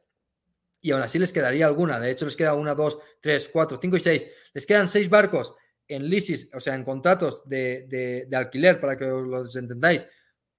[0.80, 2.00] Y aún así les quedaría alguna.
[2.00, 4.26] De hecho, les queda una, dos, tres, cuatro, cinco y seis.
[4.54, 5.54] Les quedan seis barcos
[5.88, 10.06] en leases, o sea, en contratos de, alquiler, para que los entendáis,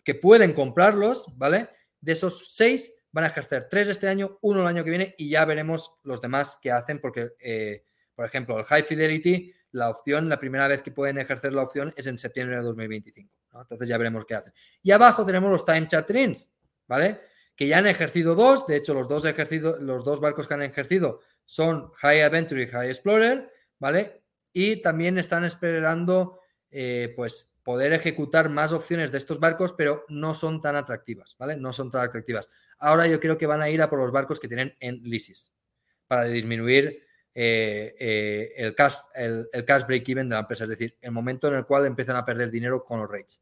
[0.03, 1.69] que pueden comprarlos, ¿vale?
[1.99, 5.30] De esos seis van a ejercer tres este año, uno el año que viene y
[5.30, 10.27] ya veremos los demás que hacen, porque, eh, por ejemplo, el High Fidelity, la opción,
[10.27, 13.34] la primera vez que pueden ejercer la opción es en septiembre de 2025.
[13.53, 14.53] Entonces ya veremos qué hacen.
[14.84, 16.49] Y abajo tenemos los Time Charterings,
[16.88, 17.22] ¿vale?
[17.56, 19.23] Que ya han ejercido dos, de hecho los dos,
[19.82, 24.23] los dos barcos que han ejercido son High Adventure y High Explorer, ¿vale?
[24.53, 30.34] Y también están esperando, eh, pues, poder ejecutar más opciones de estos barcos, pero no
[30.34, 31.57] son tan atractivas, ¿vale?
[31.57, 32.49] No son tan atractivas.
[32.80, 35.53] Ahora yo creo que van a ir a por los barcos que tienen en leases
[36.07, 41.11] para disminuir eh, eh, el, cash, el, cash break-even de la empresa, es decir, el
[41.11, 43.41] momento en el cual empiezan a perder dinero con los rates.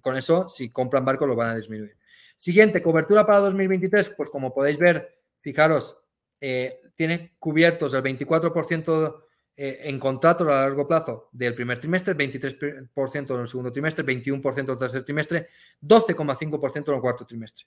[0.00, 1.96] Con eso, si compran barcos, lo van a disminuir.
[2.40, 5.98] Siguiente, cobertura para 2023, pues como podéis ver, fijaros,
[6.40, 13.34] eh, tiene cubiertos el 24% eh, en contratos a largo plazo del primer trimestre, 23%
[13.34, 15.48] en el segundo trimestre, 21% en el tercer trimestre,
[15.82, 17.66] 12,5% en el cuarto trimestre.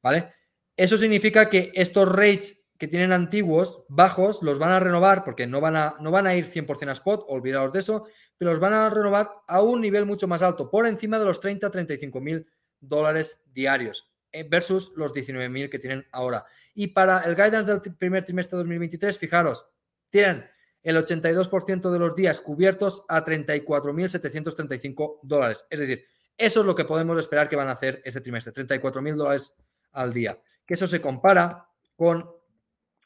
[0.00, 0.32] ¿Vale?
[0.76, 5.60] Eso significa que estos rates que tienen antiguos, bajos, los van a renovar porque no
[5.60, 8.06] van a, no van a ir 100% a spot, olvidaos de eso,
[8.38, 11.40] pero los van a renovar a un nivel mucho más alto, por encima de los
[11.40, 12.46] 30 35 mil
[12.78, 14.11] dólares diarios
[14.48, 16.44] versus los 19 mil que tienen ahora.
[16.74, 19.66] Y para el guidance del primer trimestre de 2023, fijaros,
[20.10, 20.48] tienen
[20.82, 25.66] el 82% de los días cubiertos a 34.735 dólares.
[25.70, 26.04] Es decir,
[26.36, 29.54] eso es lo que podemos esperar que van a hacer este trimestre, 34.000 dólares
[29.92, 30.38] al día.
[30.66, 32.28] Que eso se compara con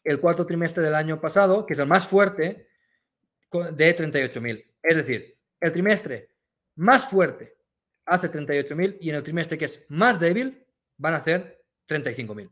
[0.04, 2.68] el cuarto trimestre del año pasado, que es el más fuerte,
[3.50, 4.64] de 38.000.
[4.82, 6.30] Es decir, el trimestre
[6.76, 7.56] más fuerte
[8.04, 10.65] hace 38.000 y en el trimestre que es más débil
[10.96, 12.50] van a hacer 35.000.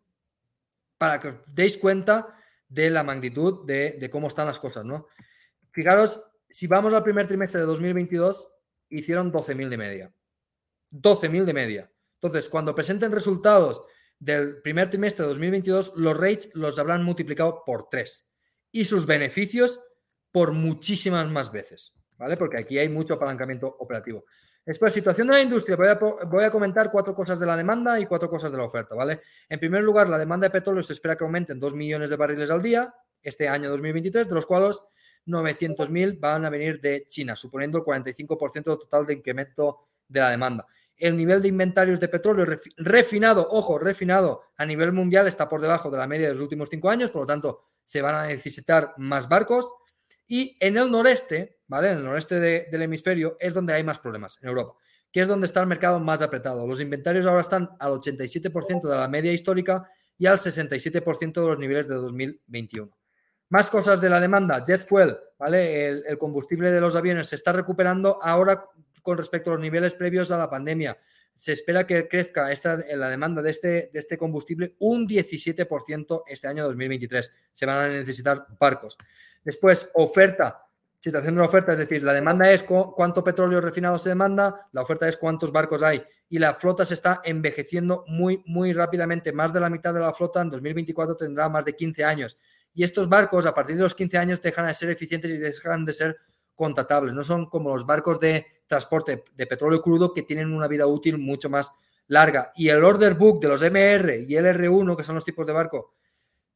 [0.98, 2.38] Para que os deis cuenta
[2.68, 5.06] de la magnitud de, cómo están las cosas, ¿no?
[5.70, 8.48] Fijaros, si vamos al primer trimestre de 2022,
[8.88, 10.14] hicieron 12.000 de media.
[10.90, 11.92] 12.000 de media.
[12.14, 13.82] Entonces, cuando presenten resultados
[14.18, 18.26] del primer trimestre de 2022, los rates los habrán multiplicado por 3
[18.72, 19.80] y sus beneficios
[20.32, 22.36] por muchísimas más veces, ¿vale?
[22.36, 24.24] Porque aquí hay mucho apalancamiento operativo.
[24.64, 25.76] Después, situación de la industria.
[25.76, 29.20] Voy a, comentar cuatro cosas de la demanda y cuatro cosas de la oferta, ¿vale?
[29.48, 32.16] En primer lugar, la demanda de petróleo se espera que aumente en 2 millones de
[32.16, 34.80] barriles al día este año 2023, de los cuales
[35.26, 40.66] 900.000 van a venir de China, suponiendo el 45% total de incremento de la demanda.
[40.96, 42.46] El nivel de inventarios de petróleo
[42.76, 46.68] refinado, ojo, refinado a nivel mundial está por debajo de la media de los últimos
[46.70, 49.70] cinco años, por lo tanto, se van a necesitar más barcos.
[50.34, 51.92] Y en el noreste, ¿vale?
[51.92, 54.74] En el noreste del hemisferio es donde hay más problemas, en Europa,
[55.12, 56.66] que es donde está el mercado más apretado.
[56.66, 59.88] Los inventarios ahora están al 87% de la media histórica
[60.18, 62.90] y al 67% de los niveles de 2021.
[63.50, 64.64] Más cosas de la demanda.
[64.66, 65.86] Jet fuel, ¿vale?
[65.86, 68.64] El, combustible de los aviones se está recuperando ahora
[69.02, 70.98] con respecto a los niveles previos a la pandemia.
[71.36, 76.48] Se espera que crezca esta, la demanda de este, de este combustible un 17% este
[76.48, 77.30] año 2023.
[77.52, 78.98] Se van a necesitar barcos.
[79.44, 80.60] Después, oferta.
[80.98, 84.80] Situación de la oferta, es decir, la demanda es cuánto petróleo refinado se demanda, la
[84.80, 86.02] oferta es cuántos barcos hay.
[86.30, 89.30] Y la flota se está envejeciendo muy, muy rápidamente.
[89.30, 92.38] Más de la mitad de la flota en 2024 tendrá más de 15 años.
[92.72, 95.84] Y estos barcos, a partir de los 15 años, dejan de ser eficientes y dejan
[95.84, 96.16] de ser
[96.54, 97.12] contratables.
[97.12, 101.18] No son como los barcos de transporte de petróleo crudo que tienen una vida útil
[101.18, 101.70] mucho más
[102.06, 102.50] larga.
[102.56, 105.52] Y el order book de los MR y el R1, que son los tipos de
[105.52, 105.92] barco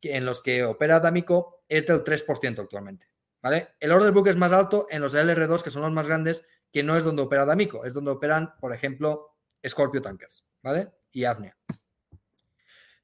[0.03, 3.09] en los que opera D'Amico es del 3% actualmente.
[3.43, 3.69] ¿vale?
[3.81, 6.83] El order book es más alto en los LR2, que son los más grandes, que
[6.83, 10.93] no es donde opera D'Amico, es donde operan, por ejemplo, Scorpio Tankers ¿vale?
[11.11, 11.57] y Avnia.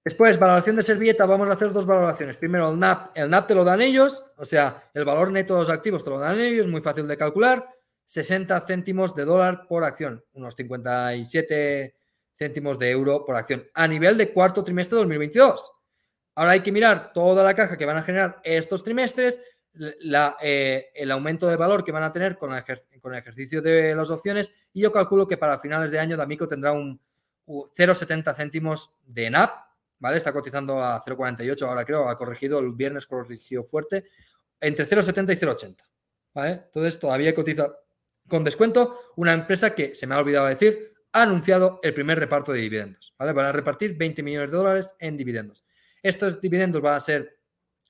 [0.05, 2.37] Después, valoración de servilleta, vamos a hacer dos valoraciones.
[2.37, 3.17] Primero, el NAP.
[3.17, 6.11] El NAP te lo dan ellos, o sea, el valor neto de los activos te
[6.11, 7.67] lo dan ellos, muy fácil de calcular.
[8.05, 11.97] 60 céntimos de dólar por acción, unos 57
[12.35, 15.73] céntimos de euro por acción, a nivel de cuarto trimestre de 2022.
[16.35, 19.41] Ahora hay que mirar toda la caja que van a generar estos trimestres,
[20.41, 22.65] eh, el aumento de valor que van a tener con el,
[23.19, 27.01] ejercicio de las opciones y yo calculo que para finales de año D'Amico tendrá un
[27.47, 29.51] 0,70 céntimos de NAP,
[29.99, 30.17] ¿vale?
[30.17, 34.05] Está cotizando a 0,48 ahora creo, ha corregido, el viernes corrigió fuerte,
[34.61, 35.77] entre 0,70 y 0,80,
[36.35, 36.53] ¿vale?
[36.53, 37.77] Entonces todavía cotiza
[38.29, 42.53] con descuento una empresa que, se me ha olvidado decir, ha anunciado el primer reparto
[42.53, 43.33] de dividendos, ¿vale?
[43.33, 45.65] Van a repartir 20 millones de dólares en dividendos.
[46.05, 47.41] Estos dividendos van a ser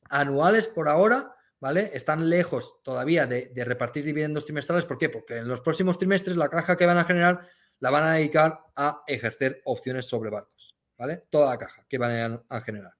[0.08, 1.90] anuales por ahora, ¿vale?
[1.94, 4.84] Están lejos todavía de, repartir dividendos trimestrales.
[4.84, 5.08] ¿Por qué?
[5.08, 7.40] Porque en los próximos trimestres la caja que van a generar
[7.80, 11.24] la van a dedicar a ejercer opciones sobre barcos, ¿vale?
[11.28, 12.94] Toda la caja que van a, generar.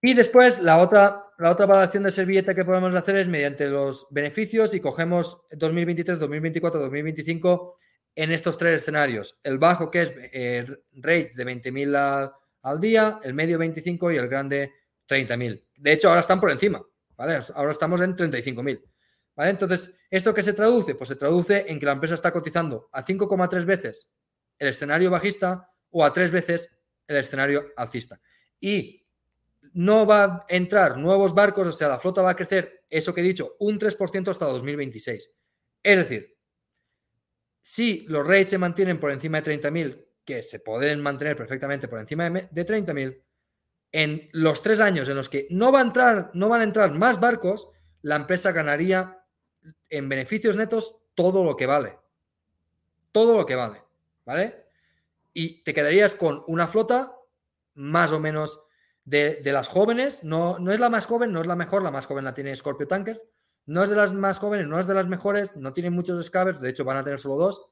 [0.00, 4.06] Y después la otra, la otra valoración de servilleta que podemos hacer es mediante los
[4.10, 7.76] beneficios y cogemos 2023, 2024, 2025
[8.14, 9.40] en estos tres escenarios.
[9.42, 12.32] El bajo que es eh, rate de 20.000 al,
[12.62, 14.72] al día, el medio 25 y el grande
[15.08, 15.64] 30.000.
[15.76, 16.82] De hecho, ahora están por encima,
[17.16, 17.40] ¿vale?
[17.54, 18.82] Ahora estamos en 35.000.
[19.36, 19.50] ¿Vale?
[19.50, 20.94] Entonces, ¿esto qué se traduce?
[20.94, 24.10] Pues se traduce en que la empresa está cotizando a 5,3 veces
[24.58, 26.70] el escenario bajista o a 3 veces
[27.06, 28.20] el escenario alcista.
[28.60, 29.06] Y
[29.72, 33.20] no va a entrar nuevos barcos, o sea, la flota va a crecer, eso que
[33.20, 35.30] he dicho, un 3% hasta 2026.
[35.82, 36.36] Es decir,
[37.62, 41.98] si los rates se mantienen por encima de 30.000, que se pueden mantener perfectamente por
[41.98, 43.22] encima de, 30.000,
[43.92, 46.92] en los tres años en los que no, va a entrar, no van a entrar
[46.92, 47.68] más barcos,
[48.02, 49.24] la empresa ganaría
[49.88, 51.98] en beneficios netos todo lo que vale.
[53.12, 53.82] Todo lo que vale.
[54.24, 54.66] ¿Vale?
[55.32, 57.16] Y te quedarías con una flota
[57.74, 58.60] más o menos
[59.04, 60.22] de, las jóvenes.
[60.22, 61.82] No, no es la más joven, no es la mejor.
[61.82, 63.24] La más joven la tiene Scorpio Tankers.
[63.66, 65.56] No es de las más jóvenes, no es de las mejores.
[65.56, 66.60] No tiene muchos scavers.
[66.60, 67.66] De hecho, van a tener solo dos.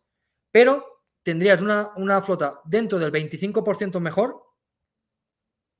[0.50, 4.42] Pero tendrías una, flota dentro del 25% mejor,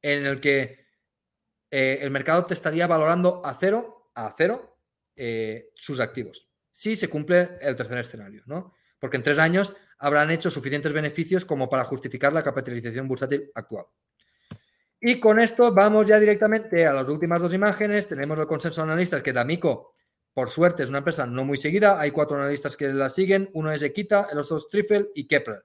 [0.03, 0.87] en el que
[1.71, 4.79] eh, el mercado te estaría valorando a cero, a cero,
[5.17, 6.49] eh, sus activos.
[6.71, 8.75] Si se cumple el tercer escenario, ¿no?
[9.01, 13.87] Porque en tres años habrán hecho suficientes beneficios como para justificar la capitalización bursátil actual.
[15.01, 18.09] Y con esto vamos ya directamente a las últimas dos imágenes.
[18.09, 19.93] Tenemos el consenso de analistas que D'Amico
[20.33, 23.73] por suerte es una empresa no muy seguida, hay cuatro analistas que la siguen, uno
[23.73, 25.65] es Equita, el otro es Trifel y Kepler.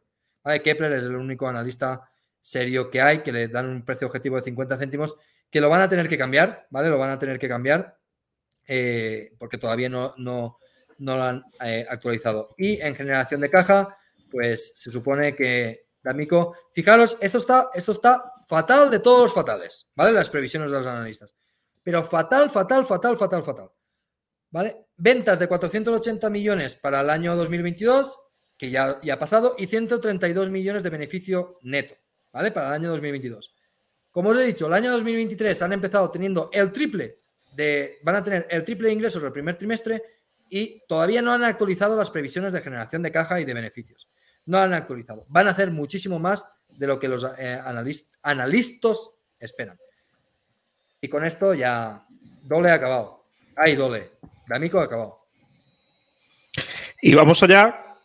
[0.63, 2.09] Kepler es el único analista
[2.41, 5.15] serio que hay, que le dan un precio objetivo de 50 céntimos,
[5.49, 6.89] que lo van a tener que cambiar, ¿vale?
[6.89, 7.97] Lo van a tener que cambiar
[8.67, 10.59] eh, porque todavía no, no,
[10.99, 12.55] lo han eh, actualizado.
[12.57, 13.97] Y en generación de caja,
[14.29, 19.87] pues se supone que D'Amico, fijaros, esto está, esto está fatal de todos los fatales,
[19.95, 20.11] ¿vale?
[20.11, 21.33] Las previsiones de los analistas.
[21.81, 23.71] Pero fatal, fatal, fatal, fatal, fatal.
[24.53, 24.85] ¿Vale?
[24.95, 28.19] Ventas de 480 millones para el año 2022,
[28.55, 31.95] que ya, ya ha pasado, y 132 millones de beneficio neto,
[32.31, 32.51] ¿vale?
[32.51, 33.55] Para el año 2022.
[34.11, 37.17] Como os he dicho, el año 2023 han empezado teniendo el triple
[37.55, 40.03] de, van a tener el triple de ingresos el primer trimestre
[40.51, 44.07] y todavía no han actualizado las previsiones de generación de caja y de beneficios.
[44.45, 45.25] No han actualizado.
[45.29, 47.59] Van a hacer muchísimo más de lo que los eh,
[48.21, 49.09] analistas
[49.39, 49.79] esperan.
[51.01, 52.05] Y con esto ya
[52.43, 53.25] Dole ha acabado.
[53.55, 54.12] Ay, Dole.
[54.53, 55.17] D'Amico acabado.
[57.01, 57.97] Y vamos allá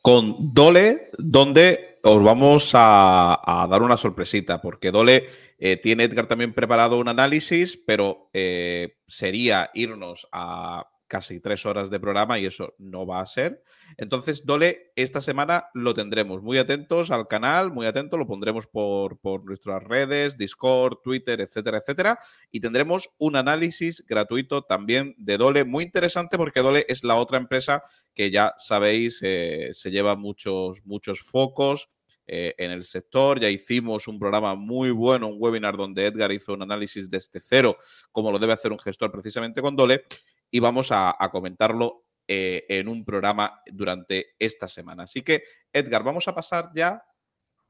[0.00, 5.26] con Dole, donde os vamos a, dar una sorpresita, porque Dole
[5.58, 11.90] eh, tiene Edgar también preparado un análisis, pero eh, sería irnos a casi tres horas
[11.90, 13.62] de programa y eso no va a ser.
[13.98, 16.40] Entonces, Dole, esta semana lo tendremos.
[16.40, 22.18] Muy atentos al canal, muy atentos, lo pondremos por, nuestras redes, Discord, Twitter, etcétera, etcétera.
[22.50, 27.36] Y tendremos un análisis gratuito también de Dole, muy interesante porque Dole es la otra
[27.36, 27.82] empresa
[28.14, 31.90] que ya sabéis, eh, se lleva muchos, muchos focos.
[32.28, 33.40] Eh, en el sector.
[33.40, 37.76] Ya hicimos un programa muy bueno, un webinar donde Edgar hizo un análisis desde cero,
[38.12, 40.04] como lo debe hacer un gestor precisamente con Dole
[40.52, 45.04] y vamos a, comentarlo eh, en un programa durante esta semana.
[45.04, 45.42] Así que,
[45.72, 47.02] Edgar, vamos a pasar ya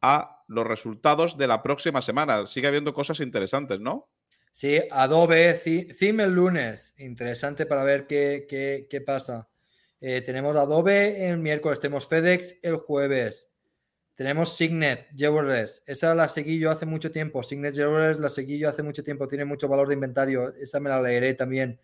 [0.03, 2.45] a los resultados de la próxima semana.
[2.47, 4.11] Sigue habiendo cosas interesantes, ¿no?
[4.51, 6.95] Sí, Adobe, CIM el lunes.
[6.99, 8.47] Interesante para ver qué,
[8.91, 9.49] qué, pasa.
[10.01, 13.53] Eh, tenemos Adobe el miércoles, tenemos FedEx el jueves.
[14.17, 15.85] Tenemos Signet, Jewelers.
[15.87, 17.45] Esa la seguí yo hace mucho tiempo.
[17.45, 19.29] Signet Jewelers la seguí yo hace mucho tiempo.
[19.29, 20.53] Tiene mucho valor de inventario.
[20.57, 21.81] Esa me la leeré también.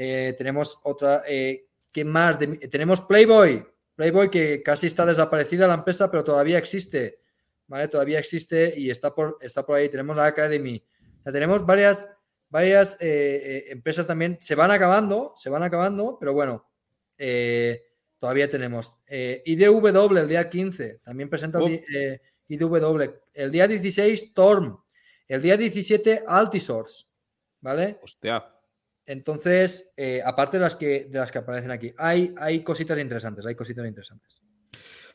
[0.00, 2.38] Eh, tenemos otra, eh, ¿qué más?
[2.70, 3.66] tenemos Playboy,
[3.96, 7.18] Playboy que casi está desaparecida la empresa, pero todavía existe.
[7.66, 7.88] ¿vale?
[7.88, 9.88] Todavía existe y está por, está por ahí.
[9.88, 10.80] Tenemos la Academy.
[11.24, 12.08] tenemos varias,
[12.48, 14.38] varias eh, empresas también.
[14.40, 16.64] Se van acabando, se van acabando, pero bueno,
[18.18, 18.92] todavía tenemos.
[19.08, 21.58] IDW el día 15, también presenta
[22.46, 23.02] IDW.
[23.34, 24.78] El día 16, Torm.
[25.26, 27.04] El día 17, Altisource.
[27.60, 27.98] ¿Vale?
[28.00, 28.57] Hostia.
[29.08, 33.46] Entonces, eh, aparte de las, que, de las que aparecen aquí, hay, hay cositas interesantes,
[33.46, 34.42] hay cositas interesantes.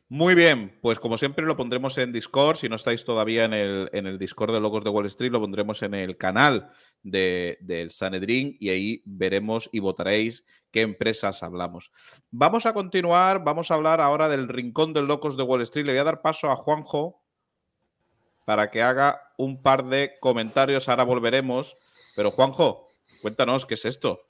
[0.10, 2.58] Muy bien, pues como siempre lo pondremos en Discord.
[2.58, 5.40] Si no estáis todavía en el, en el Discord de Logos de Wall Street, lo
[5.40, 6.72] pondremos en el canal
[7.04, 11.92] del de, Sanedrín y ahí veremos y votaréis qué empresas hablamos.
[12.32, 15.86] Vamos a continuar, vamos a hablar ahora del Rincón de Locos de Wall Street.
[15.86, 17.24] Le voy a dar paso a Juanjo
[18.46, 20.90] para que haga un par de comentarios.
[20.90, 21.76] Ahora volveremos.
[22.16, 22.88] Pero Juanjo,
[23.22, 24.22] cuéntanos, ¿qué es esto?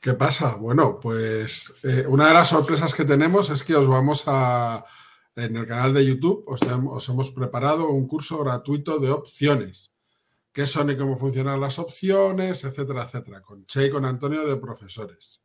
[0.00, 0.56] ¿Qué pasa?
[0.56, 4.84] Bueno, pues eh, una de las sorpresas que tenemos es que os vamos a,
[5.34, 9.94] en el canal de YouTube, os, os hemos preparado un curso gratuito de opciones.
[10.52, 12.64] ¿Qué son y cómo funcionan las opciones?
[12.64, 13.42] Etcétera, etcétera.
[13.42, 15.42] Con Che y con Antonio de profesores.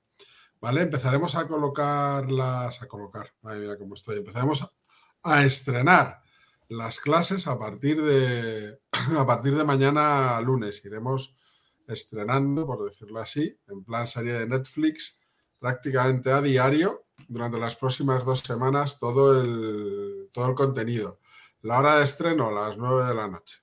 [0.61, 0.83] ¿Vale?
[0.83, 4.19] Empezaremos a colocarlas, a colocar, madre mía, cómo estoy.
[4.19, 4.65] Empezaremos
[5.23, 6.21] a estrenar
[6.69, 8.79] las clases a partir de,
[9.17, 10.85] a partir de mañana lunes.
[10.85, 11.35] Iremos
[11.87, 15.19] estrenando, por decirlo así, en plan serie de Netflix,
[15.59, 21.19] prácticamente a diario durante las próximas dos semanas todo el, todo el contenido.
[21.61, 23.59] La hora de estreno las 9 de la noche,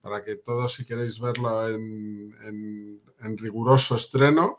[0.00, 3.00] para que todos si queréis verlo en,
[3.36, 4.58] riguroso estreno,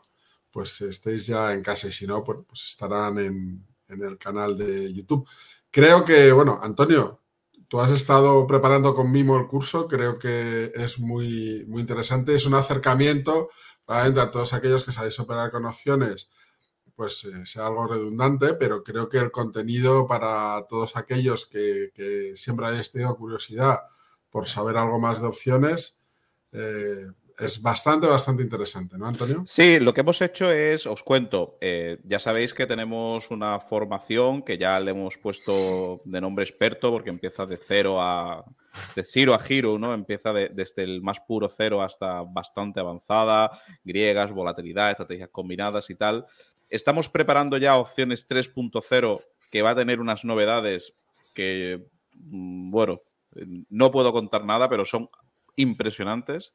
[0.50, 4.56] pues estéis ya en casa y si no, pues, pues estarán en, en el canal
[4.56, 5.28] de YouTube.
[5.70, 7.20] Creo que, bueno, Antonio,
[7.70, 12.34] Tú has estado preparando con Mimo el curso, creo que es muy, muy interesante.
[12.34, 13.48] Es un acercamiento,
[13.86, 16.30] probablemente a todos aquellos que sabéis operar con opciones,
[16.96, 22.66] pues eh, sea algo redundante, pero creo que el contenido para todos aquellos que, siempre
[22.66, 23.78] hayáis tenido curiosidad
[24.30, 26.00] por saber algo más de opciones,
[26.50, 27.06] eh,
[27.40, 29.42] es bastante, bastante interesante, ¿no, Antonio?
[29.46, 34.42] Sí, lo que hemos hecho es, os cuento, eh, ya sabéis que tenemos una formación
[34.42, 38.44] que ya le hemos puesto de nombre experto porque empieza de cero a,
[38.94, 39.94] de cero a giro, ¿no?
[39.94, 43.50] Empieza desde el más puro cero hasta bastante avanzada,
[43.84, 46.26] griegas, volatilidad, estrategias combinadas y tal.
[46.68, 50.92] Estamos preparando ya opciones 3.0 que va a tener unas novedades
[51.34, 51.84] que,
[52.14, 53.02] mm, bueno,
[53.68, 55.08] no puedo contar nada, pero son
[55.56, 56.52] impresionantes.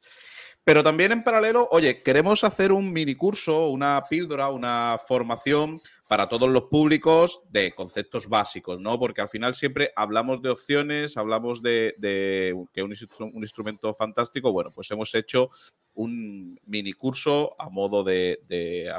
[0.66, 6.28] Pero también en paralelo, oye, queremos hacer un mini curso, una píldora, una formación para
[6.28, 8.98] todos los públicos de conceptos básicos, ¿no?
[8.98, 11.94] Porque al final siempre hablamos de opciones, hablamos de,
[12.72, 12.92] que un,
[13.32, 14.50] un instrumento fantástico.
[14.50, 15.50] Bueno, pues hemos hecho
[15.94, 18.92] un mini curso a modo de, de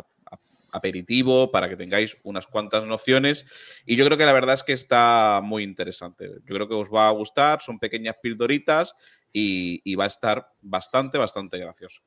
[0.77, 3.45] aperitivo para que tengáis unas cuantas nociones.
[3.85, 6.29] Y yo creo que la verdad es que está muy interesante.
[6.45, 8.95] Yo creo que os va a gustar, son pequeñas pildoritas
[9.31, 12.01] y, va a estar bastante, bastante gracioso.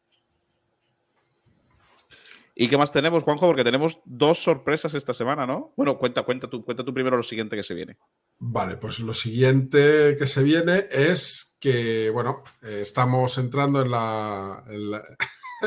[2.54, 3.46] ¿Y qué más tenemos, Juanjo?
[3.46, 5.72] Porque tenemos dos sorpresas esta semana, ¿no?
[5.76, 7.96] Bueno, cuenta, cuenta tú, cuenta tú primero lo siguiente que se viene.
[8.38, 14.64] Vale, pues lo siguiente que se viene es que, bueno, eh, estamos entrando en la,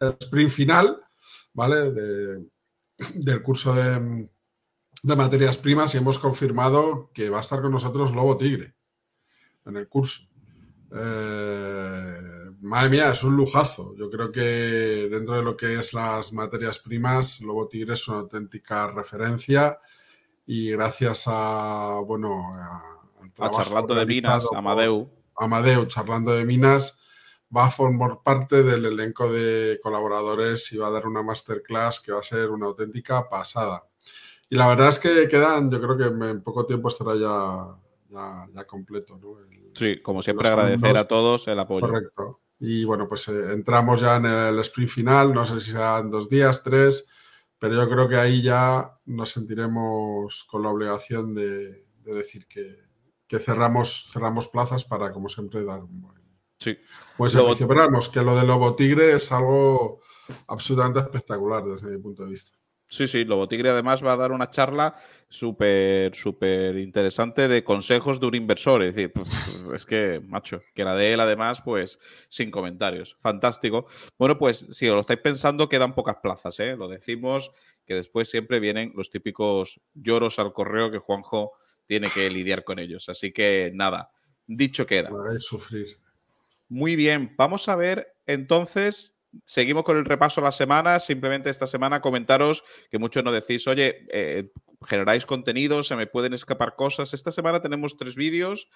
[0.00, 1.05] el sprint final,
[1.56, 1.90] ¿vale?
[3.14, 4.28] del curso de,
[5.02, 8.74] de, materias primas y hemos confirmado que va a estar con nosotros Lobo Tigre
[9.64, 10.28] en el curso.
[10.92, 13.94] Eh, madre mía, es un lujazo.
[13.96, 18.18] Yo creo que dentro de lo que es las materias primas, Lobo Tigre es una
[18.18, 19.78] auténtica referencia
[20.46, 25.10] y gracias a, bueno, a, charlando de minas, Amadeu.
[25.36, 26.98] Amadeu, charlando de minas,
[27.54, 32.12] va a formar parte del elenco de colaboradores y va a dar una masterclass que
[32.12, 33.84] va a ser una auténtica pasada.
[34.48, 38.64] Y la verdad es que quedan, yo creo que en poco tiempo estará ya, ya,
[38.64, 39.18] completo.
[39.18, 39.38] ¿no?
[39.74, 41.86] Sí, como siempre agradecer a todos el apoyo.
[41.86, 42.40] Correcto.
[42.58, 46.28] Y bueno, pues eh, entramos ya en el sprint final, no sé si serán dos
[46.28, 47.08] días, tres,
[47.58, 54.08] pero yo creo que ahí ya nos sentiremos con la obligación de, decir que, cerramos,
[54.12, 56.15] cerramos plazas para, como siempre, dar un buen,
[56.56, 56.76] sí.
[57.16, 57.68] Pues servicio.
[58.12, 60.00] que lo de Lobo Tigre es algo
[60.48, 62.56] absolutamente espectacular desde mi punto de vista.
[62.88, 64.96] Sí, sí, Lobo Tigre además va a dar una charla
[65.28, 68.84] súper, súper interesante de consejos de un inversor.
[68.84, 69.12] Es decir,
[69.74, 73.16] es que, macho, que la de él además, pues sin comentarios.
[73.18, 73.86] Fantástico.
[74.16, 76.76] Bueno, pues si os lo estáis pensando, quedan pocas plazas, ¿eh?
[76.76, 77.50] Lo decimos
[77.84, 81.54] que después siempre vienen los típicos lloros al correo que Juanjo
[81.86, 83.08] tiene que lidiar con ellos.
[83.08, 84.10] Así que nada,
[84.46, 85.10] dicho queda.
[85.38, 86.05] sufrir.
[86.68, 90.98] Muy bien, vamos a ver entonces seguimos con el repaso de la semana.
[90.98, 94.50] Simplemente esta semana comentaros que muchos nos decís, oye, eh,
[94.86, 97.14] generáis contenido, se me pueden escapar cosas.
[97.14, 98.68] Esta semana tenemos tres vídeos.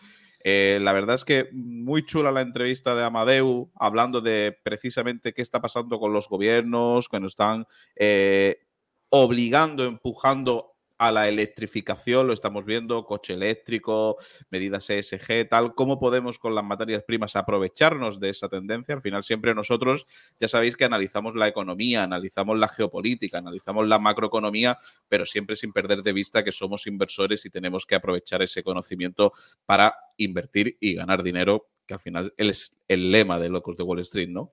[0.45, 5.43] Eh, la verdad es que muy chula la entrevista de Amadeu, hablando de precisamente qué
[5.43, 8.67] está pasando con los gobiernos, que nos están eh,
[9.11, 14.19] obligando, empujando a la electrificación, lo estamos viendo, coche eléctrico,
[14.51, 18.95] medidas ESG, tal, cómo podemos con las materias primas aprovecharnos de esa tendencia.
[18.95, 20.07] Al final siempre nosotros,
[20.39, 24.79] ya sabéis que analizamos la economía, analizamos la geopolítica, analizamos la macroeconomía,
[25.09, 29.33] pero siempre sin perder de vista que somos inversores y tenemos que aprovechar ese conocimiento
[29.65, 33.99] para invertir y ganar dinero que al final es el lema de Locos de Wall
[34.01, 34.53] Street, ¿no?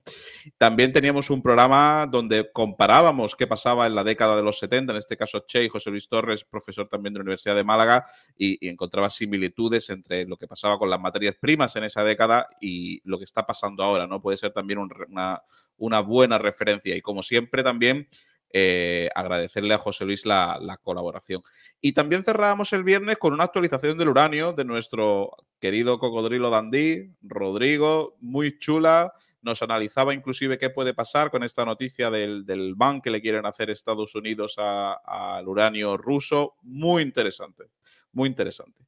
[0.58, 4.98] También teníamos un programa donde comparábamos qué pasaba en la década de los 70, en
[4.98, 8.04] este caso Che y José Luis Torres, profesor también de la Universidad de Málaga,
[8.36, 13.00] y, encontraba similitudes entre lo que pasaba con las materias primas en esa década y
[13.08, 14.20] lo que está pasando ahora, ¿no?
[14.20, 15.40] Puede ser también una,
[15.76, 16.96] una buena referencia.
[16.96, 18.08] Y como siempre también
[18.50, 21.42] eh, agradecerle a José Luis la, colaboración.
[21.80, 27.14] Y también cerrábamos el viernes con una actualización del uranio de nuestro querido cocodrilo Dandí,
[27.20, 29.12] Rodrigo, muy chula.
[29.42, 33.44] Nos analizaba inclusive qué puede pasar con esta noticia del, del ban que le quieren
[33.44, 36.54] hacer Estados Unidos al uranio ruso.
[36.62, 37.64] Muy interesante,
[38.12, 38.86] muy interesante.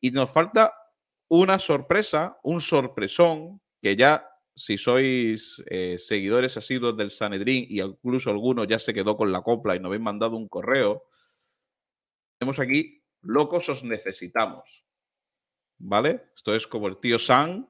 [0.00, 0.74] Y nos falta
[1.28, 8.30] una sorpresa, un sorpresón que ya si sois eh, seguidores asiduos del Sanedrín y incluso
[8.30, 11.04] alguno ya se quedó con la copla y nos habéis mandado un correo,
[12.38, 14.84] tenemos aquí, locos os necesitamos.
[15.78, 16.24] ¿Vale?
[16.36, 17.68] Esto es como el tío San.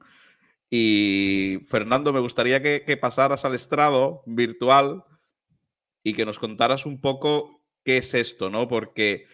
[0.69, 5.05] Y Fernando, me gustaría que, pasaras al estrado virtual
[6.03, 8.69] y que nos contaras un poco qué es esto, ¿no?
[8.69, 9.27] Porque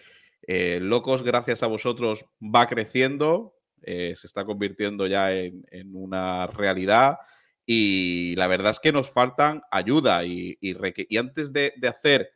[0.42, 6.46] eh, Locos, gracias a vosotros, va creciendo, eh, se está convirtiendo ya en, en, una
[6.46, 7.18] realidad
[7.64, 12.32] y la verdad es que nos faltan ayuda y, y, antes de, hacer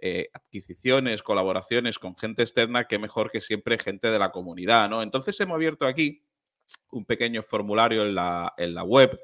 [0.00, 5.02] eh, adquisiciones, colaboraciones con gente externa, qué mejor que siempre gente de la comunidad, ¿no?
[5.02, 6.24] Entonces hemos abierto aquí
[6.90, 9.20] un pequeño formulario en la, en la web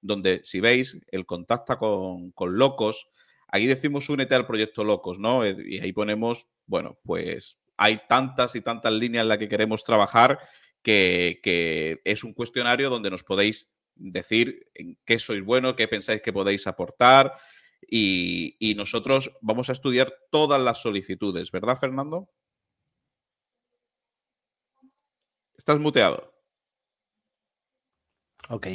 [0.00, 3.08] donde si veis el contacta con, con Locos,
[3.48, 5.44] aquí decimos únete al proyecto Locos, ¿no?
[5.44, 9.84] Eh, y ahí ponemos, bueno, pues hay tantas y tantas líneas en las que queremos
[9.84, 10.38] trabajar
[10.86, 14.70] que, es un cuestionario donde nos podéis decir
[15.04, 17.34] qué sois bueno, qué pensáis que podéis aportar
[17.88, 22.28] y, nosotros vamos a estudiar todas las solicitudes, ¿verdad, Fernando?
[25.56, 26.32] Estás muteado.
[28.48, 28.66] Ok.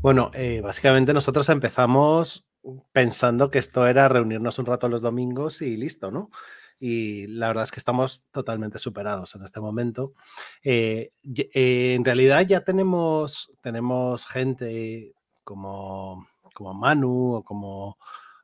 [0.00, 2.46] Bueno, eh, básicamente nosotros empezamos
[2.92, 6.30] pensando que esto era reunirnos un rato los domingos y listo, ¿no?
[6.78, 10.12] Y la verdad es que estamos totalmente superados en este momento.
[10.62, 17.98] Eh, eh, en realidad ya tenemos, tenemos gente como, como Manu o como,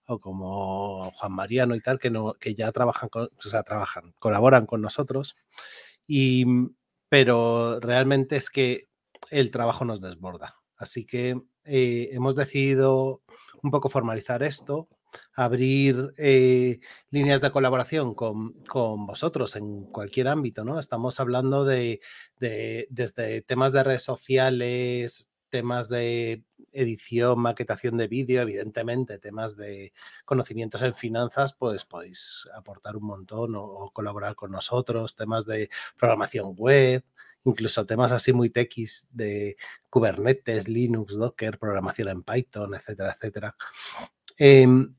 [0.06, 4.66] o como Juan Mariano y tal, que, no, que ya trabajan, o sea, trabajan, colaboran
[4.66, 5.36] con nosotros,
[6.06, 6.44] y,
[7.08, 8.88] pero realmente es que
[9.30, 10.56] el trabajo nos desborda.
[10.76, 13.22] Así que eh, hemos decidido
[13.62, 14.88] un poco formalizar esto
[15.34, 16.80] abrir eh,
[17.10, 18.54] líneas de colaboración con,
[19.06, 20.78] vosotros en cualquier ámbito, ¿no?
[20.78, 22.00] Estamos hablando de,
[22.38, 29.92] desde temas de redes sociales, temas de edición, maquetación de vídeo, evidentemente, temas de
[30.24, 35.68] conocimientos en finanzas, pues podéis aportar un montón o, colaborar con nosotros, temas de
[35.98, 37.04] programación web,
[37.44, 39.56] incluso temas así muy techis de
[39.90, 43.56] Kubernetes, Linux, Docker, programación en Python, etcétera, etcétera.
[44.38, 44.94] Em,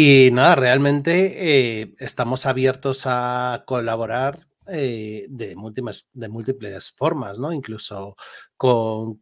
[0.00, 7.52] y nada, realmente eh, estamos abiertos a colaborar eh, de, múltiples, de múltiples formas, ¿no?
[7.52, 8.14] Incluso
[8.56, 9.20] con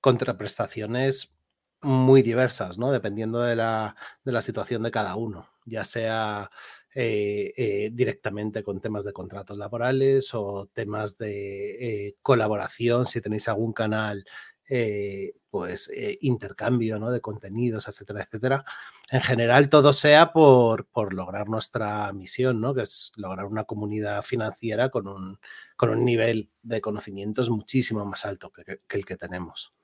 [0.00, 1.32] contraprestaciones
[1.80, 2.90] muy diversas, ¿no?
[2.90, 3.94] Dependiendo de la,
[4.24, 6.50] de la situación de cada uno, ya sea
[6.92, 14.24] eh, directamente con temas de contratos laborales o temas de colaboración, si tenéis algún canal
[14.68, 17.10] eh, pues eh, intercambio ¿no?
[17.10, 18.64] de contenidos, etcétera, etcétera.
[19.10, 22.74] En general, todo sea por, por, lograr nuestra misión, ¿no?
[22.74, 25.38] que es lograr una comunidad financiera con un,
[25.76, 29.75] con un nivel de conocimientos muchísimo más alto que, que el que tenemos.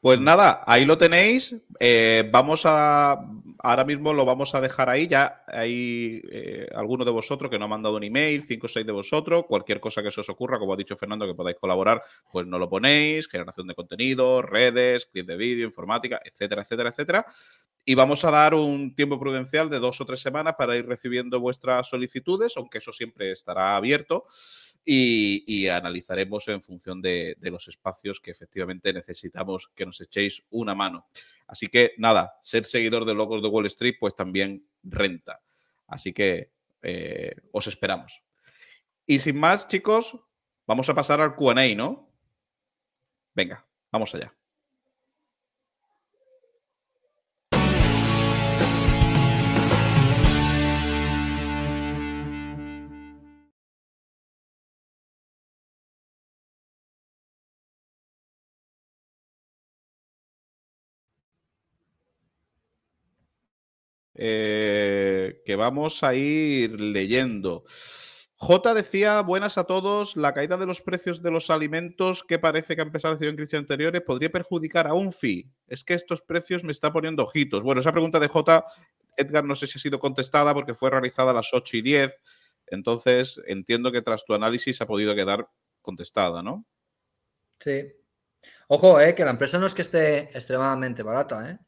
[0.00, 1.56] Pues nada, ahí lo tenéis.
[1.80, 3.18] Eh, vamos a.
[3.58, 5.08] Ahora mismo lo vamos a dejar ahí.
[5.08, 8.86] Ya hay eh, alguno de vosotros que no ha mandado un email, cinco o seis
[8.86, 9.44] de vosotros.
[9.48, 12.58] Cualquier cosa que se os ocurra, como ha dicho Fernando, que podáis colaborar, pues no
[12.58, 13.28] lo ponéis.
[13.28, 17.26] Generación de contenido, redes, clip de vídeo, informática, etcétera, etcétera, etcétera.
[17.88, 21.40] Y vamos a dar un tiempo prudencial de dos o tres semanas para ir recibiendo
[21.40, 24.26] vuestras solicitudes, aunque eso siempre estará abierto.
[24.88, 31.08] Y, analizaremos en función de, los espacios que efectivamente necesitamos que nos echéis una mano.
[31.48, 35.42] Así que nada, ser seguidor de Locos de Wall Street pues también renta.
[35.88, 36.52] Así que
[36.82, 38.22] eh, os esperamos.
[39.06, 40.18] Y sin más, chicos,
[40.66, 42.12] vamos a pasar al QA, ¿no?
[43.34, 44.32] Venga, vamos allá.
[64.18, 67.64] Eh, que vamos a ir leyendo.
[68.38, 72.74] J decía, buenas a todos, la caída de los precios de los alimentos que parece
[72.74, 75.50] que ha empezado a en crisis anteriores podría perjudicar a UNFI.
[75.66, 77.62] Es que estos precios me están poniendo ojitos.
[77.62, 78.64] Bueno, esa pregunta de J,
[79.16, 82.14] Edgar, no sé si ha sido contestada porque fue realizada a las 8 y 10.
[82.66, 85.48] Entonces, entiendo que tras tu análisis ha podido quedar
[85.80, 86.66] contestada, ¿no?
[87.58, 87.90] Sí.
[88.68, 91.58] Ojo, eh, que la empresa no es que esté extremadamente barata, ¿eh?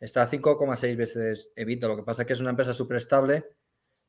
[0.00, 1.86] Está a 5,6 veces evito.
[1.86, 3.44] Lo que pasa es que es una empresa súper estable,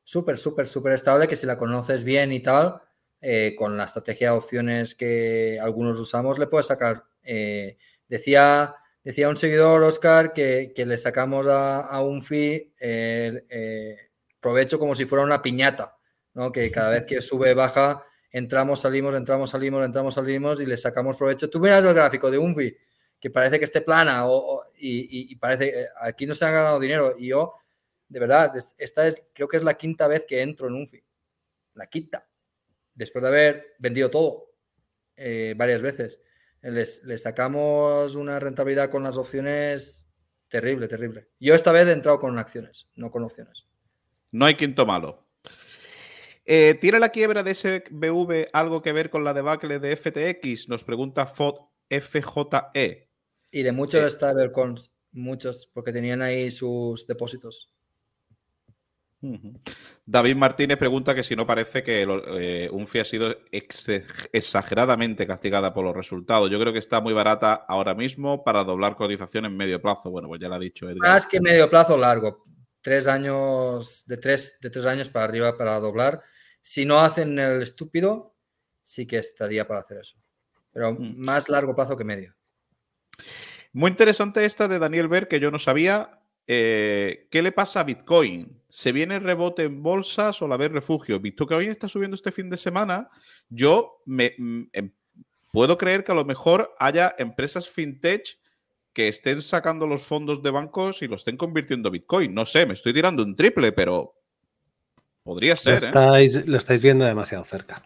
[0.02, 2.80] súper, súper, súper estable, que si la conoces bien y tal,
[3.20, 7.04] eh, con la estrategia de opciones que algunos usamos, le puedes sacar.
[7.22, 7.76] Eh,
[8.08, 8.74] decía,
[9.04, 13.96] decía un seguidor, Oscar, que, le sacamos a, un fee eh,
[14.40, 15.98] provecho como si fuera una piñata,
[16.32, 16.50] ¿no?
[16.50, 21.18] que cada vez que sube, baja, entramos, salimos, entramos, salimos, entramos, salimos y le sacamos
[21.18, 21.50] provecho.
[21.50, 22.76] Tú miras el gráfico de un fee
[23.22, 27.14] que parece que esté plana o, y, parece que aquí no se ha ganado dinero.
[27.16, 27.54] Y yo,
[28.08, 31.04] de verdad, esta es, creo que es la quinta vez que entro en un FI.
[31.74, 32.28] La quinta.
[32.92, 34.56] Después de haber vendido todo
[35.14, 36.20] eh, varias veces.
[36.62, 40.08] Les, sacamos una rentabilidad con las opciones
[40.48, 41.28] terrible, terrible.
[41.38, 43.68] Yo esta vez he entrado con acciones, no con opciones.
[44.32, 45.28] No hay quinto malo.
[46.44, 50.68] Eh, ¿Tiene la quiebra de SBV algo que ver con la debacle de FTX?
[50.68, 53.11] Nos pregunta FJE.
[53.52, 57.72] Y de muchos eh, stablecoins, muchos, porque tenían ahí sus depósitos.
[60.04, 65.84] David Martínez pregunta que si no parece que eh, UNFI ha sido exageradamente castigada por
[65.84, 66.50] los resultados.
[66.50, 70.10] Yo creo que está muy barata ahora mismo para doblar cotización en medio plazo.
[70.10, 71.08] Bueno, pues ya lo ha dicho Edgar.
[71.08, 72.42] Más que medio plazo largo.
[72.80, 76.20] Tres años, de tres, de tres años para arriba para doblar.
[76.60, 78.34] Si no hacen el estúpido,
[78.82, 80.18] sí que estaría para hacer eso.
[80.72, 81.16] Pero mm.
[81.16, 82.34] más largo plazo que medio.
[83.72, 86.20] Muy interesante esta de Daniel Ver, que yo no sabía.
[86.46, 88.60] Eh, ¿Qué le pasa a Bitcoin?
[88.68, 91.20] ¿Se viene rebote en bolsas o la vez refugio?
[91.20, 93.08] Visto que hoy está subiendo este fin de semana,
[93.48, 94.92] yo me, mm, em,
[95.52, 98.38] puedo creer que a lo mejor haya empresas fintech
[98.92, 102.34] que estén sacando los fondos de bancos y los estén convirtiendo a Bitcoin.
[102.34, 104.14] No sé, me estoy tirando un triple, pero
[105.22, 105.82] podría ser.
[105.84, 106.42] ¿eh?
[106.46, 107.82] lo estáis viendo demasiado cerca.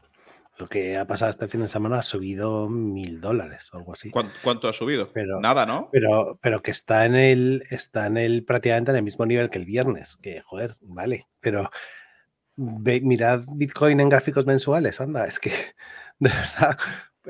[0.59, 4.11] Lo que ha pasado este fin de semana ha subido mil dólares o algo así.
[4.11, 5.11] ¿Cuánto, ha subido?
[5.41, 5.91] Nada, ¿no?
[5.93, 9.59] Pero, pero que está en el, está en el prácticamente en el mismo nivel que
[9.59, 10.16] el viernes.
[10.23, 11.27] Que, joder, vale.
[11.41, 11.70] Pero
[12.57, 15.51] mirad Bitcoin en gráficos mensuales, anda, es que
[16.19, 16.78] de verdad.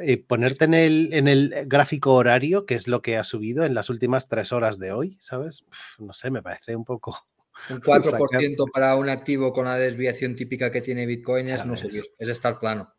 [0.03, 3.73] Eh, ponerte en el, en el gráfico horario, que es lo que ha subido en
[3.73, 5.65] las últimas tres horas de hoy, ¿sabes?
[5.99, 7.27] no sé, me parece un poco.
[7.71, 12.05] Un 4% para un activo con la desviación típica que tiene Bitcoin es no subir,
[12.19, 12.93] es estar plano.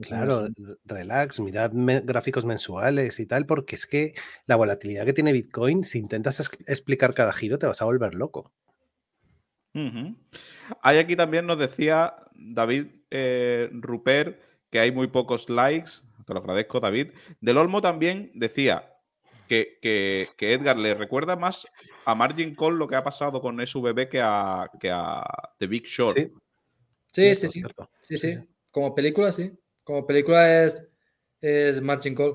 [0.00, 0.48] Claro,
[0.84, 4.14] relax, mirad gráficos mensuales y tal, porque es que
[4.44, 8.52] la volatilidad que tiene Bitcoin, si intentas explicar cada giro, te vas a volver loco.
[10.82, 14.40] Hay aquí también nos decía David eh, Rupert
[14.70, 15.90] que hay muy pocos likes.
[16.26, 17.12] Te lo agradezco, David.
[17.40, 18.92] Del Olmo también decía
[19.48, 21.66] que, que, Edgar le recuerda más
[22.04, 25.22] a Margin Call lo que ha pasado con SVB que a, que a
[25.58, 26.16] The Big Short.
[27.12, 27.62] Sí, sí, sí.
[28.02, 28.38] Sí, sí.
[28.70, 29.52] Como película, sí.
[29.84, 30.82] Como película es,
[31.40, 32.34] es Marching Call.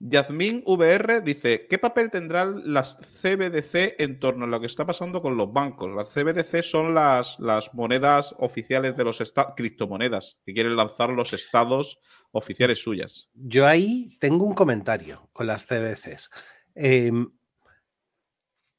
[0.00, 5.20] Yasmin VR dice: ¿Qué papel tendrán las CBDC en torno a lo que está pasando
[5.20, 5.90] con los bancos?
[5.94, 11.32] Las CBDC son las, las monedas oficiales de los estados, criptomonedas, que quieren lanzar los
[11.32, 11.98] estados
[12.30, 13.28] oficiales suyas.
[13.34, 16.30] Yo ahí tengo un comentario con las CBDCs.
[16.76, 17.28] Em,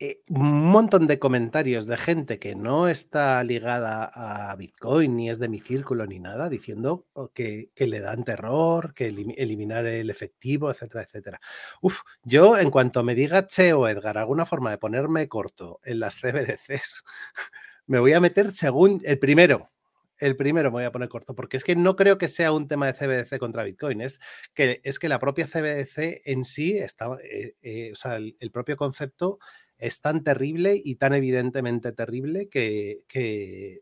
[0.01, 5.39] eh, un montón de comentarios de gente que no está ligada a Bitcoin, ni es
[5.39, 10.71] de mi círculo, ni nada, diciendo oh, que, le dan terror, que eliminar el efectivo,
[10.71, 11.41] etcétera, etcétera.
[11.81, 15.99] Uf, yo en cuanto me diga Che o Edgar alguna forma de ponerme corto en
[15.99, 17.03] las CBDCs,
[17.85, 19.67] me voy a meter según el primero.
[20.17, 22.69] El primero me voy a poner corto, porque es que no creo que sea un
[22.69, 24.21] tema de CBDC contra Bitcoin, es
[24.53, 28.77] que, es que la propia CBDC en sí está, eh, eh, o sea, el propio
[28.77, 29.39] concepto
[29.80, 33.81] es tan terrible y tan evidentemente terrible que,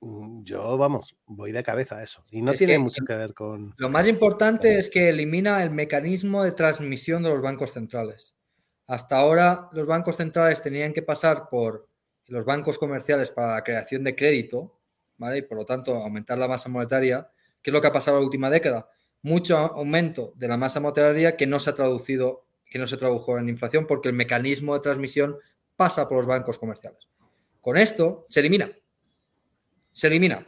[0.00, 2.24] mm, yo, vamos, voy de cabeza a eso.
[2.30, 3.74] Y no tiene mucho que ver con...
[3.78, 8.36] Lo más importante es que elimina el mecanismo de transmisión de los bancos centrales.
[8.86, 11.88] Hasta ahora los bancos centrales tenían que pasar por
[12.26, 14.78] los bancos comerciales para la creación de crédito,
[15.16, 15.38] ¿vale?
[15.38, 17.30] Y por lo tanto aumentar la masa monetaria,
[17.62, 18.90] que es lo que ha pasado en la última década.
[19.22, 22.43] Mucho aumento de la masa monetaria que no se ha traducido,
[22.74, 25.38] que no se tradujo en inflación porque el mecanismo de transmisión
[25.76, 27.06] pasa por los bancos comerciales.
[27.60, 28.68] Con esto se elimina.
[29.92, 30.44] Se elimina.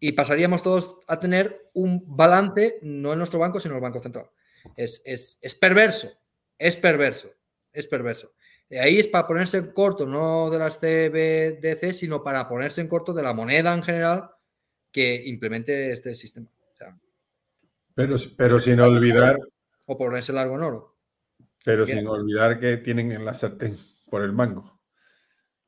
[0.00, 4.00] Y pasaríamos todos a tener un balance, no en nuestro banco, sino en el Banco
[4.00, 4.28] Central.
[4.74, 6.10] Es, es perverso,
[6.58, 7.30] es perverso,
[7.72, 8.32] es perverso.
[8.68, 13.12] Ahí es para ponerse en corto, no de las CBDC, sino para ponerse en corto
[13.12, 14.30] de la moneda en general
[14.90, 16.48] que implemente este sistema.
[17.94, 19.38] pero, pero sin olvidar.
[19.86, 20.91] O ponerse largo en oro.
[21.64, 23.76] Pero sin olvidar que tienen en la sartén
[24.10, 24.80] por el mango.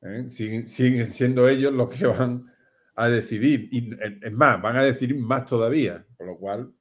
[0.01, 0.25] ¿eh?
[0.29, 2.51] Siguen, siendo ellos los que van
[2.95, 3.69] a decidir.
[3.71, 3.91] Y
[4.21, 6.05] es más, van a decidir más todavía.
[6.17, 6.73] Con lo cual.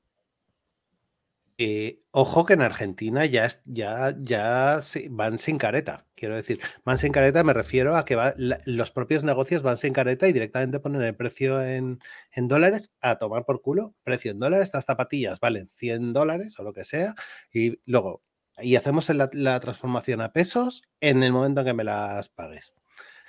[1.57, 4.81] Eh, ojo que en Argentina ya, ya, ya
[5.11, 6.05] van sin careta.
[6.17, 8.17] Quiero decir, van sin careta, me refiero a que
[8.65, 12.01] los propios negocios van sin careta y directamente ponen el precio en,
[12.37, 13.95] dólares a tomar por culo.
[14.03, 17.15] Precio en dólares, estas zapatillas valen 100 dólares o lo que sea.
[17.53, 18.23] Y luego,
[18.61, 22.75] y hacemos la, transformación a pesos en el momento en que me las pagues.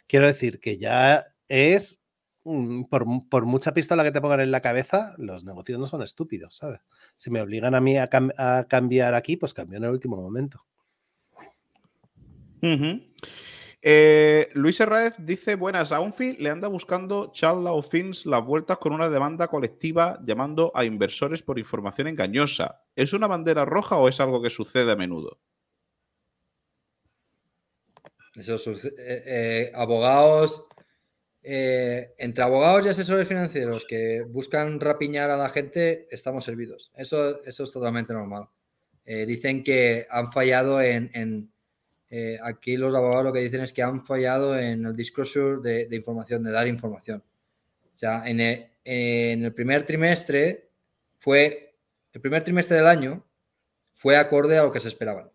[0.07, 1.99] Quiero decir que ya es
[2.47, 6.55] Mm, por, mucha pistola que te pongan en la cabeza, los negocios no son estúpidos,
[6.55, 6.79] ¿sabes?
[7.17, 10.63] Si me obligan a mí a, cambiar aquí, pues cambio en el último momento.
[13.87, 18.79] Eh, Luis Herráez dice: Buenas, a Unfi le anda buscando Charla o Fins las vueltas
[18.79, 22.81] con una demanda colectiva llamando a inversores por información engañosa.
[22.95, 25.39] ¿Es una bandera roja o es algo que sucede a menudo?
[28.33, 28.71] Eso.
[28.71, 30.65] Eh, eh, abogados
[31.43, 36.91] eh, entre abogados y asesores financieros que buscan rapiñar a la gente, estamos servidos.
[36.95, 38.47] Eso, eso es totalmente normal.
[39.05, 41.51] Dicen que han fallado en...
[42.09, 45.95] Eh, aquí los abogados lo que dicen es que han fallado en el disclosure de,
[45.95, 47.23] información, de dar información.
[47.93, 50.69] O sea, en el, primer trimestre
[51.17, 51.73] fue...
[52.13, 53.25] El primer trimestre del año
[53.91, 55.29] fue acorde a lo que se esperaban.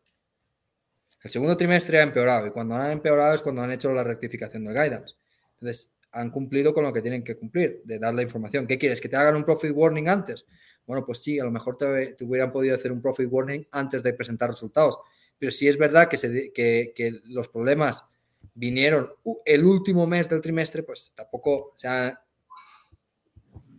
[1.22, 4.64] El segundo trimestre ha empeorado y cuando han empeorado es cuando han hecho la rectificación
[4.64, 5.14] del guidance.
[5.54, 8.66] Entonces, han cumplido con lo que tienen que cumplir, de dar la información.
[8.66, 9.00] ¿Qué quieres?
[9.00, 10.44] ¿Que te hagan un profit warning antes?
[10.86, 14.12] Bueno, pues sí, a lo mejor te, hubieran podido hacer un profit warning antes de
[14.12, 14.98] presentar resultados.
[15.40, 18.04] Pero si es verdad que, los problemas
[18.52, 19.10] vinieron
[19.46, 22.22] el último mes del trimestre, pues tampoco, o sea,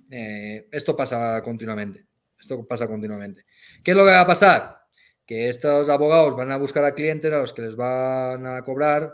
[0.10, 2.08] eh, esto pasa continuamente.
[2.38, 3.46] Esto pasa continuamente.
[3.84, 4.82] ¿Qué es lo que va a pasar?
[5.24, 9.14] Que estos abogados van a buscar a clientes a los que les van a cobrar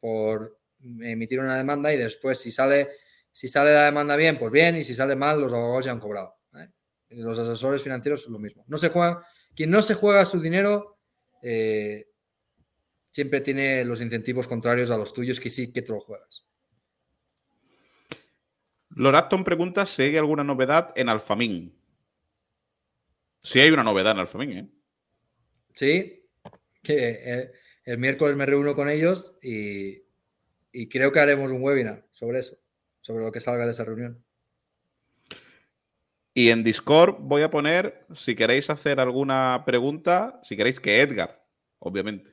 [0.00, 2.88] por emitir una demanda y después si sale,
[3.30, 6.00] si sale la demanda bien, pues bien, y si sale mal, los abogados ya han
[6.00, 6.34] cobrado.
[7.10, 8.64] Los asesores financieros son lo mismo.
[8.68, 9.22] No se juega,
[9.54, 10.97] quien no se juega su dinero
[11.42, 12.10] eh,
[13.08, 16.44] siempre tiene los incentivos contrarios a los tuyos que sí que te lo juegas.
[18.90, 21.74] Loraton pregunta si hay alguna novedad en Alfamín.
[23.40, 24.68] Si hay una novedad en Alfamín, ¿eh?
[25.74, 26.28] Sí,
[26.82, 27.52] que
[27.84, 30.02] el miércoles me reúno con ellos y,
[30.72, 32.58] y creo que haremos un webinar sobre eso,
[33.00, 34.24] sobre lo que salga de esa reunión.
[36.38, 41.44] Y en Discord voy a poner, si queréis hacer alguna pregunta, si queréis que Edgar,
[41.80, 42.30] obviamente,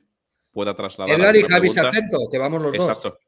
[0.52, 1.18] pueda trasladar.
[1.18, 3.18] Edgar y Javi Sargento, que vamos los exacto, dos.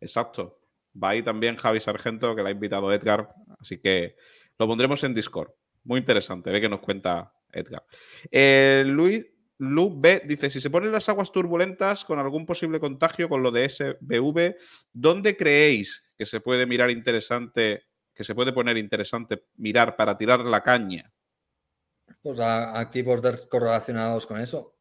[0.00, 0.58] Exacto.
[1.00, 3.28] Va ahí también Javi Sargento, que le ha invitado Edgar.
[3.60, 4.16] Así que
[4.58, 5.52] lo pondremos en Discord.
[5.84, 7.84] Muy interesante, ve que nos cuenta Edgar.
[8.28, 9.24] Eh, Luis,
[9.58, 13.52] Lu B dice: Si se ponen las aguas turbulentas con algún posible contagio con lo
[13.52, 14.56] de SBV,
[14.92, 17.84] ¿dónde creéis que se puede mirar interesante,
[18.18, 21.08] que se puede poner interesante mirar para tirar la caña?
[22.20, 24.74] Pues a activos descorrelacionados con eso.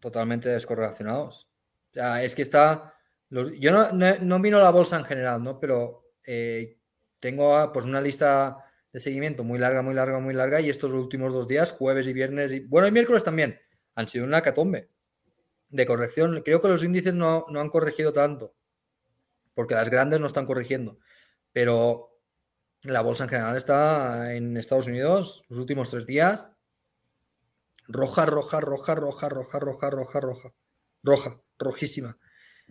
[0.00, 1.48] Totalmente descorrelacionados.
[1.94, 2.94] es que está.
[3.30, 5.60] yo no, no, miro la bolsa en general, ¿no?
[5.60, 6.80] Pero eh,
[7.20, 8.58] tengo pues una lista
[8.92, 10.60] de seguimiento muy larga, muy larga, muy larga.
[10.60, 13.60] Y estos últimos dos días, jueves y viernes, y bueno, el miércoles también,
[13.94, 14.90] han sido una catombe
[15.70, 16.42] de corrección.
[16.44, 18.56] Creo que los índices no, han corregido tanto,
[19.54, 20.98] porque las grandes no están corrigiendo.
[21.52, 22.15] Pero
[22.86, 26.52] la bolsa en general está en Estados Unidos los últimos tres días.
[27.88, 30.52] Roja, roja, roja, roja, roja, roja, roja, roja.
[31.02, 32.18] Roja, rojísima.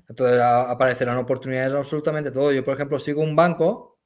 [0.08, 2.52] Entonces aparecerán oportunidades absolutamente todo.
[2.52, 4.00] Yo, por ejemplo, sigo un banco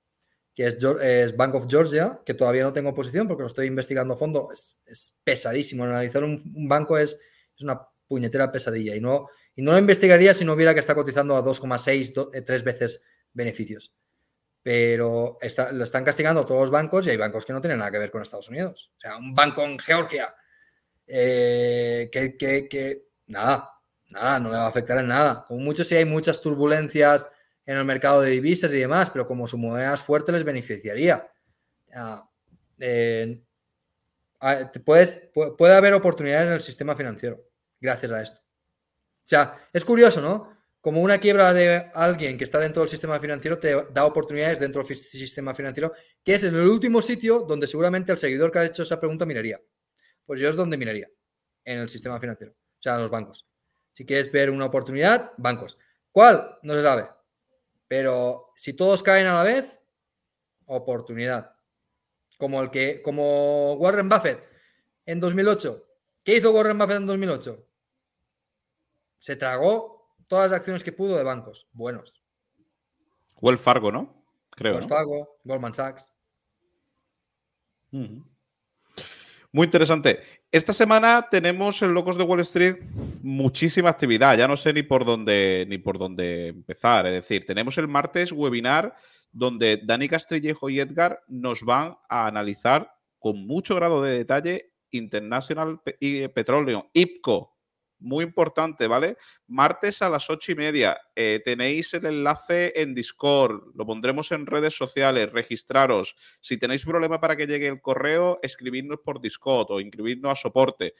[0.54, 4.18] que es, Bank of Georgia, que todavía no tengo posición porque lo estoy investigando a
[4.18, 4.50] fondo.
[4.52, 5.84] Es, pesadísimo.
[5.84, 7.18] Analizar un, banco es,
[7.56, 10.96] es, una puñetera pesadilla y no, y no lo investigaría si no hubiera que está
[10.96, 13.02] cotizando a 2,6, 3 eh, veces
[13.34, 13.94] beneficios.
[14.62, 15.38] Pero
[15.72, 18.12] lo están castigando todos los bancos y hay bancos que no tienen nada que ver
[18.12, 18.92] con Estados Unidos.
[18.98, 20.36] O sea, un banco en Georgia
[21.08, 23.70] eh, que, que, nada,
[24.10, 25.46] nada, no le va a afectar en nada.
[25.48, 27.30] Como mucho si hay muchas turbulencias
[27.66, 31.28] en el mercado de divisas y demás, pero como su moneda es fuerte les beneficiaría.
[32.80, 33.42] Eh,
[34.84, 37.44] puedes, puede haber oportunidades en el sistema financiero
[37.80, 38.40] gracias a esto.
[38.42, 40.59] O sea, es curioso, ¿no?
[40.82, 44.84] Como una quiebra de alguien que está dentro del sistema financiero te da oportunidades dentro
[44.84, 45.92] del sistema financiero,
[46.24, 49.26] que es en el último sitio donde seguramente el seguidor que ha hecho esa pregunta
[49.26, 49.60] miraría.
[50.26, 51.10] Pues yo es donde miraría,
[51.66, 53.46] en el sistema financiero, o sea, en los bancos.
[53.92, 55.78] Si quieres ver una oportunidad, bancos.
[56.12, 56.58] ¿Cuál?
[56.64, 57.10] No se sabe.
[57.88, 59.82] Pero si todos caen a la vez,
[60.66, 61.56] oportunidad.
[62.38, 64.42] Como el que, como Warren Buffett
[65.06, 65.86] en 2008.
[66.24, 67.68] ¿Qué hizo Warren Buffett en 2008?
[69.18, 69.99] Se tragó
[70.30, 72.24] todas las acciones que pudo de bancos buenos.
[73.42, 74.24] Wells Fargo, ¿no?
[74.52, 74.76] Creo.
[74.76, 76.14] Wells Fargo, Goldman Sachs.
[77.92, 80.20] Muy interesante.
[80.52, 82.78] Esta semana tenemos en Locos de Wall Street
[83.24, 84.38] muchísima actividad.
[84.38, 87.08] Ya no sé ni por dónde ni por dónde empezar.
[87.08, 88.96] Es decir, tenemos el martes webinar
[89.32, 95.82] donde Dani Castrillejo y Edgar nos van a analizar con mucho grado de detalle International
[95.84, 97.59] Petroleum, IPCO,
[98.00, 99.18] muy importante, ¿vale?
[99.48, 101.00] Martes a las ocho y media.
[101.16, 106.16] Eh, tenéis el enlace en Discord, lo pondremos en redes sociales, registraros.
[106.40, 110.94] Si tenéis problema para que llegue el correo, escribidnos por Discord o inscribidnos a soporte.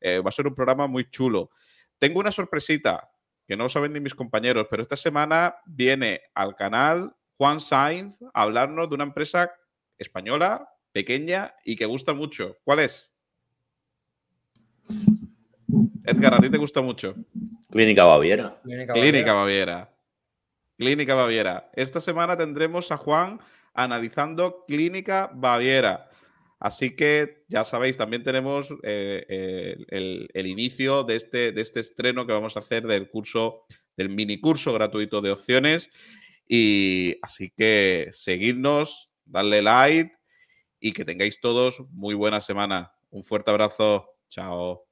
[0.00, 1.50] Eh, va a ser un programa muy chulo.
[1.98, 3.10] Tengo una sorpresita
[3.46, 8.42] que no saben ni mis compañeros, pero esta semana viene al canal Juan Sainz a
[8.42, 9.52] hablarnos de una empresa
[9.98, 12.56] española, pequeña y que gusta mucho.
[12.64, 13.12] ¿Cuál es?
[16.04, 17.14] Edgar, a ti te gusta mucho.
[17.70, 18.60] Clínica Baviera.
[18.62, 19.90] Clínica Baviera.
[20.76, 21.70] Clínica Baviera.
[21.74, 23.40] Esta semana tendremos a Juan
[23.74, 26.08] analizando Clínica Baviera.
[26.58, 32.32] Así que ya sabéis, también tenemos eh, el, inicio de este, de este estreno que
[32.32, 33.66] vamos a hacer del curso,
[33.96, 35.90] del mini curso gratuito de opciones.
[36.48, 40.16] Y así que seguidnos, darle like
[40.80, 42.92] y que tengáis todos muy buena semana.
[43.10, 44.06] Un fuerte abrazo.
[44.28, 44.85] Chao.